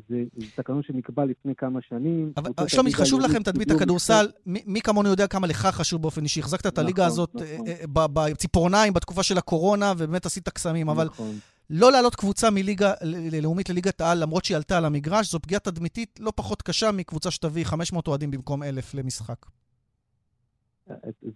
זה, 0.09 0.23
זה 0.37 0.45
תקנון 0.55 0.83
שנקבע 0.83 1.25
לפני 1.25 1.55
כמה 1.55 1.79
שנים. 1.81 2.31
אבל 2.37 2.51
שלומי, 2.67 2.93
חשוב 2.93 3.19
לכם 3.19 3.43
תדמית 3.43 3.71
הכדורסל. 3.71 4.27
מי, 4.45 4.63
מי 4.65 4.81
כמונו 4.81 5.09
יודע 5.09 5.27
כמה 5.27 5.47
לך 5.47 5.65
חשוב 5.65 6.01
באופן 6.01 6.23
אישי. 6.23 6.39
החזקת 6.39 6.67
את 6.67 6.77
הליגה 6.77 7.03
נכון, 7.03 7.13
הזאת 7.13 7.35
נכון. 7.35 7.67
בציפורניים 8.13 8.93
בתקופה 8.93 9.23
של 9.23 9.37
הקורונה, 9.37 9.93
ובאמת 9.97 10.25
עשית 10.25 10.49
קסמים. 10.49 10.89
אבל 10.89 11.05
נכון. 11.05 11.35
לא 11.69 11.91
לעלות 11.91 12.15
קבוצה 12.15 12.49
מליגה 12.49 12.93
לאומית 13.41 13.69
לליגת 13.69 14.01
העל, 14.01 14.21
למרות 14.21 14.45
שהיא 14.45 14.55
עלתה 14.57 14.77
על 14.77 14.85
המגרש, 14.85 15.31
זו 15.31 15.39
פגיעה 15.39 15.59
תדמיתית 15.59 16.19
לא 16.19 16.31
פחות 16.35 16.61
קשה 16.61 16.91
מקבוצה 16.91 17.31
שתביא 17.31 17.65
500 17.65 18.07
אוהדים 18.07 18.31
במקום 18.31 18.63
1,000 18.63 18.95
למשחק. 18.95 19.45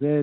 זה 0.00 0.22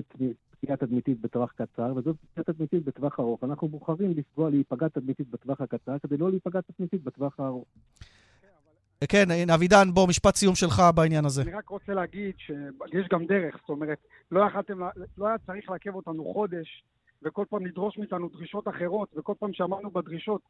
פגיעה 0.60 0.76
תדמיתית 0.76 1.20
בטווח 1.20 1.52
קצר, 1.52 1.92
וזו 1.96 2.14
פגיעה 2.14 2.44
תדמיתית 2.44 2.84
בטווח 2.84 3.20
ארוך. 3.20 3.44
אנחנו 3.44 3.68
בוחרים 3.68 4.10
לפגוע, 4.16 4.50
להיפגע 4.50 4.88
תדמיתית 4.88 5.28
בטווח 5.30 5.60
הקצר, 5.60 5.98
כדי 5.98 6.16
לא 6.16 6.30
להיפגע 6.30 6.60
תדמיתית 6.60 7.02
בטווח 7.02 7.40
הארוך. 7.40 7.66
כן, 9.08 9.50
אבידן, 9.54 9.90
בוא, 9.94 10.08
משפט 10.08 10.34
סיום 10.34 10.54
שלך 10.54 10.82
בעניין 10.94 11.24
הזה. 11.24 11.42
אני 11.42 11.52
רק 11.52 11.68
רוצה 11.68 11.94
להגיד 11.94 12.34
שיש 12.38 13.08
גם 13.10 13.26
דרך, 13.26 13.56
זאת 13.60 13.68
אומרת, 13.68 13.98
לא 14.32 14.40
יכלתם, 14.40 14.78
לא 15.18 15.26
היה 15.26 15.38
צריך 15.38 15.70
לעכב 15.70 15.94
אותנו 15.94 16.32
חודש 16.32 16.84
וכל 17.22 17.44
פעם 17.50 17.66
לדרוש 17.66 17.98
מאיתנו 17.98 18.28
דרישות 18.28 18.68
אחרות, 18.68 19.08
וכל 19.16 19.34
פעם 19.38 19.52
שאמרנו 19.52 19.90
בדרישות, 19.90 20.40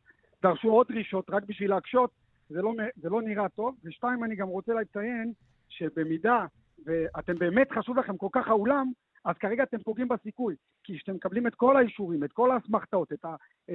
דרשו 0.43 0.69
עוד 0.69 0.87
דרישות 0.89 1.31
רק 1.31 1.43
בשביל 1.47 1.71
להקשות, 1.71 2.11
זה 2.49 2.63
לא, 2.63 2.73
זה 2.97 3.09
לא 3.09 3.23
נראה 3.23 3.49
טוב. 3.49 3.75
ושתיים, 3.85 4.25
אני 4.25 4.37
גם 4.37 4.49
רוצה 4.49 4.73
לציין 4.75 5.33
שבמידה 5.69 6.47
ואתם 6.87 7.39
באמת 7.39 7.69
חשוב 7.79 7.99
לכם 7.99 8.17
כל 8.17 8.29
כך 8.33 8.49
האולם, 8.49 8.93
אז 9.25 9.37
כרגע 9.37 9.63
אתם 9.63 9.79
פוגעים 9.79 10.09
בסיכוי, 10.09 10.57
כי 10.85 10.97
כשאתם 10.97 11.15
מקבלים 11.15 11.47
את 11.47 11.55
כל 11.55 11.77
האישורים, 11.77 12.25
את 12.25 12.33
כל 12.33 12.51
האסמכתאות, 12.51 13.13
את, 13.13 13.25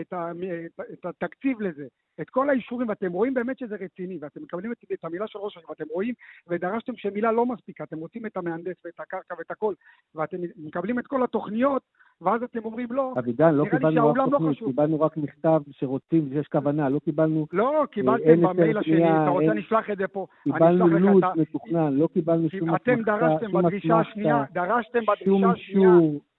את, 0.01 0.13
את, 0.13 0.79
את 0.93 1.05
התקציב 1.05 1.61
לזה, 1.61 1.87
את 2.21 2.29
כל 2.29 2.49
האישורים, 2.49 2.89
ואתם 2.89 3.11
רואים 3.11 3.33
באמת 3.33 3.59
שזה 3.59 3.75
רציני, 3.75 4.17
ואתם 4.21 4.41
מקבלים 4.43 4.71
את, 4.71 4.77
את 4.93 5.05
המילה 5.05 5.27
של 5.27 5.39
ראש 5.39 5.57
העיר, 5.57 5.69
ואתם 5.69 5.85
רואים, 5.91 6.13
ודרשתם 6.47 6.93
שמילה 6.95 7.31
לא 7.31 7.45
מספיקה, 7.45 7.83
אתם 7.83 7.97
רוצים 7.97 8.25
את 8.25 8.37
המהנדס 8.37 8.75
ואת 8.85 8.99
הקרקע 8.99 9.35
ואת 9.37 9.51
הכל, 9.51 9.73
ואתם 10.15 10.37
מקבלים 10.57 10.99
את 10.99 11.07
כל 11.07 11.23
התוכניות, 11.23 11.81
ואז 12.21 12.43
אתם 12.43 12.59
אומרים 12.65 12.87
לא, 12.91 13.13
אבידן, 13.19 13.55
לא 13.55 13.65
קיבלנו 13.71 14.09
רק 14.09 14.17
לא 14.17 14.27
תוכנית, 14.31 14.61
לא 14.61 14.67
קיבלנו 14.67 15.01
רק 15.01 15.17
מכתב 15.17 15.61
שרוצים, 15.71 16.29
שיש 16.33 16.47
כוונה, 16.47 16.89
לא 16.89 16.99
קיבלנו... 16.99 17.47
לא, 17.53 17.85
קיבלתם 17.91 18.41
במייל 18.41 18.77
השני, 18.77 19.09
אתה 19.09 19.29
רוצה 19.29 19.51
אני 19.51 19.61
אשלח 19.61 19.89
את 19.89 19.97
זה 19.97 20.07
פה. 20.07 20.27
קיבלנו 20.43 20.87
לו"ז 20.87 21.23
מתוכנן, 21.35 21.93
לא 21.93 22.07
קיבלנו 22.13 22.49
שום 22.49 22.69
אסמכתה, 22.69 22.93
אתם 22.93 23.03
דרשתם 23.03 23.51
בדרישה 23.51 23.99
השנייה, 23.99 24.43
דרשתם 24.53 24.99
בדרישה 24.99 25.49
השנייה... 25.49 25.89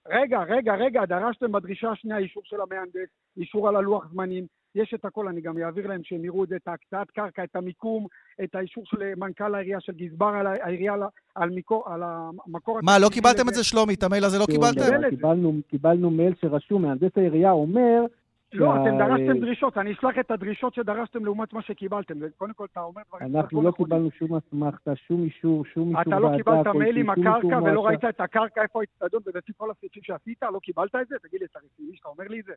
רגע, 0.08 0.42
רגע, 0.42 0.74
רגע, 0.74 1.04
דרשתם 1.04 1.52
בדרישה 1.52 1.90
השנייה 1.90 2.18
אישור 2.18 2.42
של 2.44 2.56
המהנדס, 2.60 3.08
אישור 3.37 3.68
על 3.68 3.76
הלוח 3.76 4.08
זמנים, 4.12 4.46
יש 4.74 4.94
את 4.94 5.04
הכל, 5.04 5.28
אני 5.28 5.40
גם 5.40 5.58
אעביר 5.58 5.87
להם 5.87 6.00
שהם 6.04 6.24
יראו 6.24 6.44
את 6.44 6.48
זה, 6.48 6.56
את 6.56 6.68
ההקצאת 6.68 7.10
קרקע, 7.10 7.44
את 7.44 7.56
המיקום, 7.56 8.06
את 8.44 8.54
האישור 8.54 8.84
של 8.87 9.14
מנכ"ל 9.16 9.54
העירייה, 9.54 9.80
של 9.80 9.92
גזבר 9.92 10.32
העירייה 10.62 10.94
על, 11.34 11.50
מקור, 11.50 11.84
על 11.87 12.02
המקור... 12.04 12.80
מה, 12.82 12.98
לא 12.98 13.08
קיבלתם 13.12 13.48
את 13.48 13.54
זה, 13.54 13.64
שלומי? 13.64 13.94
את 13.94 14.02
המייל 14.02 14.24
הזה 14.24 14.38
לא 14.38 14.46
קיבלתם? 14.46 15.08
קיבלנו, 15.10 15.52
קיבלנו 15.68 16.10
מייל 16.10 16.34
שרשום, 16.40 16.82
מהנדס 16.82 17.10
העירייה 17.16 17.50
אומר... 17.50 18.04
לא, 18.52 18.74
אתם 18.74 18.98
דרשתם 18.98 19.40
דרישות, 19.40 19.78
אני 19.78 19.92
אשלח 19.92 20.18
את 20.20 20.30
הדרישות 20.30 20.74
שדרשתם 20.74 21.24
לעומת 21.24 21.52
מה 21.52 21.62
שקיבלתם. 21.62 22.14
קודם 22.37 22.52
כל, 22.52 22.66
אתה 22.72 22.80
אומר 22.80 23.02
דברים... 23.08 23.37
אנחנו 23.37 23.62
לא 23.62 23.70
קיבלנו 23.70 24.10
שום 24.10 24.34
אסמכתה, 24.34 24.96
שום 24.96 25.24
אישור, 25.24 25.64
שום 25.64 25.88
אישור 25.88 26.02
אתה 26.02 26.18
לא 26.18 26.30
קיבלת 26.37 26.66
מייל 26.66 26.96
עם 26.96 27.10
הקרקע 27.10 27.62
ולא 27.62 27.87
ראית 27.87 28.04
את 28.04 28.20
הקרקע, 28.20 28.62
איפה 28.62 28.80
האצטדיון, 28.80 29.22
ולפי 29.26 29.52
כל 29.56 29.70
הסעיפים 29.70 30.02
שעשית, 30.02 30.42
לא 30.42 30.58
קיבלת 30.62 30.94
את 30.94 31.08
זה? 31.08 31.16
תגיד 31.28 31.40
לי, 31.40 31.46
אתה 31.50 31.58
רציני 31.58 31.96
שאתה 31.96 32.08
אומר 32.08 32.24
לי 32.28 32.40
את 32.40 32.44
זה? 32.44 32.52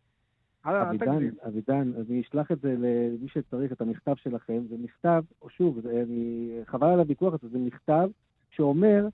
אבידן, 0.65 1.30
אבידן, 1.48 1.91
אני 2.10 2.22
אשלח 2.22 2.52
את 2.52 2.60
זה 2.60 2.76
למי 2.78 3.28
שצריך, 3.28 3.72
את 3.72 3.82
המכתב 3.82 4.15
שלכם. 4.15 4.62
זה 4.70 4.76
מכתב, 4.80 5.24
או 5.41 5.50
שוב, 5.50 5.80
זה, 5.80 6.04
אני, 6.08 6.50
חבל 6.65 6.88
על 6.88 7.00
הוויכוח 7.00 7.34
הזה, 7.34 7.48
זה 7.50 7.60
מכתב 7.60 8.10
שאומר, 8.50 9.08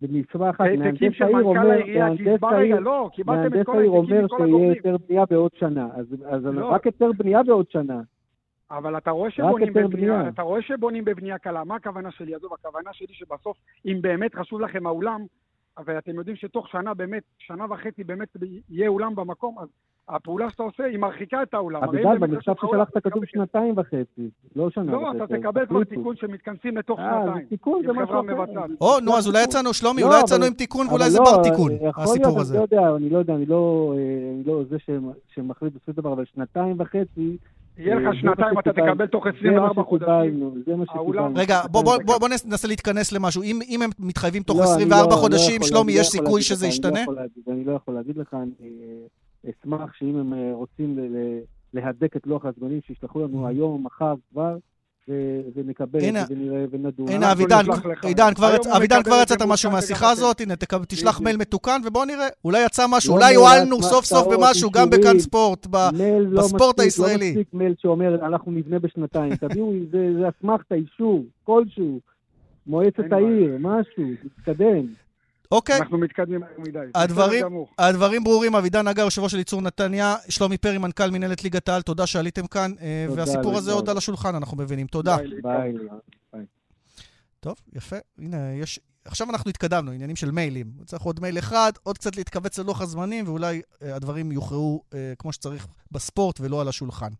במצווה 0.00 0.50
אחת, 0.50 0.64
מהנדס 0.78 1.00
העיר 1.20 1.42
אומר, 1.42 1.68
מהנדס 1.86 2.42
העיר, 2.42 2.78
לא, 2.78 3.10
מהנדס 3.26 3.68
העיר 3.68 3.90
אומר 3.90 4.26
שיהיה 4.36 4.72
היתר 4.72 4.96
בנייה 5.08 5.24
בעוד 5.30 5.50
שנה. 5.54 5.88
אז, 5.94 6.06
אז 6.26 6.44
לא. 6.44 6.68
רק 6.68 6.86
היתר 6.86 7.10
בנייה 7.18 7.42
בעוד 7.42 7.70
שנה. 7.70 8.00
אבל 8.70 8.96
אתה 8.96 9.10
רואה 9.10 9.30
שבונים 9.30 9.72
בבנייה, 9.72 10.28
אתה 10.28 10.42
רואה 10.42 10.62
שבונים 10.62 11.04
בבנייה 11.04 11.38
קלה. 11.38 11.64
מה 11.64 11.76
הכוונה 11.76 12.10
שלי? 12.10 12.34
עזוב, 12.34 12.52
הכוונה 12.52 12.92
שלי 12.92 13.14
שבסוף, 13.14 13.56
אם 13.86 13.98
באמת 14.00 14.34
חשוב 14.34 14.60
לכם 14.60 14.86
האולם, 14.86 15.24
ואתם 15.84 16.14
יודעים 16.14 16.36
שתוך 16.36 16.68
שנה 16.68 16.94
באמת, 16.94 17.22
שנה 17.38 17.64
וחצי 17.70 18.04
באמת 18.04 18.36
יהיה 18.68 18.88
אולם 18.88 19.14
במקום, 19.14 19.58
אז 19.58 19.68
הפעולה 20.08 20.50
שאתה 20.50 20.62
עושה 20.62 20.84
היא 20.84 20.98
מרחיקה 20.98 21.42
את 21.42 21.54
האולם. 21.54 21.84
אביגל, 21.84 22.18
במכתב 22.18 22.52
ששלחת 22.66 22.98
כתוב 23.04 23.24
שנתיים 23.24 23.74
וחצי, 23.76 24.30
לא 24.56 24.70
שנה 24.70 24.96
וחצי. 24.96 25.18
לא, 25.18 25.24
אתה 25.24 25.38
תקבל 25.38 25.66
כבר 25.66 25.84
תיקון 25.84 26.16
שמתכנסים 26.16 26.76
לתוך 26.76 26.98
אה, 26.98 27.22
שנתיים. 27.24 27.46
תיקון 27.46 27.82
זה 27.86 27.92
משהו 27.92 28.20
אחר. 28.44 28.62
או, 28.80 29.00
נו, 29.00 29.16
אז 29.16 29.28
אולי 29.28 29.44
יצאנו, 29.44 29.74
שלומי, 29.74 30.02
אולי 30.02 30.20
יצאנו 30.20 30.44
עם 30.44 30.52
תיקון 30.52 30.86
ואולי 30.86 31.10
זה 31.10 31.18
בר 31.18 31.42
תיקון, 31.42 31.72
הסיפור 31.96 32.40
הזה. 32.40 32.58
אני 32.96 33.10
לא 33.10 33.18
יודע, 33.18 33.34
אני 33.34 33.46
לא, 33.46 33.94
אני 34.34 34.44
לא 34.46 34.62
זה 34.70 34.76
שמחליט 35.34 35.72
בסופו 35.72 35.92
של 35.92 35.96
דבר, 35.96 36.12
אבל 36.12 36.24
שנתיים 36.34 36.76
וחצי... 36.78 37.36
יהיה 37.78 37.94
לך 37.94 38.14
שנתיים, 38.20 38.58
אתה 38.58 38.72
תקבל 38.72 39.06
תוך 39.06 39.26
24 39.26 39.82
חודשים. 39.82 40.50
זה 40.66 40.76
מה 40.76 40.84
שקיבלנו. 40.86 41.32
רגע, 41.34 41.60
בוא 41.70 42.28
ננסה 42.28 42.68
להתכנס 42.68 43.12
למשהו. 43.12 43.42
אם 43.42 43.82
הם 43.82 43.90
מתחייבים 43.98 44.42
תוך 44.42 44.60
24 44.60 45.14
חודשים, 45.16 45.62
שלומי, 45.62 45.92
יש 45.92 46.06
סיכוי 46.06 46.42
שזה 46.42 46.66
ישתנה? 46.66 47.00
אני 47.48 47.64
לא 47.64 47.72
יכול 47.72 47.94
להגיד 47.94 48.16
לך, 48.16 48.36
אשמח 49.46 49.94
שאם 49.94 50.16
הם 50.16 50.34
אה, 50.34 50.50
רוצים 50.54 50.98
להדק 51.74 52.16
את 52.16 52.26
לוח 52.26 52.44
הזמנים, 52.44 52.80
שישלחו 52.86 53.24
לנו 53.24 53.46
mm-hmm. 53.46 53.48
היום, 53.48 53.84
מחר 53.86 54.14
כבר, 54.30 54.56
ונקבל 55.54 55.98
את 55.98 56.14
זה 56.14 56.34
ונראה 56.34 56.64
ונדון. 56.70 57.08
הנה, 57.08 57.32
אבידן, 57.32 57.64
עידן, 58.02 58.32
אבידן 58.76 59.02
כבר 59.02 59.18
יצאת 59.22 59.42
משהו 59.42 59.70
מהשיחה 59.70 60.10
הזאת, 60.10 60.40
הנה, 60.40 60.54
תשלח 60.88 61.20
מייל 61.20 61.36
מתוקן 61.36 61.80
ובוא 61.84 62.04
נראה, 62.04 62.26
אולי 62.44 62.64
יצא 62.64 62.86
משהו, 62.90 63.14
אולי 63.14 63.34
הועלנו 63.34 63.82
סוף 63.82 64.04
סוף 64.04 64.26
במשהו, 64.34 64.70
גם 64.70 64.90
בכאן 64.90 65.18
ספורט, 65.18 65.66
לא 65.72 66.42
בספורט 66.42 66.80
הישראלי. 66.80 67.34
לא 67.34 67.40
מספיק 67.40 67.54
מייל 67.54 67.74
שאומר, 67.78 68.26
אנחנו 68.26 68.52
נבנה 68.52 68.78
בשנתיים, 68.78 69.36
תביאו, 69.48 69.72
זה 69.90 70.28
אסמכתה, 70.28 70.74
אישור, 70.74 71.24
כלשהו, 71.44 72.00
מועצת 72.66 73.12
העיר, 73.12 73.56
משהו, 73.60 74.04
תתקדם. 74.22 74.86
אוקיי. 75.52 75.76
אנחנו 75.76 75.98
מתקדמים 75.98 76.40
מדי. 76.58 76.78
הדברים, 76.94 77.44
הדברים 77.78 78.24
ברורים. 78.24 78.54
אבידן 78.54 78.88
נגר, 78.88 79.02
יושב 79.02 79.22
ראש 79.22 79.32
של 79.32 79.38
ייצור 79.38 79.62
נתניה, 79.62 80.16
שלומי 80.28 80.58
פרי, 80.58 80.78
מנכ"ל 80.78 81.10
מנהלת 81.10 81.44
ליגת 81.44 81.68
העל, 81.68 81.82
תודה 81.82 82.06
שעליתם 82.06 82.46
כאן. 82.46 82.72
אה, 82.80 83.04
תודה 83.08 83.20
והסיפור 83.20 83.56
הזה 83.56 83.72
עוד 83.72 83.88
על 83.88 83.96
השולחן, 83.96 84.34
אנחנו 84.34 84.56
מבינים. 84.56 84.86
תודה. 84.86 85.16
ביי. 85.16 85.72
ביי. 86.32 86.44
טוב, 87.40 87.54
יפה. 87.72 87.96
הנה, 88.18 88.52
יש... 88.54 88.80
עכשיו 89.08 89.30
אנחנו 89.30 89.50
התקדמנו, 89.50 89.90
עניינים 89.92 90.16
של 90.16 90.30
מיילים. 90.30 90.72
צריך 90.86 91.02
עוד 91.02 91.20
מייל 91.20 91.38
אחד, 91.38 91.72
עוד 91.82 91.98
קצת 91.98 92.16
להתכווץ 92.16 92.58
ללוח 92.58 92.80
הזמנים, 92.80 93.28
ואולי 93.28 93.62
אה, 93.82 93.96
הדברים 93.96 94.32
יוכרעו 94.32 94.82
אה, 94.94 95.12
כמו 95.18 95.32
שצריך 95.32 95.66
בספורט 95.92 96.40
ולא 96.40 96.60
על 96.60 96.68
השולחן. 96.68 97.10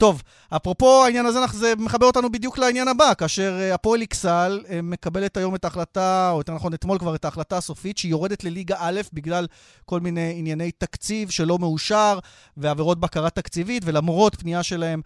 טוב, 0.00 0.22
אפרופו 0.56 1.04
העניין 1.04 1.26
הזה, 1.26 1.38
זה 1.52 1.74
מחבר 1.78 2.06
אותנו 2.06 2.32
בדיוק 2.32 2.58
לעניין 2.58 2.88
הבא, 2.88 3.14
כאשר 3.18 3.58
אה, 3.60 3.74
הפועל 3.74 4.00
איכסאל 4.00 4.60
אה, 4.68 4.82
מקבלת 4.82 5.36
היום 5.36 5.54
את 5.54 5.64
ההחלטה, 5.64 6.30
או 6.32 6.38
יותר 6.38 6.54
נכון 6.54 6.74
אתמול 6.74 6.98
כבר 6.98 7.14
את 7.14 7.24
ההחלטה 7.24 7.56
הסופית, 7.56 7.98
שהיא 7.98 8.10
יורדת 8.10 8.44
לליגה 8.44 8.76
א' 8.78 9.00
בגלל 9.12 9.46
כל 9.84 10.00
מיני 10.00 10.34
ענייני 10.36 10.70
תקציב 10.70 11.30
שלא 11.30 11.58
מאושר, 11.58 12.18
ועבירות 12.56 13.00
בקרה 13.00 13.30
תקציבית, 13.30 13.82
ולמרות 13.86 14.34
פנייה 14.40 14.62
שלהם 14.62 15.00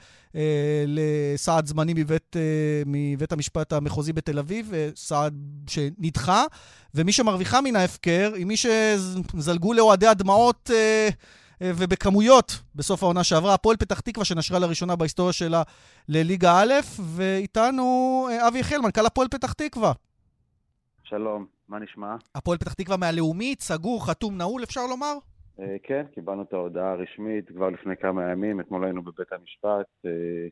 לסעד 0.86 1.66
זמני 1.66 1.92
מבית, 1.96 2.36
אה, 2.36 2.82
מבית 2.86 3.32
המשפט 3.32 3.72
המחוזי 3.72 4.12
בתל 4.12 4.38
אביב, 4.38 4.74
אה, 4.74 4.88
סעד 4.96 5.34
שנדחה, 5.66 6.44
ומי 6.94 7.12
שמרוויחה 7.12 7.60
מן 7.60 7.76
ההפקר, 7.76 8.32
היא 8.34 8.46
מי 8.46 8.54
שזלגו 8.56 9.72
לאוהדי 9.72 10.06
הדמעות... 10.06 10.70
אה, 10.74 11.08
אה, 11.62 11.72
ובכמויות 11.76 12.60
בסוף 12.74 13.02
העונה 13.02 13.24
שעברה. 13.24 13.54
הפועל 13.54 13.76
פתח 13.76 14.00
תקווה 14.00 14.24
שנשרה 14.24 14.58
לראשונה 14.58 14.96
בהיסטוריה 14.96 15.32
שלה 15.32 15.62
לליגה 16.08 16.60
א', 16.60 16.72
ואיתנו 17.00 18.28
אה, 18.30 18.48
אבי 18.48 18.58
יחיאל, 18.58 18.80
מנכ"ל 18.80 19.06
הפועל 19.06 19.28
פתח 19.28 19.52
תקווה. 19.52 19.92
שלום, 21.04 21.46
מה 21.68 21.78
נשמע? 21.78 22.16
הפועל 22.34 22.58
פתח 22.58 22.72
תקווה 22.72 22.96
מהלאומית, 22.96 23.60
סגור, 23.62 24.06
חתום, 24.06 24.36
נעול, 24.36 24.62
אפשר 24.62 24.86
לומר? 24.86 25.14
אה, 25.60 25.76
כן, 25.82 26.06
קיבלנו 26.14 26.42
את 26.42 26.52
ההודעה 26.52 26.92
הרשמית 26.92 27.48
כבר 27.48 27.70
לפני 27.70 27.96
כמה 27.96 28.30
ימים, 28.30 28.60
אתמול 28.60 28.84
היינו 28.84 29.02
בבית 29.02 29.32
המשפט, 29.32 29.86
אה, 30.06 30.10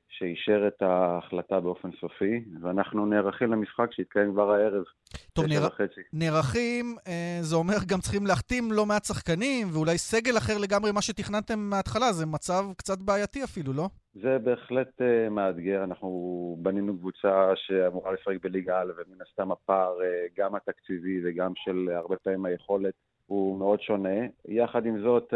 שאישר 0.08 0.68
את 0.68 0.82
ההחלטה 0.82 1.60
באופן 1.60 1.90
סופי, 2.00 2.44
ואנחנו 2.62 3.06
נערכים 3.06 3.52
למשחק 3.52 3.92
שיתקיים 3.92 4.32
כבר 4.32 4.50
הערב. 4.50 4.84
טוב, 5.32 5.44
נער... 5.46 5.68
נערכים, 6.12 6.96
אה, 7.06 7.38
זה 7.40 7.56
אומר 7.56 7.76
גם 7.86 7.98
צריכים 7.98 8.26
להחתים 8.26 8.72
לא 8.72 8.86
מעט 8.86 9.04
שחקנים, 9.04 9.68
ואולי 9.72 9.98
סגל 9.98 10.38
אחר 10.38 10.58
לגמרי 10.58 10.92
ממה 10.92 11.02
שתכננתם 11.02 11.58
מההתחלה, 11.58 12.12
זה 12.12 12.26
מצב 12.26 12.64
קצת 12.76 12.98
בעייתי 12.98 13.44
אפילו, 13.44 13.72
לא? 13.72 13.88
זה 14.14 14.38
בהחלט 14.38 15.00
uh, 15.00 15.30
מאתגר, 15.30 15.84
אנחנו 15.84 16.56
בנינו 16.62 16.98
קבוצה 16.98 17.52
שאמורה 17.56 18.12
לשחק 18.12 18.36
בליגה 18.42 18.80
א', 18.80 18.84
ומן 18.84 19.22
הסתם 19.28 19.52
הפער, 19.52 19.98
uh, 19.98 20.40
גם 20.40 20.54
התקציבי 20.54 21.20
וגם 21.24 21.52
של 21.56 21.88
הרבה 21.94 22.16
פעמים 22.16 22.44
היכולת, 22.44 22.94
הוא 23.32 23.58
מאוד 23.58 23.80
שונה. 23.80 24.26
יחד 24.48 24.86
עם 24.86 25.00
זאת, 25.02 25.34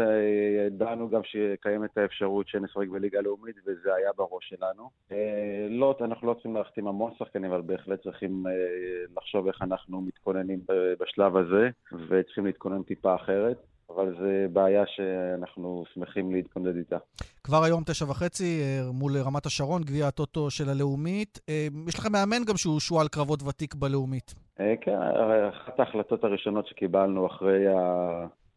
ידענו 0.67 1.09
גם 1.09 1.21
שקיימת 1.23 1.97
האפשרות 1.97 2.47
שנשחק 2.47 2.87
בליגה 2.87 3.21
לאומית, 3.21 3.55
וזה 3.65 3.93
היה 3.95 4.09
בראש 4.17 4.49
שלנו. 4.49 4.89
לא, 5.69 5.97
אנחנו 6.01 6.27
לא 6.27 6.33
צריכים 6.33 6.55
להחתים 6.55 6.87
המון 6.87 7.11
שחקנים, 7.17 7.51
אבל 7.51 7.61
בהחלט 7.61 8.01
צריכים 8.03 8.43
לחשוב 9.17 9.47
איך 9.47 9.61
אנחנו 9.61 10.01
מתכוננים 10.01 10.59
בשלב 10.99 11.37
הזה, 11.37 11.69
וצריכים 12.09 12.45
להתכונן 12.45 12.83
טיפה 12.83 13.15
אחרת. 13.15 13.57
אבל 13.89 14.15
זו 14.19 14.53
בעיה 14.53 14.83
שאנחנו 14.87 15.83
שמחים 15.93 16.31
להתכונד 16.31 16.75
איתה. 16.75 16.97
כבר 17.43 17.63
היום 17.63 17.83
תשע 17.83 18.05
וחצי 18.05 18.61
אה, 18.61 18.91
מול 18.93 19.11
רמת 19.17 19.45
השרון, 19.45 19.81
גביע 19.81 20.07
הטוטו 20.07 20.49
של 20.49 20.69
הלאומית. 20.69 21.39
אה, 21.49 21.67
יש 21.87 21.99
לכם 21.99 22.11
מאמן 22.11 22.43
גם 22.47 22.57
שהוא 22.57 22.79
שועל 22.79 23.07
קרבות 23.07 23.43
ותיק 23.43 23.75
בלאומית. 23.75 24.35
אה, 24.59 24.73
כן, 24.81 24.97
אחת 25.49 25.79
ההחלטות 25.79 26.23
הראשונות 26.23 26.67
שקיבלנו 26.67 27.27
אחרי 27.27 27.65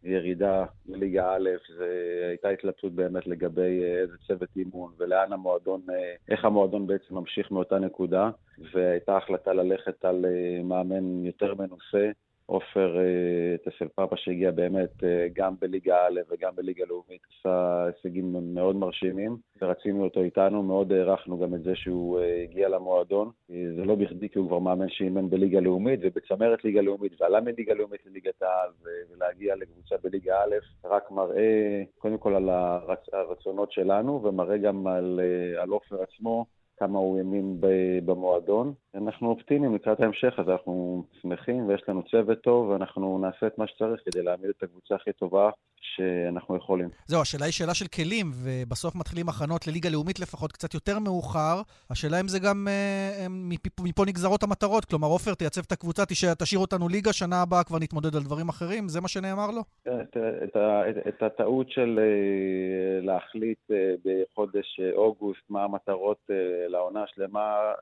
הירידה 0.03 0.64
לליגה 0.89 1.33
א', 1.33 1.49
זה 1.78 1.87
הייתה 2.28 2.49
התלבטות 2.49 2.93
באמת 2.93 3.26
לגבי 3.26 3.85
איזה 3.85 4.16
צוות 4.26 4.49
אימון 4.57 4.93
ולאן 4.99 5.33
המועדון, 5.33 5.81
איך 6.28 6.45
המועדון 6.45 6.87
בעצם 6.87 7.14
ממשיך 7.14 7.51
מאותה 7.51 7.78
נקודה, 7.78 8.31
והייתה 8.72 9.16
החלטה 9.16 9.53
ללכת 9.53 10.05
על 10.05 10.24
מאמן 10.64 11.24
יותר 11.24 11.55
מנוסה. 11.55 12.11
עופר 12.51 12.98
אה, 12.98 13.57
טסל 13.64 13.88
פאפה 13.88 14.16
שהגיע 14.16 14.51
באמת 14.51 15.05
אה, 15.05 15.26
גם 15.32 15.55
בליגה 15.61 15.96
א' 16.07 16.20
וגם 16.30 16.57
בליגה 16.57 16.84
לאומית, 16.88 17.20
עשה 17.38 17.84
הישגים 17.86 18.36
מאוד 18.55 18.76
מרשימים, 18.76 19.36
ורצינו 19.62 20.05
אותו 20.05 20.22
איתנו, 20.22 20.62
מאוד 20.62 20.92
הערכנו 20.92 21.38
גם 21.38 21.55
את 21.55 21.62
זה 21.62 21.74
שהוא 21.74 22.20
אה, 22.20 22.42
הגיע 22.42 22.68
למועדון. 22.68 23.30
זה 23.48 23.84
לא 23.84 23.94
בכדי 23.94 24.28
כי 24.28 24.38
הוא 24.38 24.48
כבר 24.48 24.59
מאמן 24.59 24.88
שאימן 24.88 25.30
בליגה 25.30 25.61
לאומית 25.61 26.01
ובצמרת 26.03 26.64
ליגה 26.64 26.80
לאומית, 26.80 27.20
ועלה 27.20 27.40
מליגה 27.40 27.74
לאומית 27.74 28.07
לליגת 28.07 28.42
העל, 28.42 28.70
ולהגיע 29.11 29.55
לקבוצה 29.57 29.94
בליגה 30.03 30.42
א', 30.42 30.55
רק 30.84 31.11
מראה 31.11 31.82
קודם 31.98 32.18
כל 32.18 32.34
על 32.34 32.48
הרצונות 33.12 33.72
שלנו, 33.72 34.22
ומראה 34.22 34.57
גם 34.59 34.86
על 35.57 35.70
עופר 35.70 36.03
עצמו. 36.03 36.46
כמה 36.81 36.99
הוא 36.99 37.18
האמין 37.18 37.57
במועדון. 38.05 38.74
אנחנו 38.95 39.28
אופטימיים 39.28 39.74
לקראת 39.74 40.01
ההמשך, 40.01 40.35
אז 40.39 40.49
אנחנו 40.49 41.05
שמחים 41.22 41.68
ויש 41.68 41.83
לנו 41.89 42.03
צוות 42.11 42.41
טוב, 42.41 42.68
ואנחנו 42.68 43.18
נעשה 43.18 43.47
את 43.47 43.59
מה 43.59 43.66
שצריך 43.66 44.01
כדי 44.05 44.22
להעמיד 44.22 44.51
את 44.59 44.62
הקבוצה 44.62 44.95
הכי 44.95 45.12
טובה 45.12 45.51
שאנחנו 45.81 46.57
יכולים. 46.57 46.89
זהו, 47.07 47.20
השאלה 47.20 47.45
היא 47.45 47.53
שאלה 47.53 47.74
של 47.74 47.87
כלים, 47.87 48.26
ובסוף 48.45 48.97
מתחילים 48.97 49.28
הכנות 49.28 49.66
לליגה 49.66 49.89
לאומית 49.91 50.20
לפחות 50.20 50.53
קצת 50.53 50.74
יותר 50.74 50.99
מאוחר. 50.99 51.62
השאלה 51.91 52.20
אם 52.20 52.28
זה 52.28 52.39
גם 52.39 52.68
אה, 52.68 53.26
מפה, 53.31 53.83
מפה 53.85 54.03
נגזרות 54.07 54.43
המטרות. 54.43 54.85
כלומר, 54.85 55.09
עופר, 55.09 55.35
תייצב 55.35 55.61
את 55.66 55.72
הקבוצה, 55.72 56.07
תשאיר, 56.07 56.35
תשאיר 56.35 56.61
אותנו 56.61 56.89
ליגה, 56.89 57.12
שנה 57.12 57.43
הבאה 57.43 57.64
כבר 57.64 57.78
נתמודד 57.78 58.16
על 58.16 58.22
דברים 58.22 58.49
אחרים, 58.49 58.89
זה 58.89 59.01
מה 59.01 59.09
שנאמר 59.09 59.51
לו? 59.51 59.62
את, 59.83 60.16
את, 60.16 60.57
את, 60.57 61.09
את 61.09 61.22
הטעות 61.22 61.70
של 61.70 61.99
אה, 62.03 63.07
להחליט 63.07 63.70
אה, 63.70 63.95
בחודש 64.05 64.81
אוגוסט 64.95 65.51
מה 65.51 65.64
המטרות 65.64 66.31
לעונה 66.70 67.04
שלמה, 67.06 67.72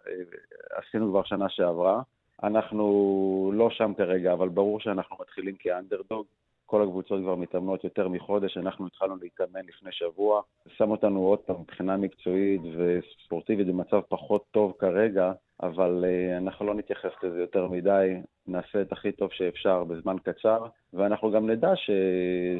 עשינו 0.70 1.10
כבר 1.10 1.22
שנה 1.24 1.48
שעברה. 1.48 2.02
אנחנו 2.42 3.50
לא 3.54 3.70
שם 3.70 3.92
כרגע, 3.96 4.32
אבל 4.32 4.48
ברור 4.48 4.80
שאנחנו 4.80 5.16
מתחילים 5.20 5.54
כאנדרדוג. 5.58 6.26
כל 6.66 6.82
הקבוצות 6.82 7.20
כבר 7.20 7.34
מתאמנות 7.34 7.84
יותר 7.84 8.08
מחודש, 8.08 8.56
אנחנו 8.56 8.86
התחלנו 8.86 9.16
להתאמן 9.16 9.60
לפני 9.66 9.92
שבוע. 9.92 10.42
שם 10.68 10.90
אותנו 10.90 11.20
עוד 11.20 11.38
פעם 11.38 11.60
מבחינה 11.60 11.96
מקצועית 11.96 12.60
וספורטיבית 12.76 13.66
במצב 13.66 14.00
פחות 14.08 14.44
טוב 14.50 14.72
כרגע, 14.78 15.32
אבל 15.62 16.04
uh, 16.04 16.38
אנחנו 16.38 16.66
לא 16.66 16.74
נתייחס 16.74 17.10
לזה 17.22 17.40
יותר 17.40 17.68
מדי, 17.68 18.14
נעשה 18.46 18.80
את 18.80 18.92
הכי 18.92 19.12
טוב 19.12 19.30
שאפשר 19.32 19.84
בזמן 19.84 20.16
קצר, 20.22 20.66
ואנחנו 20.92 21.30
גם 21.30 21.50
נדע 21.50 21.76
ש, 21.76 21.90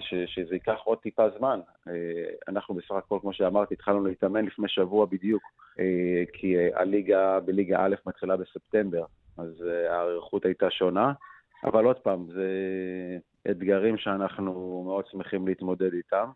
ש, 0.01 0.14
שזה 0.26 0.55
ייקח 0.55 0.78
עוד 0.84 0.99
טיפה 0.99 1.30
זמן. 1.38 1.61
Uh, 1.86 1.90
אנחנו 2.49 2.74
בסך 2.74 2.92
הכל, 2.92 3.18
כמו 3.20 3.32
שאמרתי, 3.32 3.74
התחלנו 3.74 4.05
להתאמן 4.05 4.44
לפני 4.44 4.68
שבוע 4.68 5.07
בדיוק, 5.07 5.42
uh, 5.42 5.80
כי 6.32 6.57
הליגה 6.74 7.40
בליגה 7.40 7.84
א' 7.84 7.94
מתחילה 8.07 8.36
בספטמבר, 8.36 9.05
אז 9.38 9.62
ההיערכות 9.62 10.44
הייתה 10.44 10.70
שונה. 10.70 11.12
אבל 11.64 11.84
עוד 11.84 11.99
פעם, 11.99 12.26
זה 12.26 12.49
אתגרים 13.51 13.99
שאנחנו 13.99 14.82
מאוד 14.86 15.07
שמחים 15.07 15.49
להתמודד 15.49 15.92
איתם, 15.92 16.30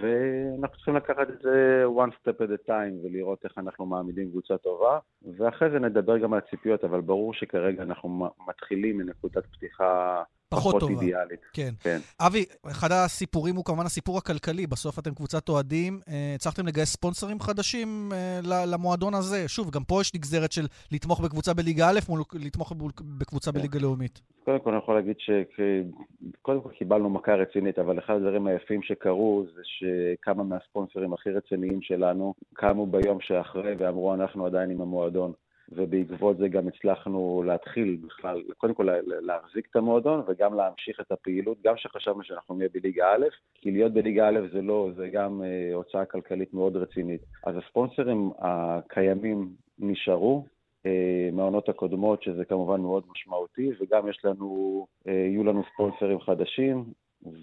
ואנחנו 0.00 0.76
צריכים 0.76 0.96
לקחת 0.96 1.30
את 1.30 1.42
זה 1.42 1.84
one 1.86 2.10
step 2.10 2.40
at 2.40 2.48
a 2.48 2.68
time 2.68 3.04
ולראות 3.04 3.44
איך 3.44 3.58
אנחנו 3.58 3.86
מעמידים 3.86 4.30
קבוצה 4.30 4.58
טובה, 4.58 4.98
ואחרי 5.36 5.70
זה 5.70 5.78
נדבר 5.78 6.18
גם 6.18 6.32
על 6.32 6.38
הציפיות, 6.38 6.84
אבל 6.84 7.00
ברור 7.00 7.34
שכרגע 7.34 7.82
אנחנו 7.82 8.28
מתחילים 8.48 8.98
מנקודת 8.98 9.46
פתיחה 9.46 10.22
פחות, 10.48 10.74
פחות 10.74 10.80
טובה. 10.80 11.00
אידיאלית. 11.00 11.40
כן. 11.52 11.74
כן. 11.80 11.98
אבי, 12.20 12.44
אחד 12.70 12.88
הסיפורים 12.92 13.56
הוא 13.56 13.64
כמובן 13.64 13.86
הסיפור 13.86 14.18
הכלכלי. 14.18 14.66
בסוף 14.66 14.98
אתם 14.98 15.14
קבוצת 15.14 15.48
אוהדים, 15.48 16.00
אה, 16.08 16.32
הצלחתם 16.34 16.66
לגייס 16.66 16.92
ספונסרים 16.92 17.40
חדשים 17.40 18.12
אה, 18.12 18.40
למועדון 18.66 19.14
הזה. 19.14 19.48
שוב, 19.48 19.70
גם 19.70 19.84
פה 19.84 20.00
יש 20.00 20.14
נגזרת 20.14 20.52
של 20.52 20.66
לתמוך 20.92 21.20
בקבוצה 21.20 21.54
בליגה 21.54 21.88
א' 21.90 21.98
מול 22.08 22.22
לתמוך 22.34 22.72
בקבוצה 23.18 23.52
כן. 23.52 23.58
בליגה 23.58 23.78
לאומית. 23.78 24.20
קודם 24.44 24.60
כל 24.60 24.70
אני 24.70 24.78
יכול 24.78 24.94
להגיד 24.94 25.16
שקודם 25.18 26.60
כל 26.60 26.70
קיבלנו 26.78 27.10
מכה 27.10 27.34
רצינית, 27.34 27.78
אבל 27.78 27.98
אחד 27.98 28.14
הדברים 28.14 28.46
היפים 28.46 28.82
שקרו 28.82 29.44
זה 29.54 29.62
שכמה 29.64 30.42
מהספונסרים 30.42 31.12
הכי 31.12 31.30
רציניים 31.30 31.82
שלנו 31.82 32.34
קמו 32.54 32.86
ביום 32.86 33.20
שאחרי 33.20 33.74
ואמרו 33.78 34.14
אנחנו 34.14 34.46
עדיין 34.46 34.70
עם 34.70 34.80
המועדון. 34.80 35.32
ובעקבות 35.72 36.36
זה 36.38 36.48
גם 36.48 36.68
הצלחנו 36.68 37.42
להתחיל 37.46 37.96
בכלל, 38.06 38.42
קודם 38.56 38.74
כל 38.74 38.88
להחזיק 39.02 39.66
את 39.70 39.76
המועדון 39.76 40.22
וגם 40.28 40.54
להמשיך 40.54 41.00
את 41.00 41.12
הפעילות, 41.12 41.58
גם 41.64 41.74
שחשבנו 41.76 42.22
שאנחנו 42.22 42.54
נהיה 42.54 42.68
בליגה 42.74 43.12
א', 43.12 43.26
כי 43.54 43.70
להיות 43.70 43.92
בליגה 43.92 44.28
א' 44.28 44.40
זה 44.52 44.62
לא, 44.62 44.90
זה 44.96 45.08
גם 45.08 45.42
אה, 45.42 45.74
הוצאה 45.74 46.04
כלכלית 46.04 46.54
מאוד 46.54 46.76
רצינית. 46.76 47.20
אז 47.46 47.56
הספונסרים 47.56 48.30
הקיימים 48.38 49.48
נשארו, 49.78 50.44
אה, 50.86 51.28
מהעונות 51.32 51.68
הקודמות, 51.68 52.22
שזה 52.22 52.44
כמובן 52.44 52.80
מאוד 52.80 53.04
משמעותי, 53.10 53.70
וגם 53.80 54.08
יש 54.08 54.24
לנו, 54.24 54.86
אה, 55.08 55.12
יהיו 55.12 55.44
לנו 55.44 55.62
ספונסרים 55.72 56.20
חדשים, 56.20 56.84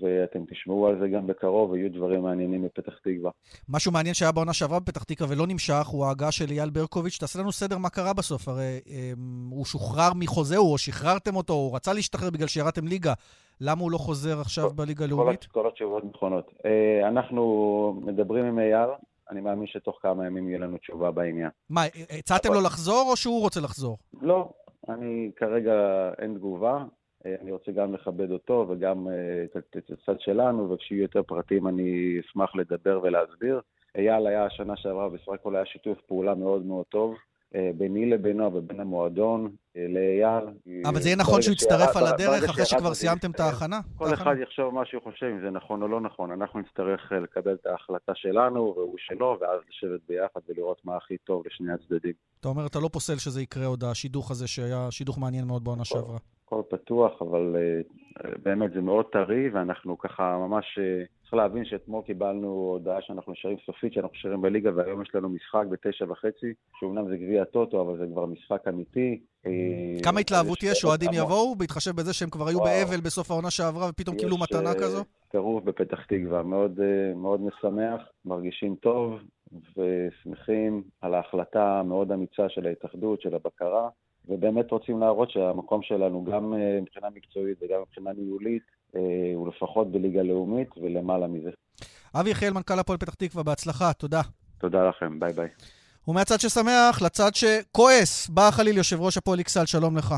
ואתם 0.02 0.40
תשמעו 0.50 0.88
על 0.88 1.00
זה 1.00 1.08
גם 1.08 1.28
בקרוב, 1.28 1.72
ויהיו 1.72 1.92
דברים 1.92 2.22
מעניינים 2.22 2.64
בפתח 2.66 2.94
תקווה. 3.04 3.32
משהו 3.70 3.92
מעניין 3.92 4.14
שהיה 4.14 4.32
בעונה 4.32 4.54
שעברה 4.54 4.80
בפתח 4.80 5.04
תקווה 5.04 5.28
ולא 5.32 5.48
נמשך, 5.48 5.88
הוא 5.88 6.06
ההגעה 6.06 6.32
של 6.32 6.46
אייל 6.50 6.70
ברקוביץ'. 6.70 7.18
תעשה 7.20 7.40
לנו 7.40 7.52
סדר 7.52 7.78
מה 7.78 7.90
קרה 7.90 8.14
בסוף. 8.14 8.48
הרי 8.48 8.80
אה, 8.90 9.12
הוא 9.50 9.66
שוחרר 9.66 10.10
מחוזהו, 10.16 10.72
או 10.72 10.78
שחררתם 10.78 11.36
אותו, 11.36 11.54
הוא 11.54 11.76
רצה 11.76 11.94
להשתחרר 11.94 12.30
בגלל 12.30 12.48
שירדתם 12.48 12.88
ליגה. 12.88 13.14
למה 13.62 13.82
הוא 13.82 13.92
לא 13.92 13.98
חוזר 13.98 14.42
עכשיו 14.42 14.70
כל, 14.70 14.76
בליגה 14.76 15.06
הלאומית? 15.06 15.46
כל 15.46 15.68
התשובות 15.68 16.04
נכונות. 16.04 16.52
אה, 16.66 17.08
אנחנו 17.08 18.02
מדברים 18.06 18.46
עם 18.46 18.60
אייל, 18.60 18.90
אני 19.32 19.42
מאמין 19.42 19.68
שתוך 19.68 20.00
כמה 20.02 20.26
ימים 20.28 20.50
יהיה 20.50 20.60
לנו 20.60 20.78
תשובה 20.78 21.12
בעניין. 21.12 21.50
מה, 21.70 21.82
הצעתם 22.20 22.54
לו 22.54 22.62
לחזור, 22.62 23.08
או 23.12 23.16
שהוא 23.16 23.42
רוצה 23.42 23.62
לחזור? 23.62 23.98
לא, 24.22 24.50
אני 24.90 25.32
כרגע 25.36 25.74
אין 26.20 26.34
תגובה. 26.34 26.84
אה, 27.26 27.36
אני 27.42 27.52
רוצה 27.52 27.72
גם 27.72 27.94
לכבד 27.94 28.32
אותו 28.32 28.66
וגם 28.70 29.08
אה, 29.08 29.44
את 29.78 29.92
הצד 29.92 30.20
שלנו, 30.20 30.72
וכשיהיו 30.72 31.02
יותר 31.02 31.24
פרטים 31.24 31.68
אני 31.68 32.20
אשמח 32.20 32.56
לדבר 32.56 33.00
ולהסביר. 33.04 33.62
אייל 33.98 34.28
היה 34.28 34.46
השנה 34.46 34.78
שעברה, 34.78 35.10
בסך 35.10 35.30
הכל 35.34 35.56
היה 35.56 35.66
שיתוף 35.66 35.98
פעולה 36.08 36.36
מאוד 36.36 36.66
מאוד 36.66 36.86
טוב. 36.90 37.16
אה, 37.56 37.72
ביני 37.78 38.10
לבינו 38.10 38.54
ובין 38.54 38.80
המועדון, 38.80 39.56
לאייל. 39.76 40.46
אבל 40.86 41.00
זה 41.00 41.10
יהיה 41.10 41.16
נכון 41.16 41.42
שהוא 41.42 41.54
יצטרף 41.54 41.98
על 41.98 42.08
הדרך 42.08 42.50
אחרי 42.50 42.66
שכבר 42.66 42.94
סיימתם 42.94 43.32
את 43.32 43.40
ההכנה? 43.40 43.80
כל 43.96 44.14
אחד 44.14 44.36
יחשוב 44.42 44.74
מה 44.74 44.86
שהוא 44.86 45.02
חושב, 45.04 45.26
אם 45.26 45.40
זה 45.42 45.50
נכון 45.50 45.82
או 45.82 45.88
לא 45.88 46.02
נכון. 46.02 46.32
אנחנו 46.32 46.60
נצטרך 46.60 47.12
לקבל 47.24 47.54
את 47.54 47.66
ההחלטה 47.66 48.12
שלנו 48.16 48.74
והוא 48.78 48.96
שלו, 48.98 49.38
ואז 49.42 49.60
לשבת 49.70 50.00
ביחד 50.08 50.40
ולראות 50.50 50.82
מה 50.86 50.98
הכי 50.98 51.18
טוב 51.18 51.44
לשני 51.46 51.74
הצדדים. 51.74 52.14
אתה 52.40 52.48
אומר, 52.48 52.66
אתה 52.66 52.80
לא 52.80 52.90
פוסל 52.94 53.18
שזה 53.18 53.42
יקרה 53.42 53.66
עוד, 53.66 53.84
השידוך 53.84 54.32
הזה, 54.32 54.48
שהיה 54.48 54.88
שידוך 54.92 55.20
מעניין 55.20 55.48
מאוד 55.48 55.64
בעונה 55.64 55.86
שעברה. 55.86 56.18
הכל 56.60 56.78
פתוח, 56.78 57.22
אבל 57.22 57.56
uh, 57.56 58.28
באמת, 58.44 58.72
זה 58.74 58.82
מאוד 58.82 59.06
טרי, 59.06 59.50
ואנחנו 59.50 59.98
ככה 59.98 60.38
ממש... 60.38 60.80
אה, 60.82 61.04
צריך 61.24 61.34
להבין 61.34 61.66
שאתמול 61.66 62.02
קיבלנו 62.06 62.48
הודעה 62.48 63.02
שאנחנו 63.02 63.32
נשארים 63.32 63.58
סופית, 63.66 63.94
שאנחנו 63.94 64.18
נשארים 64.18 64.42
בליגה, 64.42 64.72
והיום 64.76 65.02
יש 65.02 65.16
לנו 65.16 65.30
משחק 65.30 65.64
בתשע 65.70 66.06
וחצי, 66.12 66.54
שאומנם 66.80 67.08
זה 67.10 67.18
גביע 67.18 67.44
טוטו, 67.44 67.82
אבל 67.82 67.98
זה 67.98 68.06
כבר 68.12 68.26
משחק 68.26 68.68
אמיתי. 68.68 69.20
אה, 69.46 69.52
כמה 70.04 70.20
התלהבות 70.20 70.64
יש, 70.64 70.86
אוהדים 70.86 71.10
יבואו, 71.14 71.56
בהתחשב 71.56 71.92
בזה 71.92 72.14
שהם 72.14 72.30
כבר 72.30 72.48
היו 72.48 72.60
באבל 72.60 73.02
בסוף 73.02 73.32
העונה 73.32 73.52
שעברה, 73.52 73.90
ופתאום 73.90 74.18
קיבלו 74.18 74.38
מתנה 74.38 74.74
כזו? 74.74 75.00
יש 75.00 75.30
טירוף 75.32 75.64
בפתח 75.64 76.00
תקווה, 76.06 76.44
מאוד, 76.44 76.80
מאוד 77.16 77.42
משמח, 77.42 78.02
מרגישים 78.26 78.76
טוב, 78.76 79.20
ושמחים 79.78 80.84
על 81.02 81.14
ההחלטה 81.14 81.80
המאוד 81.80 82.12
אמיצה 82.12 82.50
של 82.50 82.68
ההתאחדות, 82.68 83.22
של 83.22 83.36
הבקרה. 83.36 83.90
ובאמת 84.30 84.72
רוצים 84.72 85.00
להראות 85.00 85.32
שהמקום 85.32 85.82
שלנו, 85.82 86.24
גם 86.24 86.54
אה, 86.54 86.80
מבחינה 86.82 87.08
מקצועית 87.16 87.58
וגם 87.62 87.82
מבחינה 87.82 88.12
ניהולית, 88.14 88.64
אה, 88.96 89.02
הוא 89.36 89.48
לפחות 89.48 89.92
בליגה 89.92 90.24
לאומית 90.24 90.70
ולמעלה 90.78 91.28
מזה. 91.28 91.50
אבי 92.20 92.30
יחיאל, 92.30 92.54
מנכ"ל 92.54 92.80
הפועל 92.80 92.98
פתח 92.98 93.14
תקווה, 93.14 93.44
בהצלחה, 93.44 93.94
תודה. 93.94 94.22
תודה 94.58 94.90
לכם, 94.90 95.20
ביי 95.20 95.34
ביי. 95.34 95.48
ומהצד 96.08 96.40
ששמח, 96.40 97.02
לצד 97.02 97.32
שכועס, 97.34 98.30
בא 98.30 98.52
חליל, 98.52 98.78
יושב 98.78 99.02
ראש 99.02 99.18
הפועל 99.18 99.40
איכסאל, 99.40 99.66
שלום 99.66 99.98
לך. 99.98 100.16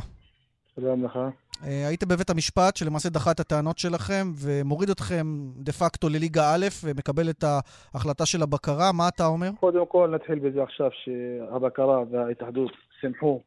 שלום 0.76 1.06
לך. 1.06 1.20
אה, 1.64 1.88
היית 1.88 2.04
בבית 2.04 2.30
המשפט 2.30 2.76
שלמעשה 2.78 3.10
דחה 3.10 3.32
את 3.32 3.40
הטענות 3.40 3.78
שלכם 3.78 4.32
ומוריד 4.36 4.90
אתכם 4.90 5.26
דה 5.56 5.72
פקטו 5.72 6.10
לליגה 6.10 6.54
א' 6.56 6.66
ומקבל 6.84 7.30
את 7.30 7.44
ההחלטה 7.44 8.26
של 8.26 8.42
הבקרה, 8.42 8.92
מה 8.92 9.08
אתה 9.08 9.26
אומר? 9.26 9.50
קודם 9.60 9.86
כל 9.86 10.10
נתחיל 10.16 10.40
בזה 10.40 10.64
עכשיו 10.64 10.90
שהבקרה 10.92 12.04
וההתאחדות 12.12 12.72
שמחו 13.02 13.42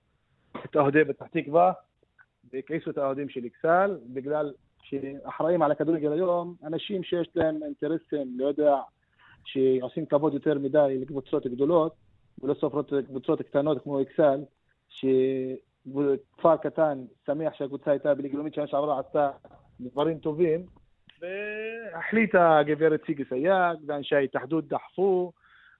את 0.65 0.77
אוהדי 0.77 1.05
פתח 1.05 1.27
תקווה 1.27 1.73
והכעיסו 2.53 2.91
את 2.91 2.99
האוהדים 2.99 3.29
של 3.29 3.41
אכסל, 3.47 3.99
בגלל 4.07 4.53
שאחראים 4.83 5.63
על 5.63 5.71
הכדורגל 5.71 6.13
היום 6.13 6.55
אנשים 6.65 7.03
שיש 7.03 7.29
להם 7.35 7.63
אינטרסים, 7.63 8.37
לא 8.37 8.47
יודע, 8.47 8.77
שעושים 9.45 10.07
כבוד 10.07 10.35
יותר 10.35 10.59
מדי 10.59 10.99
לקבוצות 11.01 11.47
גדולות 11.47 11.95
ולא 12.43 12.55
סופרות 12.55 12.93
קבוצות 13.07 13.43
קטנות 13.43 13.83
כמו 13.83 14.03
אכסל, 14.03 14.41
שכפר 14.89 16.57
קטן 16.57 17.05
שמח 17.27 17.55
שהקבוצה 17.55 17.91
הייתה 17.91 18.15
בליגה 18.15 18.35
לאומית 18.35 18.55
שנה 18.55 18.67
שעברה 18.67 19.01
עשתה 19.01 19.31
דברים 19.81 20.19
טובים 20.19 20.67
והחליטה 21.21 22.59
הגברת 22.59 23.01
סיגי 23.07 23.25
סייג 23.25 23.79
ואנשי 23.87 24.15
ההתאחדות 24.15 24.69
דחפו 24.69 25.33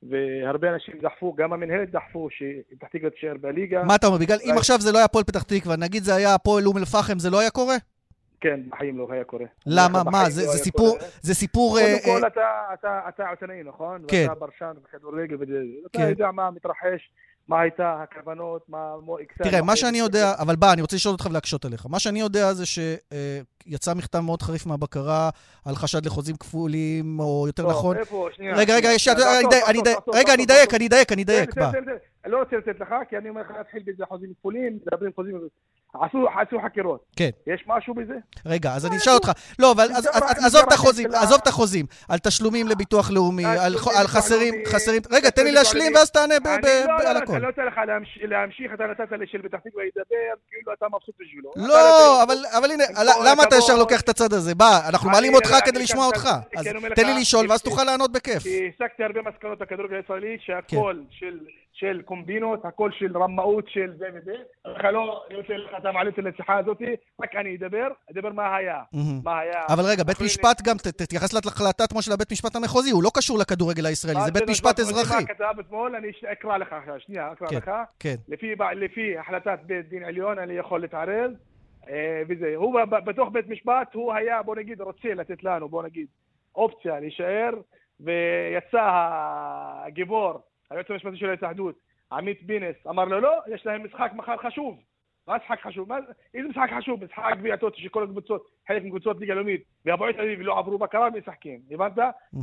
והרבה 0.03 0.75
אנשים 0.75 0.95
דחפו, 1.03 1.35
גם 1.35 1.53
המנהלת 1.53 1.91
דחפו 1.91 2.29
שפתח 2.31 2.87
תקווה 2.89 3.11
תישאר 3.11 3.35
בליגה. 3.41 3.85
מה 3.85 3.95
אתה 3.95 4.07
אומר, 4.07 4.19
בגלל 4.19 4.39
אם 4.45 4.55
עכשיו 4.59 4.81
זה 4.81 4.93
לא 4.93 4.99
היה 4.99 5.05
הפועל 5.05 5.25
פתח 5.25 5.43
תקווה, 5.43 5.77
נגיד 5.77 6.03
זה 6.03 6.15
היה 6.15 6.35
הפועל 6.35 6.67
אום 6.67 6.79
אל-פחם, 6.79 7.19
זה 7.19 7.31
לא 7.31 7.41
היה 7.41 7.51
קורה? 7.51 7.77
כן, 8.41 8.61
בחיים 8.69 8.99
לא 8.99 9.07
היה 9.11 9.25
קורה. 9.25 9.45
למה? 9.67 10.03
מה, 10.05 10.31
זה 10.31 10.43
לא 10.47 10.53
סיפור... 10.53 10.99
זה 11.21 11.35
סיפור... 11.35 11.79
קודם 11.79 12.15
אה, 12.15 12.21
כל, 12.21 12.27
אתה 13.09 13.31
עיתונאי, 13.31 13.63
נכון? 13.63 14.05
כן. 14.09 14.27
ואתה 14.29 14.41
ברשן 14.41 14.73
בכדורגל 14.85 15.37
וזה. 15.41 15.63
אתה 15.87 15.99
כן. 15.99 16.09
יודע 16.09 16.31
מה 16.31 16.51
מתרחש. 16.51 17.11
מה 17.49 17.61
הייתה 17.61 18.03
הכוונות, 18.03 18.63
מה... 18.69 18.95
תראה, 19.43 19.63
מה 19.63 19.77
שאני 19.77 19.99
יודע, 19.99 20.35
אבל 20.39 20.57
בא, 20.57 20.73
אני 20.73 20.83
רוצה 20.83 20.97
לשאול 20.97 21.13
אותך 21.13 21.27
ולהקשות 21.27 21.65
עליך. 21.65 21.87
מה 21.87 21.99
שאני 21.99 22.21
יודע 22.21 22.53
זה 22.53 22.65
שיצא 22.67 23.95
מכתב 23.95 24.19
מאוד 24.19 24.43
חריף 24.43 24.67
מהבקרה 24.67 25.31
על 25.65 25.75
חשד 25.75 26.07
לחוזים 26.07 26.37
כפולים, 26.37 27.21
או 27.21 27.45
יותר 27.47 27.67
נכון... 27.67 27.97
איפה? 27.97 28.29
שנייה. 28.37 28.57
רגע, 28.57 28.77
רגע. 28.77 28.89
רגע, 30.15 30.35
אני 30.35 30.45
אדייק, 30.45 30.75
אני 30.75 30.87
אדייק, 30.87 31.13
אני 31.13 31.23
אדייק, 31.23 31.55
בא. 31.55 31.71
לא 32.27 32.39
רוצה 32.39 32.57
לתת 32.57 32.81
לך, 32.81 32.95
כי 33.09 33.19
אני 33.19 33.29
אומר 33.29 33.41
לך 33.41 33.51
להתחיל 33.59 33.83
בזה 33.87 34.05
חוזים 34.09 34.33
כפולים, 34.39 34.79
מדברים 34.87 35.13
חוזים... 35.15 35.49
עשו, 35.95 36.27
עשו 36.41 36.57
חקירות. 36.65 37.05
כן. 37.17 37.31
יש 37.47 37.65
משהו 37.67 37.95
בזה? 37.95 38.15
רגע, 38.47 38.75
אז 38.75 38.87
אני 38.87 38.97
אשאל 38.97 39.13
אותך. 39.13 39.33
לא, 39.59 39.73
אבל 39.73 39.89
עזוב 40.47 40.63
את 40.69 40.73
החוזים, 40.73 41.11
עזוב 41.15 41.39
את 41.43 41.47
החוזים. 41.47 41.87
על 42.09 42.19
תשלומים 42.19 42.69
לביטוח 42.69 43.11
לאומי, 43.11 43.45
על 43.97 44.07
חסרים, 44.07 44.55
חסרים... 44.67 45.03
רגע, 45.11 45.31
תן 45.31 45.45
לי 45.45 45.53
להשלים 45.53 45.93
ואז 45.95 46.11
תענה 46.11 46.35
על 47.07 47.17
הכל. 47.17 47.33
אני 47.33 47.43
לא 47.43 47.49
אתן 47.49 47.63
לך 47.67 47.75
להמשיך, 48.23 48.71
אתה 48.75 48.85
נתת 48.87 49.13
לי 49.19 49.27
של 49.27 49.43
פתח 49.43 49.59
תקווה 49.65 49.85
ידבר, 49.85 50.43
כאילו 50.51 50.73
אתה 50.73 50.87
מבסוט 50.93 51.15
בשבילו. 51.21 51.53
לא, 51.57 52.23
אבל 52.59 52.71
הנה, 52.71 52.85
למה 53.25 53.43
אתה 53.43 53.57
ישר 53.57 53.77
לוקח 53.77 54.01
את 54.01 54.09
הצד 54.09 54.33
הזה? 54.33 54.55
בא, 54.55 54.81
אנחנו 54.89 55.11
מעלים 55.11 55.35
אותך 55.35 55.57
כדי 55.65 55.83
לשמוע 55.83 56.07
אותך. 56.07 56.29
אז 56.57 56.69
תן 56.97 57.07
לי 57.07 57.21
לשאול 57.21 57.47
ואז 57.51 57.63
תוכל 57.63 57.85
לענות 57.85 58.13
בכיף. 58.13 58.43
כי 58.43 58.71
הסקתי 58.75 59.05
הרבה 59.05 59.21
מסקנות 59.23 59.59
בכדורגל 59.59 59.97
הישראלי, 59.97 60.37
שהכל 60.41 60.97
של... 61.11 61.39
של 61.81 62.03
קומבינות, 62.05 62.65
הכל 62.65 62.91
של 62.93 63.19
רמאות 63.19 63.69
של 63.69 63.93
זה 63.99 64.07
וזה. 64.15 64.35
לך 64.65 64.85
לא, 64.85 65.25
אני 65.29 65.37
רוצה 65.37 65.57
לך, 65.57 65.71
אתה 65.79 65.93
מעלה 65.93 66.11
אותי 66.11 66.23
לשיחה 66.23 66.59
הזאת, 66.59 66.79
רק 67.23 67.37
אני 67.37 67.57
אדבר, 67.57 67.89
אדבר 68.11 68.33
מה 68.33 68.57
היה. 68.57 68.83
מה 69.25 69.39
היה. 69.39 69.63
אבל 69.69 69.85
רגע, 69.91 70.05
בית 70.05 70.21
משפט 70.21 70.63
גם, 70.67 70.77
תתייחס 70.77 71.33
להחלטה 71.35 71.87
כמו 71.87 72.03
של 72.03 72.13
הבית 72.13 72.33
משפט 72.33 72.57
המחוזי, 72.57 72.91
הוא 72.91 73.03
לא 73.03 73.11
קשור 73.15 73.39
לכדורגל 73.39 73.87
הישראלי, 73.87 74.21
זה 74.21 74.33
בית 74.33 74.49
משפט 74.51 74.81
אזרחי. 74.81 75.15
מה 75.15 75.27
כתב 75.27 75.55
אתמול, 75.61 75.97
אני 75.97 76.09
אקרא 76.33 76.57
לך, 76.57 76.75
שנייה, 76.99 77.33
אקרא 77.33 77.49
כן, 77.49 77.57
לך. 77.57 77.71
כן. 78.01 78.15
לפי 78.75 79.19
החלטת 79.19 79.59
בית 79.67 79.89
דין 79.89 80.05
עליון, 80.05 80.39
אני 80.39 80.55
יכול 80.55 80.81
להתערב. 80.81 81.31
אה, 81.89 82.23
וזה, 82.29 82.53
הוא 82.57 82.81
בתוך 83.07 83.29
בית 83.33 83.49
משפט, 83.49 83.95
הוא 83.95 84.15
היה, 84.15 84.43
בוא 84.43 84.57
נגיד, 84.57 84.81
רוצה 84.81 85.15
לתת 85.15 85.45
לנו, 85.45 85.69
בוא 85.69 85.83
נגיד, 85.83 86.07
אופציה 86.55 87.01
להישאר, 87.01 87.51
ויצא 88.01 88.83
הגיבור 89.87 90.41
היועץ 90.71 90.91
המשפטי 90.91 91.17
של 91.17 91.31
ההתאחדות, 91.31 91.75
עמית 92.13 92.43
בינס, 92.43 92.77
אמר 92.89 93.05
לו, 93.05 93.21
לא, 93.21 93.41
יש 93.47 93.67
להם 93.67 93.85
משחק 93.85 94.11
מחר 94.15 94.37
חשוב. 94.37 94.81
משחק 95.37 95.59
חשוב? 95.63 95.89
מה, 95.89 95.97
איזה 96.35 96.49
משחק 96.49 96.71
חשוב? 96.79 97.05
משחק 97.05 97.39
גביע 97.39 97.57
טוטו 97.57 97.79
שכל 97.79 98.05
הקבוצות, 98.05 98.47
חלק 98.69 98.83
מקבוצות 98.85 99.21
ליגה 99.21 99.35
לאומית, 99.35 99.63
והפועל 99.85 100.13
תל 100.13 100.21
אביב 100.21 100.41
לא 100.41 100.59
עברו 100.59 100.79
בקרה 100.79 101.09
ומשחקים, 101.15 101.59
הבנת? 101.71 101.93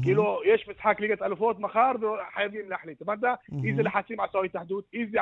כאילו, 0.02 0.42
יש 0.54 0.70
משחק 0.70 1.00
ליגת 1.00 1.22
אלופות 1.22 1.60
מחר 1.60 1.92
וחייבים 2.02 2.70
להחליט, 2.70 3.02
הבנת? 3.02 3.20
איזה 3.68 3.84
לחצים 3.84 4.20
עשו 4.20 4.42
ההתאחדות, 4.42 4.84
איזה 4.94 5.18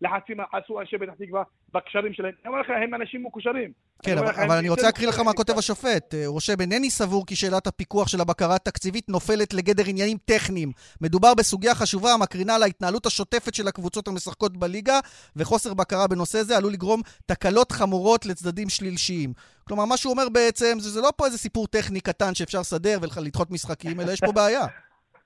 לחצים 0.00 0.36
עשו 0.52 0.80
אנשי 0.80 0.98
פתח 0.98 1.12
תקווה 1.18 1.42
בקשרים 1.74 2.12
שלהם. 2.12 2.32
אני 2.44 2.48
אומר 2.48 2.60
לך, 2.60 2.70
הם 2.70 2.94
אנשים 2.94 3.26
מקושרים. 3.26 3.72
כן, 4.02 4.18
אבל, 4.18 4.56
אני 4.58 4.68
רוצה 4.68 4.86
להקריא 4.86 5.08
לך 5.08 5.20
מה 5.20 5.32
כותב 5.32 5.58
השופט. 5.58 6.14
הוא 6.14 6.32
רושם, 6.32 6.60
אינני 6.60 6.90
סבור 6.90 7.26
כי 7.26 7.36
שאלת 7.36 7.66
הפיקוח 7.66 8.08
של 8.08 8.20
הבקרה 8.20 8.54
התקציבית 8.54 9.08
נופלת 9.08 9.54
לגדר 9.54 9.82
עניינים 9.86 10.16
טכניים. 10.24 10.72
מדובר 11.00 11.34
בסוגיה 11.34 11.74
חשובה 11.74 12.12
המקרינה 12.12 12.54
על 12.54 12.62
ההתנהלות 12.62 13.06
השוטפת 13.06 13.54
של 13.54 13.68
הקבוצות 13.68 14.08
המשחקות 14.08 14.56
בליגה, 14.56 15.00
וחוסר 15.36 15.74
בקרה 15.74 16.06
בנושא 16.06 16.42
זה 16.42 16.56
עלול 16.56 16.72
לגרום 16.72 17.00
תקלות 17.26 17.72
חמורות 17.72 18.26
לצדדים 18.26 18.68
שלילשיים. 18.68 19.32
כלומר, 19.68 19.84
מה 19.84 19.96
שהוא 19.96 20.12
אומר 20.12 20.28
בעצם, 20.32 20.78
זה, 20.78 20.90
זה 20.90 21.00
לא 21.00 21.10
פה 21.16 21.26
איזה 21.26 21.38
סיפור 21.38 21.66
טכני 21.66 22.00
קטן 22.00 22.34
שאפשר 22.34 22.60
לסדר 22.60 22.98
ולדחות 23.02 23.50
משחקים, 23.50 24.00
אלא 24.00 24.12
יש 24.12 24.20
פה 24.20 24.32
בעיה. 24.32 24.66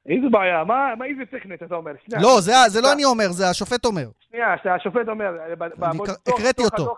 איזה 0.07 0.27
בעיה? 0.31 0.65
מה, 0.65 0.95
מה 0.99 1.05
איזה 1.07 1.23
טכנית 1.31 1.63
אתה 1.63 1.75
אומר? 1.75 1.93
שנייה. 2.07 2.23
לא, 2.23 2.41
זה, 2.41 2.53
זה 2.69 2.81
לא 2.81 2.93
אני 2.93 3.05
אומר, 3.05 3.29
זה 3.29 3.51
השופט 3.51 3.85
אומר. 3.85 4.09
שנייה, 4.31 4.55
השופט 4.75 5.09
אומר. 5.09 5.31
אני 5.83 5.99
הקראתי 6.27 6.65
אותו. 6.65 6.95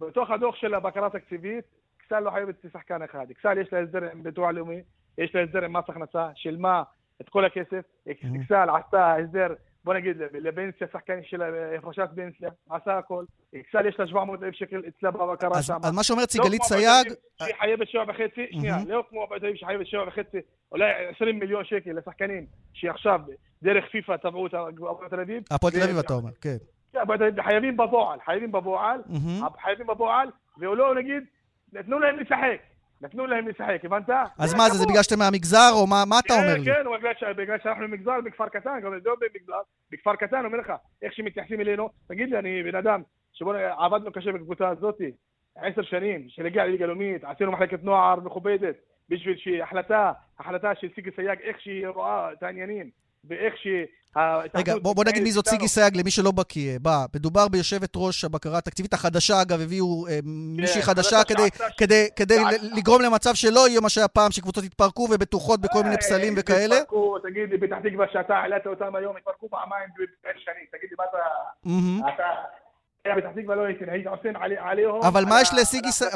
בתוך 0.00 0.30
הדוח 0.30 0.56
של 0.56 0.74
הבקרה 0.74 1.06
התקציבית, 1.06 1.64
אכסל 2.00 2.20
לא 2.20 2.30
חייבת 2.30 2.54
לשחקן 2.64 3.02
אחד. 3.02 3.26
אכסל 3.30 3.58
יש 3.58 3.68
לה 3.72 3.80
הסדר 3.80 4.10
עם 4.12 4.22
ביטוח 4.22 4.50
לאומי, 4.50 4.80
יש 5.18 5.34
לה 5.34 5.42
הסדר 5.42 5.64
עם 5.64 5.76
מס 5.76 5.84
הכנסה, 5.88 6.28
שילמה 6.34 6.82
את 7.20 7.28
כל 7.28 7.44
הכסף. 7.44 7.82
אכסל 8.10 8.68
עשתה 8.70 9.14
הסדר 9.14 9.54
בוא 9.86 9.94
נגיד, 9.94 10.16
לפנסיה, 10.32 10.86
שחקן 10.92 11.14
של 11.22 11.42
הפרשת 11.78 12.08
פנסיה, 12.14 12.50
עשה 12.70 12.98
הכל. 12.98 13.24
אכסל 13.56 13.86
יש 13.86 13.98
לה 13.98 14.06
700 14.06 14.42
אלף 14.42 14.54
שקל 14.54 14.82
אצלה 14.88 15.10
בבקרה 15.10 15.62
שם. 15.62 15.76
אז 15.82 15.92
מה 15.92 16.02
סיגלית 16.30 16.60
לא 16.60 16.66
סייג... 16.66 17.12
שהיא 17.38 17.54
חייבת 17.60 17.88
שבע 17.88 18.04
וחצי, 18.08 18.46
שנייה, 18.50 18.76
לא 18.86 19.04
כמו 19.10 19.26
תל 19.26 19.34
אביב 19.34 19.56
שחייבת 19.56 19.86
שבע 19.86 20.02
וחצי, 20.08 20.38
אולי 20.72 20.84
20 21.14 21.38
מיליון 21.38 21.64
שקל 21.64 21.90
לשחקנים, 21.90 22.46
שעכשיו 22.72 23.20
דרך 23.62 23.84
פיפ"א 23.92 24.16
תבעו 24.16 24.46
את 24.46 24.54
הפועל 24.54 25.08
תל 25.10 25.20
אביב. 25.20 25.42
הפועל 25.50 25.72
תל 25.72 25.82
אביב 25.82 25.98
אתה 25.98 26.14
אומר, 26.14 26.30
כן. 26.40 26.56
כן 26.92 27.42
חייבים 27.42 27.76
בפועל, 27.76 28.18
חייבים 28.24 28.52
בפועל, 28.52 29.00
חייבים 29.62 29.86
בפועל, 29.86 30.28
ולא 30.58 30.94
נגיד, 30.94 31.22
נתנו 31.72 31.98
להם 31.98 32.18
לשחק. 32.18 32.60
נתנו 33.00 33.26
להם 33.26 33.48
לשחק, 33.48 33.84
הבנת? 33.84 34.08
אז 34.38 34.54
מה 34.54 34.68
זה, 34.68 34.78
זה 34.78 34.86
בגלל 34.86 35.02
שאתם 35.02 35.18
מהמגזר, 35.18 35.70
או 35.72 35.86
מה 35.86 36.18
אתה 36.18 36.28
כן, 36.28 36.34
אומר 36.34 36.54
לי? 36.58 36.64
כן, 36.64 36.72
כן, 37.20 37.32
בגלל 37.36 37.58
שאנחנו 37.62 37.88
מגזר 37.88 38.20
בכפר 38.24 38.48
קטן, 38.48 38.80
גם 38.82 38.92
לא 39.04 39.16
במגזר, 39.20 39.60
בכפר 39.92 40.16
קטן, 40.16 40.44
אומר 40.44 40.58
לך, 40.58 40.72
איך 41.02 41.12
שמתייחסים 41.12 41.60
אלינו, 41.60 41.88
תגיד 42.08 42.30
לי, 42.30 42.38
אני 42.38 42.62
בן 42.62 42.74
אדם, 42.74 43.02
שבוא 43.32 43.54
עבדנו 43.78 44.12
קשה 44.12 44.32
בקבוצה 44.32 44.68
הזאת, 44.68 44.98
עשר 45.56 45.82
שנים, 45.82 46.28
שנגיע 46.28 46.64
לליגה 46.64 46.86
לאומית, 46.86 47.24
עשינו 47.24 47.52
מחלקת 47.52 47.84
נוער 47.84 48.20
מכובדת, 48.20 48.74
בשביל 49.08 49.36
שהחלטה, 49.36 50.12
החלטה 50.38 50.74
של 50.74 50.88
סיגי 50.94 51.10
סייג, 51.16 51.38
איך 51.42 51.60
שהיא 51.60 51.88
רואה 51.88 52.32
את 52.32 52.42
העניינים, 52.42 52.90
ואיך 53.28 53.54
ש... 53.56 53.66
רגע, 54.54 54.74
בוא, 54.82 54.94
בוא 54.94 55.04
נגיד 55.04 55.22
מי 55.22 55.32
זאת 55.32 55.48
סיגי 55.48 55.68
סייג 55.68 55.96
למי 55.96 56.10
שלא 56.10 56.30
בקיא. 56.30 56.78
בא, 56.82 57.04
מדובר 57.14 57.48
ביושבת 57.48 57.92
ראש 57.96 58.24
הבקרה 58.24 58.58
התקציבית 58.58 58.92
החדשה, 58.92 59.42
אגב, 59.42 59.60
הביאו 59.60 60.06
אה, 60.08 60.18
מישהי 60.56 60.80
כן, 60.80 60.86
חדשה 60.86 61.16
כדי, 61.28 61.48
כדי, 61.78 62.08
כדי 62.16 62.38
לגרום 62.76 63.02
למצב 63.02 63.34
שלא 63.34 63.68
יהיה 63.68 63.80
מה 63.80 63.88
שהיה 63.88 64.08
פעם, 64.08 64.30
שקבוצות 64.30 64.64
יתפרקו 64.64 65.08
ובטוחות 65.10 65.60
בכל 65.60 65.82
מיני 65.82 65.94
אה, 65.94 66.00
פסלים 66.00 66.34
וכאלה. 66.36 66.76
התפרקו, 66.76 67.18
תגיד 67.18 67.50
לי, 67.50 67.58
פתח 67.58 67.76
תקווה 67.84 68.06
שאתה 68.12 68.34
העלית 68.36 68.66
אותם 68.66 68.94
היום, 68.96 69.16
התפרקו 69.16 69.48
פעמיים 69.48 69.88
בעשר 70.24 70.38
שנים, 70.38 70.64
תגיד 70.70 70.90
לי, 70.90 70.96
מה 70.98 71.04
אתה... 72.14 72.26
פתח 73.20 73.30
תקווה 73.40 73.56
לא 73.56 73.62
עליהם... 74.36 75.02
אבל 75.02 75.24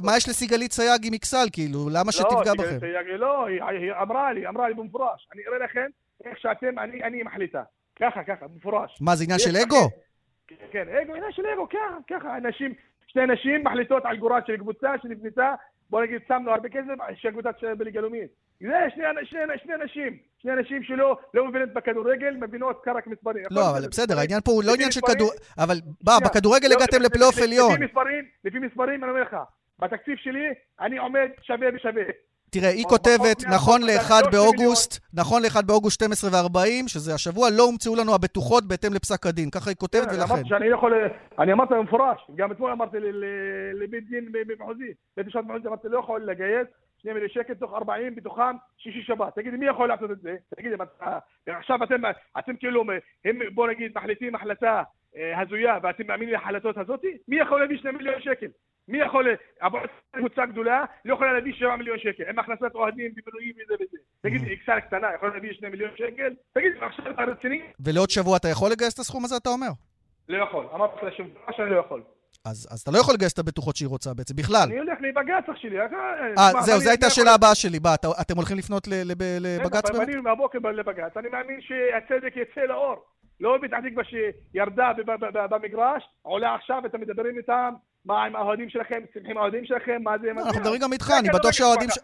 מה 0.04 0.16
יש 0.16 0.28
לסיגלית 0.28 0.72
סייג 0.72 1.06
עם 1.06 1.14
אכסל, 1.14 1.46
כאילו? 1.52 1.88
למה 1.92 2.12
שתפגע 2.12 2.52
בכם? 2.58 2.78
לא, 3.16 3.46
היא 3.46 3.92
אמרה 4.02 4.32
לי, 4.32 4.48
אמרה 4.48 4.68
לי 4.68 4.74
במפורש, 4.74 5.28
אני 5.34 5.42
אראה 5.48 5.58
לכם 5.58 5.86
איך 6.24 6.38
שאתם, 6.38 6.78
אני 6.78 7.22
מחליטה. 7.22 7.62
ככה, 8.00 8.24
ככה, 8.24 8.48
במפורש. 8.48 8.98
מה, 9.00 9.16
זה 9.16 9.24
עניין 9.24 9.38
של 9.38 9.56
אגו? 9.56 9.88
כן, 10.70 10.88
אגו, 10.88 11.14
עניין 11.14 11.32
של 11.32 11.42
אגו, 11.54 11.68
ככה, 11.68 11.96
ככה. 12.10 12.36
אנשים, 12.36 12.74
שתי 13.06 13.26
נשים 13.26 13.64
מחליטות 13.64 14.02
על 14.04 14.16
גורל 14.16 14.40
של 14.46 14.56
קבוצה 14.56 14.92
שנבנתה, 15.02 15.54
בוא 15.90 16.02
נגיד, 16.02 16.20
שמנו 16.28 16.50
הרבה 16.50 16.68
כסף, 16.68 16.94
שהקבוצה 17.14 17.52
תשלם 17.52 17.78
בליגה 17.78 18.00
לאומית. 18.00 18.30
זה 18.60 18.66
שני, 18.94 19.04
שני, 19.24 19.40
שני 19.62 19.74
אנשים, 19.74 20.18
שני 20.38 20.52
אנשים 20.52 20.82
שלא 20.82 21.18
לא 21.34 21.48
מבינות 21.48 21.72
בכדורגל, 21.72 22.36
מבינות 22.40 22.84
רק 22.96 23.06
מספרים. 23.06 23.44
לא, 23.50 23.70
אבל 23.70 23.88
בסדר, 23.90 24.18
העניין 24.18 24.40
פה 24.40 24.52
הוא 24.52 24.62
לא 24.64 24.74
עניין 24.74 24.90
של 24.90 25.00
כדור... 25.00 25.30
אבל 25.58 25.76
בא, 26.04 26.12
בכדורגל 26.24 26.68
לא, 26.68 26.74
הגעתם 26.74 27.02
לפלייאוף 27.02 27.38
עליון. 27.38 27.72
לפי 27.72 27.84
מספרים, 27.84 28.24
לפי 28.44 28.58
מספרים, 28.58 29.04
אני 29.04 29.10
אומר 29.10 29.22
לך, 29.22 29.36
בתקציב 29.78 30.16
שלי, 30.16 30.48
אני 30.80 30.98
עומד 30.98 31.28
שווה 31.42 31.70
בשווה. 31.70 32.02
תראה, 32.50 32.68
היא 32.68 32.84
כותבת, 32.84 33.38
נכון 33.56 33.82
ל-1 33.82 34.10
לא 34.24 34.30
באוגוסט, 34.32 34.98
נכון 35.14 35.42
ל-1 35.42 35.62
באוגוסט 35.66 35.94
12 35.94 36.30
ו-40, 36.30 36.88
שזה 36.88 37.14
השבוע, 37.14 37.48
לא 37.50 37.62
הומצאו 37.62 37.96
לנו 37.96 38.14
הבטוחות 38.14 38.64
בהתאם 38.68 38.94
לפסק 38.94 39.26
הדין. 39.26 39.50
ככה 39.50 39.70
היא 39.70 39.76
כותבת, 39.76 40.08
כן, 40.08 40.14
ולכן. 40.14 40.32
אמרתי 40.34 40.48
שאני 40.48 40.66
יכול... 40.66 40.92
אני 41.38 41.52
אמרתי 41.52 41.74
במפורש, 41.74 42.20
גם 42.36 42.52
אתמול 42.52 42.70
אמרתי 42.70 42.96
לבית 43.82 44.04
דין 44.10 44.32
במחוזי, 44.32 44.92
בית 45.16 45.26
משפט 45.26 45.44
מחוזי, 45.44 45.68
אמרתי, 45.68 45.88
לא 45.88 45.98
יכול 45.98 46.22
לגייס 46.30 46.66
2 47.00 47.14
מיליון 47.14 47.30
שקל, 47.30 47.54
תוך 47.54 47.74
40, 47.74 48.14
בתוכם 48.14 48.56
שישי 48.78 49.02
שבת. 49.02 49.34
תגידי, 49.34 49.56
מי 49.56 49.66
יכול 49.66 49.88
לעשות 49.88 50.10
את 50.10 50.20
זה? 50.20 50.36
תגידי, 50.56 50.74
עכשיו 51.46 51.84
אתם, 51.84 52.02
אתם 52.38 52.56
כאילו, 52.56 52.84
הם, 53.24 53.38
בוא 53.54 53.68
נגיד, 53.68 53.92
מחליטים 53.94 54.34
החלטה 54.34 54.82
אה, 55.16 55.40
הזויה, 55.40 55.78
ואתם 55.82 56.06
מאמינים 56.06 56.34
להחלטות 56.34 56.78
הזאת? 56.78 57.00
מי 57.28 57.36
יכול 57.36 57.60
להביא 57.60 57.78
2 57.78 57.96
מיליון 57.96 58.20
שקל? 58.20 58.46
מי 58.88 58.98
יכול, 58.98 59.28
קבוצה 60.16 60.46
גדולה 60.46 60.84
לא 61.04 61.14
יכולה 61.14 61.32
להביא 61.32 61.52
7 61.52 61.76
מיליון 61.76 61.98
שקל, 61.98 62.24
עם 62.28 62.38
הכנסת 62.38 62.74
אוהדים 62.74 63.12
ובינויים 63.16 63.54
וזה 63.64 63.74
וזה. 63.74 63.98
תגיד, 64.22 64.42
איקסל 64.42 64.80
קטנה 64.80 65.14
יכולה 65.14 65.34
להביא 65.34 65.52
2 65.52 65.72
מיליון 65.72 65.90
שקל? 65.96 66.34
תגיד, 66.52 66.72
עכשיו 66.80 67.10
אתה 67.10 67.22
רציני? 67.22 67.62
ולעוד 67.80 68.10
שבוע 68.10 68.36
אתה 68.36 68.48
יכול 68.48 68.70
לגייס 68.70 68.94
את 68.94 68.98
הסכום 68.98 69.24
הזה, 69.24 69.36
אתה 69.36 69.50
אומר? 69.50 69.70
לא 70.28 70.44
יכול. 70.44 70.66
אמרתי 70.74 71.06
לשבוע 71.06 71.52
שאני 71.56 71.70
לא 71.70 71.80
יכול. 71.80 72.02
אז, 72.44 72.68
אז 72.70 72.80
אתה 72.80 72.90
לא 72.90 72.98
יכול 72.98 73.14
לגייס 73.14 73.32
את 73.32 73.38
הבטוחות 73.38 73.76
שהיא 73.76 73.88
רוצה 73.88 74.14
בעצם, 74.14 74.36
בכלל. 74.36 74.68
אני 74.68 74.78
הולך 74.78 74.98
לבג"ץ 75.00 75.48
אח 75.52 75.56
שלי. 75.56 75.80
אה, 75.80 75.86
אה 76.38 76.62
זהו, 76.62 76.80
זו 76.80 76.90
הייתה 76.90 77.06
השאלה 77.06 77.34
הבאה 77.34 77.54
שלי. 77.54 77.80
בא, 77.80 77.94
אתם 78.20 78.36
הולכים 78.36 78.58
לפנות 78.58 78.88
לבג"ץ 79.40 79.90
באמת? 79.90 80.08
אני 80.08 80.16
מהבוקר 80.16 80.58
לבג"ץ. 80.58 81.16
אני 81.16 81.28
מאמין 81.28 81.60
שהצדק 81.60 82.32
יצא 82.36 82.60
לאור. 82.60 82.96
לא 83.40 83.58
פתח 83.62 83.76
תקווה 83.88 84.04
שירדה 84.04 84.92
במגרש, 85.50 86.02
עולה 86.22 86.54
עכשיו, 86.54 86.82
אתם 86.86 87.00
מדברים 87.00 87.38
איתם, 87.38 87.74
מה 88.04 88.24
עם 88.24 88.36
האוהדים 88.36 88.68
שלכם, 88.68 89.00
שמחים 89.14 89.38
האוהדים 89.38 89.64
שלכם, 89.64 90.02
מה 90.02 90.18
זה... 90.18 90.30
אנחנו 90.30 90.60
מדברים 90.60 90.80
גם 90.80 90.92
איתך, 90.92 91.12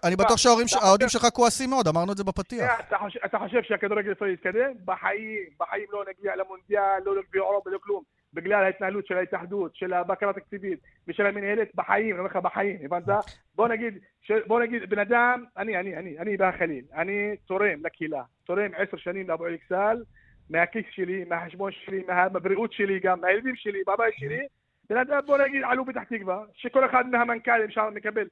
אני 0.05 0.17
בטוח 0.17 0.37
שהאוהדים 0.37 1.09
שלך 1.09 1.27
כועסים 1.33 1.71
מאוד, 1.71 1.89
אמרנו 1.89 2.13
את 2.13 2.17
זה 2.17 2.25
בפתיח. 2.25 2.81
אתה 3.25 3.39
חושב 3.39 3.63
שהכדורגל 3.63 4.09
הישראלי 4.09 4.33
יתקדם? 4.33 4.73
בחיים, 4.85 5.49
בחיים 5.61 5.87
לא 5.93 6.05
נגיע 6.09 6.37
למונדיאל, 6.37 7.01
לא 7.05 7.17
לגביע 7.17 7.43
אירופה, 7.43 7.71
לא 7.71 7.79
כלום. 7.79 8.03
בגלל 8.37 8.65
ההתנהלות 8.65 9.07
של 9.07 9.17
ההתאחדות, 9.17 9.77
של 9.77 9.93
הבקרה 9.93 10.31
התקציבית 10.31 10.79
ושל 11.09 11.27
המנהלת, 11.27 11.69
בחיים, 11.75 12.11
אני 12.11 12.19
אומר 12.19 12.31
לך 12.31 12.37
בחיים, 12.37 12.77
הבנת? 12.85 13.09
בוא 13.55 13.69
נגיד, 13.69 13.99
בוא 14.47 14.61
נגיד, 14.61 14.91
בן 14.91 14.99
אדם, 14.99 15.45
אני, 15.57 15.77
אני, 15.77 15.97
אני, 15.97 16.19
אני 16.19 16.37
בהחליל, 16.37 16.85
אני 16.95 17.37
תורם 17.47 17.79
לקהילה, 17.85 18.23
תורם 18.45 18.71
עשר 18.77 18.97
שנים 18.97 19.29
לאבו 19.29 19.47
אקסל, 19.55 20.03
מהכיס 20.51 20.85
שלי, 20.91 21.25
מהחשבון 21.29 21.73
שלי, 21.73 22.03
מהבריאות 22.09 22.73
שלי 22.73 23.01
גם, 23.01 23.21
מהילדים 23.21 23.57
שלי, 23.57 23.79
בבית 23.87 24.15
שלי, 24.17 24.47
בן 24.91 24.97
אדם, 24.97 25.21
בוא 25.27 25.39
נגיד, 25.39 25.63
עלו 25.65 25.87
פתח 25.87 26.03
תקווה, 26.03 26.45
שכל 26.55 26.87
אחד 26.87 27.11
מהמנכ"לים 27.11 27.71
שם 27.71 27.91
מקבל 27.95 28.27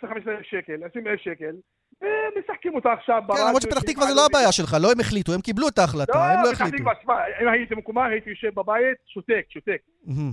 15 0.00 0.34
אלף 0.34 0.42
שקל, 0.42 0.84
20 0.84 1.06
אלף 1.06 1.20
שקל, 1.20 1.56
ומשחקים 2.02 2.74
אותה 2.74 2.92
עכשיו 2.92 3.22
ברדיו. 3.26 3.42
כן, 3.42 3.48
למרות 3.48 3.62
שפתח 3.62 3.82
תקווה 3.82 4.06
זה 4.06 4.14
לא 4.14 4.26
הבעיה 4.26 4.52
שלך, 4.52 4.76
לא 4.82 4.92
הם 4.92 5.00
החליטו, 5.00 5.34
הם 5.34 5.40
קיבלו 5.40 5.68
את 5.68 5.78
ההחלטה, 5.78 6.32
הם 6.32 6.44
לא 6.44 6.50
החליטו. 6.50 6.76
לא, 6.84 6.90
פתח 6.90 7.00
תקווה, 7.00 7.24
אם 7.42 7.48
הייתי 7.48 7.74
במקומה, 7.74 8.06
הייתי 8.06 8.30
יושב 8.30 8.54
בבית, 8.54 8.96
שותק, 9.06 9.44
שותק. 9.48 9.80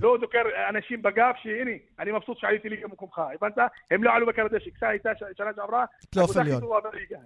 לא 0.02 0.16
דוקר 0.20 0.42
אנשים 0.68 1.02
בגב, 1.02 1.32
שהנה, 1.42 1.70
אני 1.98 2.12
מבסוט 2.12 2.38
שעליתי 2.38 2.68
ליגה 2.68 2.88
במקומך, 2.88 3.18
הבנת? 3.18 3.58
הם 3.90 4.04
לא 4.04 4.10
עלו 4.14 4.26
בקרדש, 4.26 4.68
קסה 4.68 4.88
הייתה 4.88 5.10
שנה 5.36 5.50
שעברה, 5.56 5.84
פלייאוף 6.10 6.36
עליון. 6.36 6.62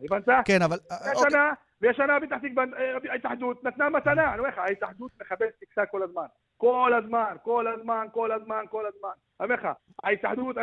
הבנת? 0.04 0.28
כן, 0.44 0.62
אבל... 0.62 0.76
והשנה, 1.06 1.52
והשנה 1.80 2.18
פתח 2.20 2.36
תקווה, 2.36 2.64
ההתאחדות 3.10 3.64
נתנה 3.64 3.88
מתנה, 3.88 4.30
אני 4.30 4.38
אומר 4.38 4.48
לך, 4.48 4.58
ההתאחדות 4.58 5.10
מכבדת 5.20 5.52
קסה 5.72 5.86
כל 5.86 6.02
הזמן. 6.02 6.26
כל 6.56 6.92
הזמן, 6.98 7.36
כל 7.42 7.66
הזמן, 7.66 8.06
כל 8.12 8.32
הזמן, 8.32 8.64
כל 8.70 8.84
הזמן. 8.86 9.08
אני 9.40 9.44
אומר 9.44 9.54
לך, 9.54 9.68
ההתאחדות, 10.04 10.56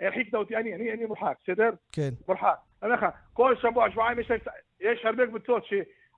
הרחיקת 0.00 0.34
אותי, 0.34 0.56
אני, 0.56 0.74
אני, 0.74 0.92
אני 0.92 1.04
מורחק, 1.04 1.34
בסדר? 1.44 1.70
כן. 1.92 2.10
מורחק. 2.28 2.56
אני 2.82 2.90
אומר 2.90 3.06
לך, 3.06 3.14
כל 3.32 3.54
שבוע, 3.62 3.90
שבועיים 3.90 4.20
יש, 4.20 4.30
יש 4.80 5.04
הרבה 5.04 5.26
קבוצות 5.26 5.64
ש... 5.66 5.72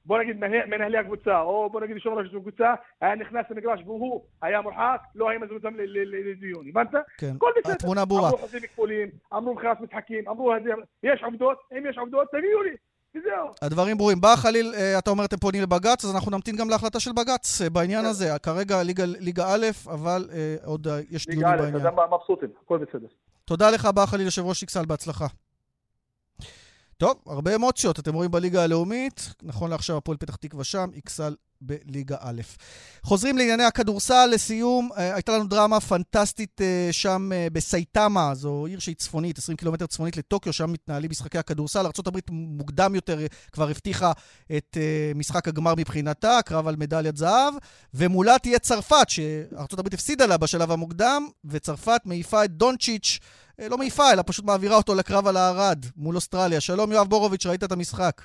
בוא 0.05 0.19
נגיד 0.19 0.37
מנהלי 0.67 0.99
הקבוצה, 0.99 1.41
או 1.41 1.71
בוא 1.71 1.81
נגיד 1.81 1.97
יושב 1.97 2.11
ראש 2.11 2.27
הקבוצה, 2.35 2.75
היה 3.01 3.15
נכנס 3.15 3.47
למגרש 3.51 3.81
והוא 3.85 4.23
היה 4.43 4.61
מורחק, 4.61 5.01
לא 5.15 5.29
היה 5.29 5.39
מזמין 5.39 5.57
אותם 5.57 5.75
לדיון, 5.77 6.69
הבנת? 6.69 6.89
כן. 7.19 7.33
התמונה 7.65 8.05
ברורה. 8.05 8.29
אמרו 8.29 8.39
חוזים 8.39 8.61
כפולים, 8.61 9.09
אמרו 9.35 9.55
מכירת 9.55 9.81
משחקים, 9.81 10.29
אמרו, 10.29 10.53
יש 11.03 11.23
עובדות, 11.23 11.59
אם 11.73 11.87
יש 11.91 11.99
עובדות, 11.99 12.29
תביאו 12.29 12.63
לי. 12.63 12.77
וזהו. 13.15 13.49
הדברים 13.63 13.97
ברורים. 13.97 14.21
בא 14.21 14.37
חליל, 14.37 14.73
אה, 14.77 14.99
אתה 14.99 15.11
אומר 15.11 15.25
אתם 15.25 15.37
פונים 15.37 15.63
לבג"ץ, 15.63 16.05
אז 16.05 16.15
אנחנו 16.15 16.31
נמתין 16.31 16.57
גם 16.57 16.71
להחלטה 16.71 17.01
של 17.01 17.13
בג"ץ 17.13 17.61
אה, 17.63 17.71
בעניין 17.71 18.01
כן. 18.01 18.07
הזה. 18.07 18.39
כרגע 18.43 18.83
ליגה, 19.21 19.45
א', 19.55 19.67
אבל 19.87 20.29
אה, 20.33 20.57
עוד 20.65 20.87
אה, 20.87 21.01
יש 21.11 21.27
דיונים 21.27 21.49
בעניין. 21.49 21.75
ליגה 21.75 21.89
א', 21.89 21.93
אדם 21.93 22.15
מבסוטים, 22.15 22.49
הכל 22.65 22.79
בסדר. 22.79 23.07
תודה 23.45 23.71
לך, 23.71 23.87
בא 23.87 24.07
חליל, 24.07 24.25
יושב 24.25 24.43
ראש 24.43 24.63
איקסל, 24.63 24.85
בהצלחה. 24.87 25.27
טוב, 27.01 27.17
הרבה 27.27 27.55
אמוציות, 27.55 27.99
אתם 27.99 28.15
רואים 28.15 28.31
בליגה 28.31 28.63
הלאומית. 28.63 29.35
נכון 29.43 29.71
לעכשיו 29.71 29.97
הפועל 29.97 30.17
פתח 30.19 30.37
תקווה 30.37 30.65
שם, 30.65 30.91
איקסל 30.95 31.35
בליגה 31.61 32.17
א'. 32.21 32.41
חוזרים 33.03 33.39
לענייני 33.39 33.65
הכדורסל, 33.65 34.27
לסיום, 34.33 34.91
אה, 34.97 35.15
הייתה 35.15 35.33
לנו 35.33 35.47
דרמה 35.47 35.81
פנטסטית 35.81 36.61
אה, 36.61 36.89
שם 36.93 37.31
אה, 37.33 37.47
בסייטמה, 37.53 38.35
זו 38.35 38.67
עיר 38.67 38.79
שהיא 38.79 38.97
צפונית, 38.97 39.39
20 39.39 39.57
קילומטר 39.57 39.87
צפונית 39.87 40.17
לטוקיו, 40.17 40.53
שם 40.53 40.73
מתנהלים 40.73 41.11
משחקי 41.11 41.39
הכדורסל. 41.39 41.87
ארה"ב 41.87 42.19
מוקדם 42.31 42.95
יותר 42.95 43.19
כבר 43.53 43.69
הבטיחה 43.69 44.13
את 44.57 44.77
משחק 45.15 45.49
הגמר 45.49 45.75
מבחינתה, 45.77 46.39
קרב 46.45 46.69
על 46.69 46.77
מדליית 46.77 47.17
זהב, 47.17 47.55
ומולה 47.95 48.39
תהיה 48.39 48.59
צרפת, 48.59 49.09
שארה"ב 49.09 49.95
הפסידה 49.95 50.27
לה 50.27 50.37
בשלב 50.37 50.71
המוקדם, 50.71 51.29
וצרפת 51.45 52.01
מעיפה 52.05 52.45
את 52.45 52.51
דונצ'יץ', 52.51 53.19
לא 53.69 53.79
מעיפה, 53.79 54.03
אלא 54.13 54.23
פשוט 54.27 54.45
מעבירה 54.45 54.77
אותו 54.77 54.95
לקרב 54.95 55.27
על 55.27 55.37
הארד 55.37 55.79
מול 55.97 56.15
אוסטרליה. 56.15 56.61
שלום 56.61 56.93
יואב 56.93 57.07
בורוביץ', 57.07 57.47
ראית 57.47 57.65
את 57.65 57.73
המשחק. 57.73 58.21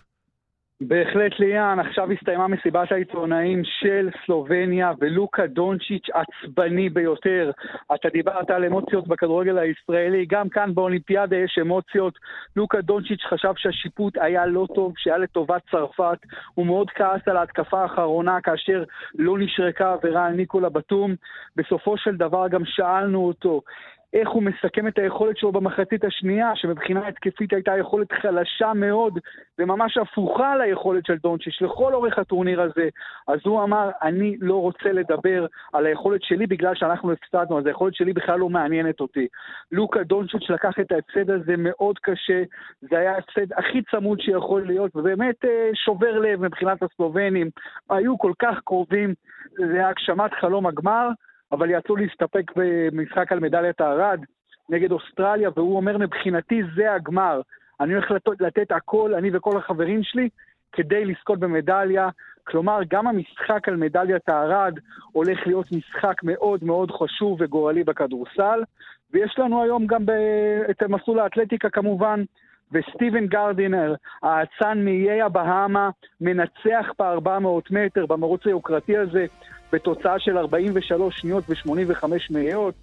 בהחלט 0.81 1.39
ליאן, 1.39 1.79
עכשיו 1.79 2.11
הסתיימה 2.11 2.47
מסיבת 2.47 2.91
העיתונאים 2.91 3.61
של 3.63 4.09
סלובניה 4.25 4.91
ולוקה 4.99 5.47
דונצ'יץ' 5.47 6.07
עצבני 6.13 6.89
ביותר. 6.89 7.51
אתה 7.95 8.09
דיברת 8.09 8.49
על 8.49 8.65
אמוציות 8.65 9.07
בכדורגל 9.07 9.57
הישראלי, 9.57 10.25
גם 10.29 10.49
כאן 10.49 10.75
באולימפיאדה 10.75 11.35
יש 11.35 11.57
אמוציות. 11.61 12.13
לוקה 12.55 12.81
דונצ'יץ' 12.81 13.21
חשב 13.29 13.53
שהשיפוט 13.57 14.17
היה 14.17 14.45
לא 14.45 14.67
טוב, 14.75 14.93
שהיה 14.97 15.17
לטובת 15.17 15.61
צרפת. 15.71 16.17
הוא 16.53 16.65
מאוד 16.65 16.89
כעס 16.89 17.27
על 17.27 17.37
ההתקפה 17.37 17.81
האחרונה 17.81 18.41
כאשר 18.41 18.83
לא 19.15 19.37
נשרקה 19.39 19.93
עבירה 19.93 20.25
על 20.25 20.33
ניקולה 20.33 20.69
בתום. 20.69 21.15
בסופו 21.55 21.97
של 21.97 22.15
דבר 22.15 22.47
גם 22.47 22.61
שאלנו 22.65 23.27
אותו, 23.27 23.61
איך 24.13 24.29
הוא 24.29 24.43
מסכם 24.43 24.87
את 24.87 24.97
היכולת 24.97 25.37
שלו 25.37 25.51
במחצית 25.51 26.03
השנייה, 26.03 26.51
שמבחינה 26.55 27.07
התקפית 27.07 27.53
הייתה 27.53 27.77
יכולת 27.77 28.11
חלשה 28.11 28.73
מאוד, 28.73 29.19
וממש 29.59 29.97
הפוכה 29.97 30.55
ליכולת 30.55 31.05
של 31.05 31.17
דונצ'יץ' 31.17 31.61
לכל 31.61 31.93
אורך 31.93 32.19
הטורניר 32.19 32.61
הזה. 32.61 32.89
אז 33.27 33.39
הוא 33.45 33.63
אמר, 33.63 33.89
אני 34.01 34.37
לא 34.41 34.61
רוצה 34.61 34.91
לדבר 34.91 35.45
על 35.73 35.85
היכולת 35.85 36.23
שלי 36.23 36.47
בגלל 36.47 36.75
שאנחנו 36.75 37.11
הפסדנו, 37.11 37.59
אז 37.59 37.65
היכולת 37.65 37.95
שלי 37.95 38.13
בכלל 38.13 38.39
לא 38.39 38.49
מעניינת 38.49 38.99
אותי. 38.99 39.27
לוקה 39.71 40.03
דונצ'יץ' 40.03 40.49
לקח 40.49 40.79
את 40.79 40.91
ההפסד 40.91 41.29
הזה 41.29 41.53
מאוד 41.57 41.99
קשה, 41.99 42.43
זה 42.81 42.99
היה 42.99 43.15
ההפסד 43.15 43.53
הכי 43.53 43.81
צמוד 43.91 44.19
שיכול 44.19 44.65
להיות, 44.65 44.95
ובאמת 44.95 45.45
אה, 45.45 45.69
שובר 45.73 46.19
לב 46.19 46.41
מבחינת 46.41 46.83
הסלובנים. 46.83 47.49
היו 47.89 48.17
כל 48.17 48.31
כך 48.39 48.59
קרובים 48.65 49.13
להגשמת 49.57 50.33
חלום 50.33 50.65
הגמר. 50.65 51.09
אבל 51.51 51.69
יצאו 51.69 51.95
להסתפק 51.95 52.51
במשחק 52.55 53.31
על 53.31 53.39
מדליית 53.39 53.81
הארד 53.81 54.19
נגד 54.69 54.91
אוסטרליה, 54.91 55.49
והוא 55.55 55.75
אומר, 55.75 55.97
מבחינתי 55.97 56.61
זה 56.75 56.93
הגמר. 56.93 57.41
אני 57.79 57.93
הולך 57.93 58.11
לתת, 58.11 58.41
לתת 58.41 58.71
הכל, 58.71 59.13
אני 59.13 59.29
וכל 59.33 59.57
החברים 59.57 60.03
שלי, 60.03 60.29
כדי 60.71 61.05
לזכות 61.05 61.39
במדליה. 61.39 62.09
כלומר, 62.43 62.79
גם 62.87 63.07
המשחק 63.07 63.67
על 63.67 63.75
מדליית 63.75 64.29
הארד 64.29 64.79
הולך 65.11 65.47
להיות 65.47 65.71
משחק 65.71 66.23
מאוד 66.23 66.63
מאוד 66.63 66.91
חשוב 66.91 67.37
וגורלי 67.41 67.83
בכדורסל. 67.83 68.63
ויש 69.13 69.35
לנו 69.39 69.63
היום 69.63 69.87
גם 69.87 70.05
ב... 70.05 70.11
את 70.69 70.83
מסלול 70.83 71.19
האתלטיקה 71.19 71.69
כמובן, 71.69 72.23
וסטיבן 72.71 73.27
גרדינר, 73.27 73.95
האצן 74.23 74.85
מאיי 74.85 75.21
הבהאמה, 75.21 75.89
מנצח 76.21 76.91
ב-400 76.99 77.47
מטר 77.71 78.05
במרוץ 78.05 78.41
היוקרתי 78.45 78.97
הזה, 78.97 79.25
בתוצאה 79.75 80.19
של 80.19 80.37
43 80.37 81.19
שניות 81.19 81.43
ו-85 81.49 82.05
מאיות. 82.29 82.73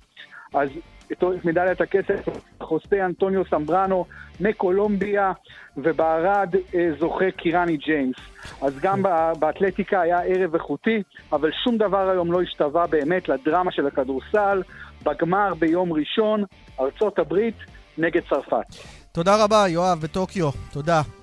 אז 0.55 0.68
את 1.12 1.24
מדליית 1.45 1.80
הכסף 1.80 2.28
חוסה 2.61 3.07
אנטוניו 3.07 3.43
סמברנו 3.51 4.05
מקולומביה, 4.40 5.32
ובערד 5.76 6.55
אה, 6.74 6.90
זוכה 7.01 7.30
קירני 7.30 7.76
ג'יימס. 7.76 8.16
אז 8.62 8.78
גם 8.80 9.03
באתלטיקה 9.38 10.01
היה 10.01 10.20
ערב 10.20 10.55
איכותי, 10.55 11.03
אבל 11.32 11.51
שום 11.64 11.78
דבר 11.78 12.09
היום 12.09 12.32
לא 12.32 12.43
השתווה 12.43 12.86
באמת 12.86 13.28
לדרמה 13.28 13.72
של 13.72 13.86
הכדורסל. 13.86 14.62
בגמר 15.03 15.55
ביום 15.55 15.93
ראשון, 15.93 16.45
ארצות 16.80 17.18
הברית 17.18 17.57
נגד 17.99 18.22
צרפת. 18.30 18.66
תודה 19.12 19.45
רבה, 19.45 19.64
יואב, 19.68 19.99
בטוקיו. 20.03 20.51
תודה. 20.72 21.21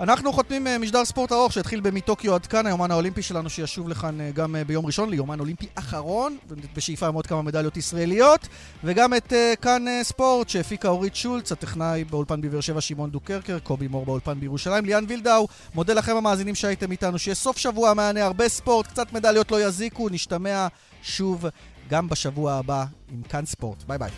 אנחנו 0.00 0.32
חותמים 0.32 0.66
אה, 0.66 0.78
משדר 0.78 1.04
ספורט 1.04 1.32
ארוך 1.32 1.52
שהתחיל 1.52 1.80
מטוקיו 1.92 2.34
עד 2.34 2.46
כאן, 2.46 2.66
היומן 2.66 2.90
האולימפי 2.90 3.22
שלנו 3.22 3.50
שישוב 3.50 3.88
לכאן 3.88 4.20
אה, 4.20 4.30
גם 4.30 4.56
אה, 4.56 4.64
ביום 4.64 4.86
ראשון, 4.86 5.10
ליומן 5.10 5.40
אולימפי 5.40 5.66
אחרון, 5.74 6.36
בשאיפה 6.76 7.06
עם 7.06 7.14
עוד 7.14 7.26
כמה 7.26 7.42
מדליות 7.42 7.76
ישראליות, 7.76 8.48
וגם 8.84 9.14
את 9.14 9.32
כאן 9.62 9.84
ספורט 10.02 10.48
שהפיקה 10.48 10.88
אורית 10.88 11.16
שולץ, 11.16 11.52
הטכנאי 11.52 12.04
באולפן 12.04 12.40
בבאר 12.40 12.60
שבע 12.60 12.80
שמעון 12.80 13.10
דוקרקר, 13.10 13.58
קובי 13.58 13.88
מור 13.88 14.06
באולפן 14.06 14.40
בירושלים, 14.40 14.84
ליאן 14.84 15.04
וילדאו, 15.08 15.48
מודה 15.74 15.94
לכם 15.94 16.16
המאזינים 16.16 16.54
שהייתם 16.54 16.90
איתנו, 16.90 17.18
שיהיה 17.18 17.34
סוף 17.34 17.58
שבוע 17.58 17.94
מהנה, 17.94 18.24
הרבה 18.24 18.48
ספורט, 18.48 18.86
קצת 18.86 19.12
מדליות 19.12 19.50
לא 19.50 19.66
יזיקו, 19.66 20.08
נשתמע 20.08 20.66
שוב 21.02 21.44
גם 21.90 22.08
בשבוע 22.08 22.52
הבא 22.52 22.84
עם 23.12 23.22
כאן 23.22 23.46
ספורט. 23.46 23.82
ביי 23.86 23.98
ביי. 23.98 24.10